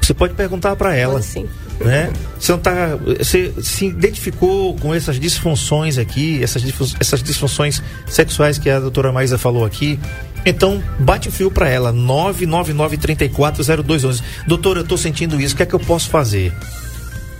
Você 0.00 0.14
pode 0.14 0.32
perguntar 0.34 0.76
para 0.76 0.94
ela. 0.94 1.14
Pode 1.14 1.26
sim. 1.26 1.46
Né? 1.80 2.12
Você, 2.38 2.52
não 2.52 2.58
tá, 2.58 2.96
você 2.96 3.52
se 3.60 3.86
identificou 3.86 4.74
com 4.76 4.94
essas 4.94 5.18
disfunções 5.18 5.98
aqui, 5.98 6.42
essas, 6.42 6.62
essas 7.00 7.22
disfunções 7.22 7.82
sexuais 8.06 8.56
que 8.56 8.70
a 8.70 8.78
doutora 8.78 9.12
Maísa 9.12 9.36
falou 9.36 9.64
aqui. 9.64 9.98
Então, 10.46 10.82
bate 11.00 11.28
o 11.28 11.32
fio 11.32 11.50
para 11.50 11.68
ela, 11.68 11.92
999-340211. 11.92 14.22
Doutora, 14.46 14.78
eu 14.78 14.84
estou 14.84 14.96
sentindo 14.96 15.40
isso, 15.40 15.54
o 15.54 15.56
que 15.56 15.64
é 15.64 15.66
que 15.66 15.74
eu 15.74 15.80
posso 15.80 16.08
fazer? 16.08 16.54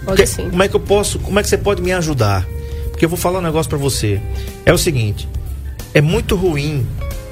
Pode 0.05 0.21
que, 0.21 0.27
sim. 0.27 0.51
Como 0.51 0.61
é 0.61 0.69
que 0.69 0.75
eu 0.75 0.81
posso, 0.81 1.21
como 1.21 1.39
é 1.39 1.43
que 1.43 1.49
você 1.49 1.57
pode 1.57 1.81
me 1.81 1.93
ajudar? 1.93 2.45
Porque 2.91 3.05
eu 3.05 3.09
vou 3.09 3.17
falar 3.17 3.39
um 3.39 3.43
negócio 3.43 3.71
para 3.71 3.79
você. 3.79 4.21
É 4.65 4.73
o 4.73 4.79
seguinte, 4.79 5.29
é 5.95 6.01
muito 6.01 6.35
ruim, 6.35 6.85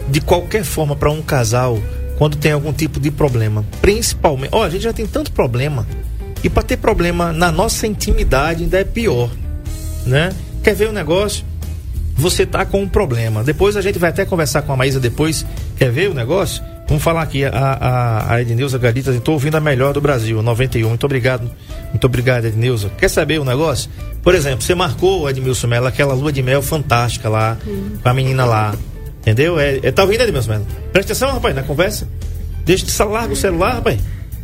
de 0.09 0.20
qualquer 0.20 0.62
forma, 0.62 0.95
para 0.95 1.11
um 1.11 1.20
casal, 1.20 1.83
quando 2.18 2.37
tem 2.37 2.53
algum 2.53 2.72
tipo 2.72 3.01
de 3.01 3.11
problema. 3.11 3.64
Principalmente, 3.81 4.51
ó, 4.53 4.62
a 4.62 4.70
gente 4.70 4.83
já 4.83 4.93
tem 4.93 5.09
tanto 5.09 5.33
problema. 5.33 5.85
E 6.45 6.49
para 6.49 6.62
ter 6.62 6.77
problema 6.77 7.33
na 7.33 7.51
nossa 7.51 7.85
intimidade 7.87 8.62
ainda 8.62 8.79
é 8.79 8.85
pior, 8.85 9.29
né? 10.07 10.33
Quer 10.62 10.75
ver 10.75 10.89
o 10.89 10.93
negócio? 10.93 11.45
Você 12.17 12.47
tá 12.47 12.65
com 12.65 12.83
um 12.83 12.89
problema. 12.89 13.43
Depois 13.43 13.77
a 13.77 13.83
gente 13.83 13.99
vai 13.99 14.11
até 14.11 14.25
conversar 14.25 14.62
com 14.62 14.73
a 14.73 14.77
Maísa 14.77 15.01
depois. 15.01 15.45
Quer 15.77 15.91
ver 15.91 16.11
o 16.11 16.15
negócio? 16.15 16.62
Vamos 16.87 17.03
falar 17.03 17.23
aqui, 17.23 17.45
a, 17.45 17.51
a, 17.51 18.35
a 18.35 18.43
Edneuza 18.43 18.77
Galita, 18.79 19.11
estou 19.11 19.35
ouvindo 19.35 19.57
a 19.57 19.61
melhor 19.61 19.95
do 19.95 20.01
Brasil, 20.01 20.43
91. 20.43 20.89
Muito 20.89 21.05
obrigado. 21.05 21.51
Muito 21.91 22.05
obrigado, 22.05 22.45
Edneuza. 22.45 22.91
Quer 22.99 23.09
saber 23.09 23.41
o 23.41 23.45
negócio? 23.45 23.91
Por 24.23 24.35
exemplo, 24.35 24.62
você 24.62 24.75
marcou, 24.75 25.29
Edmilson 25.29 25.67
Mello, 25.67 25.87
aquela 25.87 26.12
lua 26.12 26.31
de 26.31 26.43
mel 26.43 26.61
fantástica 26.61 27.29
lá, 27.29 27.57
com 28.03 28.09
a 28.09 28.12
menina 28.12 28.45
lá. 28.45 28.75
Entendeu? 29.21 29.59
É, 29.59 29.81
é, 29.83 29.91
tá 29.91 30.03
ouvindo, 30.03 30.23
Edmilson 30.23 30.51
Mello? 30.51 30.67
Presta 30.93 31.12
atenção, 31.12 31.33
rapaz, 31.33 31.55
na 31.55 31.62
conversa. 31.62 32.07
Deixa 32.67 32.85
de 32.85 33.03
larga 33.03 33.33
o 33.33 33.37
celular, 33.37 33.75
rapaz. 33.77 33.99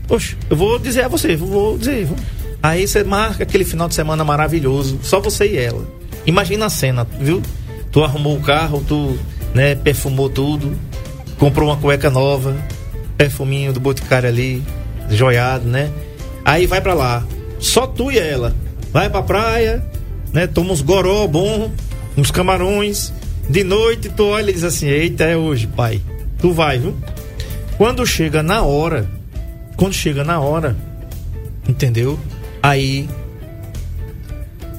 Poxa, 0.08 0.36
eu 0.48 0.56
vou 0.56 0.78
dizer 0.78 1.04
a 1.04 1.08
você, 1.08 1.36
vou 1.36 1.76
dizer. 1.76 2.06
Vou. 2.06 2.16
Aí 2.62 2.86
você 2.86 3.04
marca 3.04 3.42
aquele 3.42 3.64
final 3.64 3.86
de 3.86 3.94
semana 3.94 4.24
maravilhoso, 4.24 4.98
só 5.02 5.20
você 5.20 5.46
e 5.46 5.56
ela. 5.56 5.86
Imagina 6.26 6.66
a 6.66 6.70
cena, 6.70 7.06
viu? 7.20 7.42
Tu 7.92 8.02
arrumou 8.02 8.36
o 8.36 8.40
carro, 8.40 8.84
tu, 8.86 9.18
né, 9.54 9.74
perfumou 9.74 10.30
tudo, 10.30 10.76
comprou 11.38 11.68
uma 11.68 11.76
cueca 11.76 12.08
nova, 12.08 12.56
perfuminho 13.16 13.72
do 13.72 13.80
Boticário 13.80 14.28
ali, 14.28 14.62
joiado, 15.08 15.66
né? 15.66 15.90
Aí 16.44 16.66
vai 16.66 16.80
para 16.80 16.94
lá, 16.94 17.24
só 17.58 17.86
tu 17.86 18.10
e 18.10 18.18
ela. 18.18 18.54
Vai 18.92 19.08
pra 19.08 19.22
praia, 19.22 19.84
né? 20.32 20.46
Toma 20.46 20.72
uns 20.72 20.82
goró 20.82 21.26
bom, 21.26 21.70
uns 22.16 22.30
camarões. 22.30 23.12
De 23.48 23.64
noite 23.64 24.08
tu 24.08 24.26
olha 24.26 24.50
e 24.50 24.54
diz 24.54 24.64
assim: 24.64 24.86
Eita, 24.86 25.24
é 25.24 25.36
hoje, 25.36 25.66
pai. 25.66 26.00
Tu 26.38 26.52
vai, 26.52 26.78
viu? 26.78 26.96
Quando 27.76 28.06
chega 28.06 28.42
na 28.42 28.62
hora, 28.62 29.08
quando 29.76 29.92
chega 29.92 30.24
na 30.24 30.40
hora, 30.40 30.76
entendeu? 31.68 32.18
Aí 32.62 33.08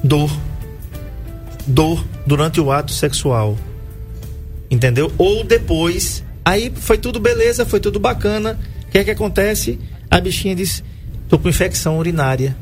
dor. 0.02 0.30
Dor 1.66 2.04
durante 2.26 2.60
o 2.60 2.70
ato 2.70 2.92
sexual. 2.92 3.56
Entendeu? 4.70 5.12
Ou 5.18 5.44
depois, 5.44 6.24
aí 6.44 6.72
foi 6.74 6.96
tudo 6.96 7.20
beleza, 7.20 7.66
foi 7.66 7.80
tudo 7.80 8.00
bacana. 8.00 8.58
O 8.86 8.90
que 8.90 8.98
é 8.98 9.04
que 9.04 9.10
acontece? 9.10 9.78
A 10.10 10.20
bichinha 10.20 10.54
diz: 10.54 10.82
tô 11.28 11.38
com 11.38 11.48
infecção 11.48 11.98
urinária. 11.98 12.56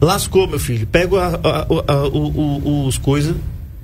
Lascou, 0.00 0.48
meu 0.48 0.58
filho. 0.58 0.86
Pega 0.86 1.18
a, 1.18 1.26
a, 1.26 1.92
a, 1.92 2.08
o, 2.08 2.86
os 2.86 2.96
coisas, 2.96 3.36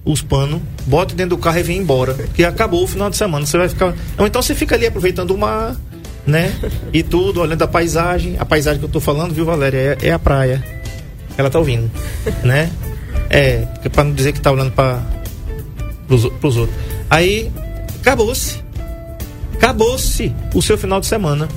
os 0.03 0.22
panos, 0.22 0.62
bota 0.86 1.14
dentro 1.14 1.36
do 1.36 1.42
carro 1.42 1.59
e 1.59 1.62
vem 1.62 1.78
embora. 1.78 2.14
Que 2.34 2.44
acabou 2.44 2.82
o 2.82 2.86
final 2.86 3.11
de 3.11 3.16
semana. 3.16 3.44
Você 3.44 3.59
vai 3.59 3.68
ficar. 3.68 3.94
Ou 4.16 4.26
então 4.26 4.40
você 4.40 4.55
fica 4.55 4.74
ali 4.74 4.86
aproveitando 4.86 5.32
o 5.32 5.38
mar, 5.38 5.76
né? 6.26 6.55
E 6.92 7.03
tudo, 7.03 7.42
olhando 7.42 7.62
a 7.62 7.68
paisagem. 7.68 8.36
A 8.38 8.44
paisagem 8.47 8.78
que 8.78 8.86
eu 8.86 8.90
tô 8.90 9.01
falando, 9.01 9.34
viu, 9.34 9.44
Valéria? 9.44 9.99
É, 10.01 10.09
é 10.09 10.12
a 10.12 10.18
praia. 10.18 10.64
Ela 11.36 11.51
tá 11.51 11.59
ouvindo, 11.59 11.90
né? 12.42 12.70
É, 13.29 13.66
pra 13.93 14.05
não 14.05 14.12
dizer 14.12 14.33
que 14.33 14.41
tá 14.41 14.51
olhando 14.51 14.72
para 14.72 15.03
pros 16.07 16.57
outros. 16.57 16.77
Aí, 17.11 17.51
acabou-se. 18.01 18.64
Acabou-se 19.55 20.35
o 20.55 20.62
seu 20.62 20.79
final 20.79 21.01
de 21.01 21.07
semana. 21.07 21.49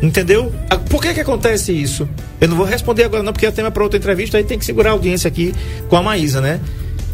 Entendeu? 0.00 0.52
Por 0.88 1.02
que 1.02 1.12
que 1.14 1.20
acontece 1.20 1.72
isso? 1.72 2.08
Eu 2.40 2.48
não 2.48 2.56
vou 2.56 2.64
responder 2.64 3.04
agora 3.04 3.22
não, 3.22 3.32
porque 3.32 3.46
é 3.46 3.50
tema 3.50 3.70
para 3.70 3.82
outra 3.82 3.98
entrevista, 3.98 4.38
aí 4.38 4.44
tem 4.44 4.58
que 4.58 4.64
segurar 4.64 4.90
a 4.90 4.92
audiência 4.92 5.26
aqui 5.26 5.52
com 5.88 5.96
a 5.96 6.02
Maísa, 6.02 6.40
né? 6.40 6.60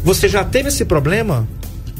Você 0.03 0.29
já 0.29 0.43
teve 0.43 0.69
esse 0.69 0.85
problema? 0.85 1.47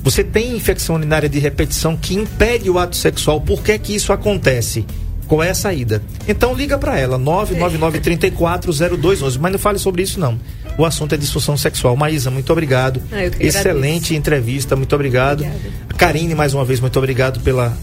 Você 0.03 0.23
tem 0.23 0.55
infecção 0.55 0.95
urinária 0.95 1.27
de 1.27 1.39
repetição 1.39 1.97
que 1.97 2.13
impede 2.13 2.69
o 2.69 2.77
ato 2.77 2.95
sexual. 2.95 3.41
Por 3.41 3.63
que 3.63 3.79
que 3.79 3.95
isso 3.95 4.13
acontece? 4.13 4.85
Qual 5.27 5.41
é 5.41 5.49
a 5.49 5.55
saída? 5.55 6.03
Então 6.27 6.53
liga 6.53 6.77
para 6.77 6.99
ela, 6.99 7.17
999-340211. 7.17 9.39
Mas 9.39 9.51
não 9.51 9.57
fale 9.57 9.79
sobre 9.79 10.03
isso, 10.03 10.19
não. 10.19 10.39
O 10.77 10.85
assunto 10.85 11.15
é 11.15 11.17
disfunção 11.17 11.55
sexual. 11.57 11.95
Maísa, 11.95 12.29
muito 12.29 12.51
obrigado. 12.51 13.01
Ah, 13.11 13.23
Excelente 13.39 13.59
agradeço. 13.69 14.13
entrevista, 14.13 14.75
muito 14.75 14.93
obrigado. 14.93 15.41
Obrigada. 15.41 15.95
Karine, 15.97 16.35
mais 16.35 16.53
uma 16.53 16.65
vez, 16.65 16.79
muito 16.79 16.97
obrigado 16.99 17.39
pela, 17.39 17.75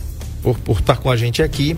por, 0.43 0.59
por 0.59 0.79
estar 0.81 0.97
com 0.99 1.11
a 1.11 1.17
gente 1.17 1.43
aqui. 1.43 1.77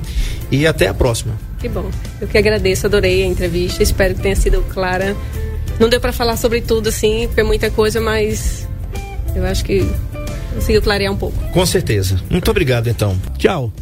E 0.50 0.66
até 0.66 0.88
a 0.88 0.94
próxima. 0.94 1.34
Que 1.60 1.68
bom. 1.68 1.88
Eu 2.20 2.26
que 2.28 2.36
agradeço, 2.36 2.86
adorei 2.86 3.22
a 3.22 3.26
entrevista. 3.26 3.82
Espero 3.82 4.14
que 4.14 4.22
tenha 4.22 4.36
sido 4.36 4.62
clara. 4.70 5.16
Não 5.78 5.88
deu 5.88 6.00
para 6.00 6.12
falar 6.12 6.36
sobre 6.36 6.60
tudo, 6.60 6.88
assim, 6.88 7.26
porque 7.26 7.40
é 7.40 7.44
muita 7.44 7.70
coisa, 7.70 8.00
mas 8.00 8.68
eu 9.34 9.44
acho 9.44 9.64
que 9.64 9.88
conseguiu 10.54 10.82
clarear 10.82 11.12
um 11.12 11.16
pouco. 11.16 11.36
Com 11.52 11.64
certeza. 11.66 12.20
Muito 12.30 12.50
obrigado, 12.50 12.88
então. 12.88 13.16
Tchau. 13.38 13.72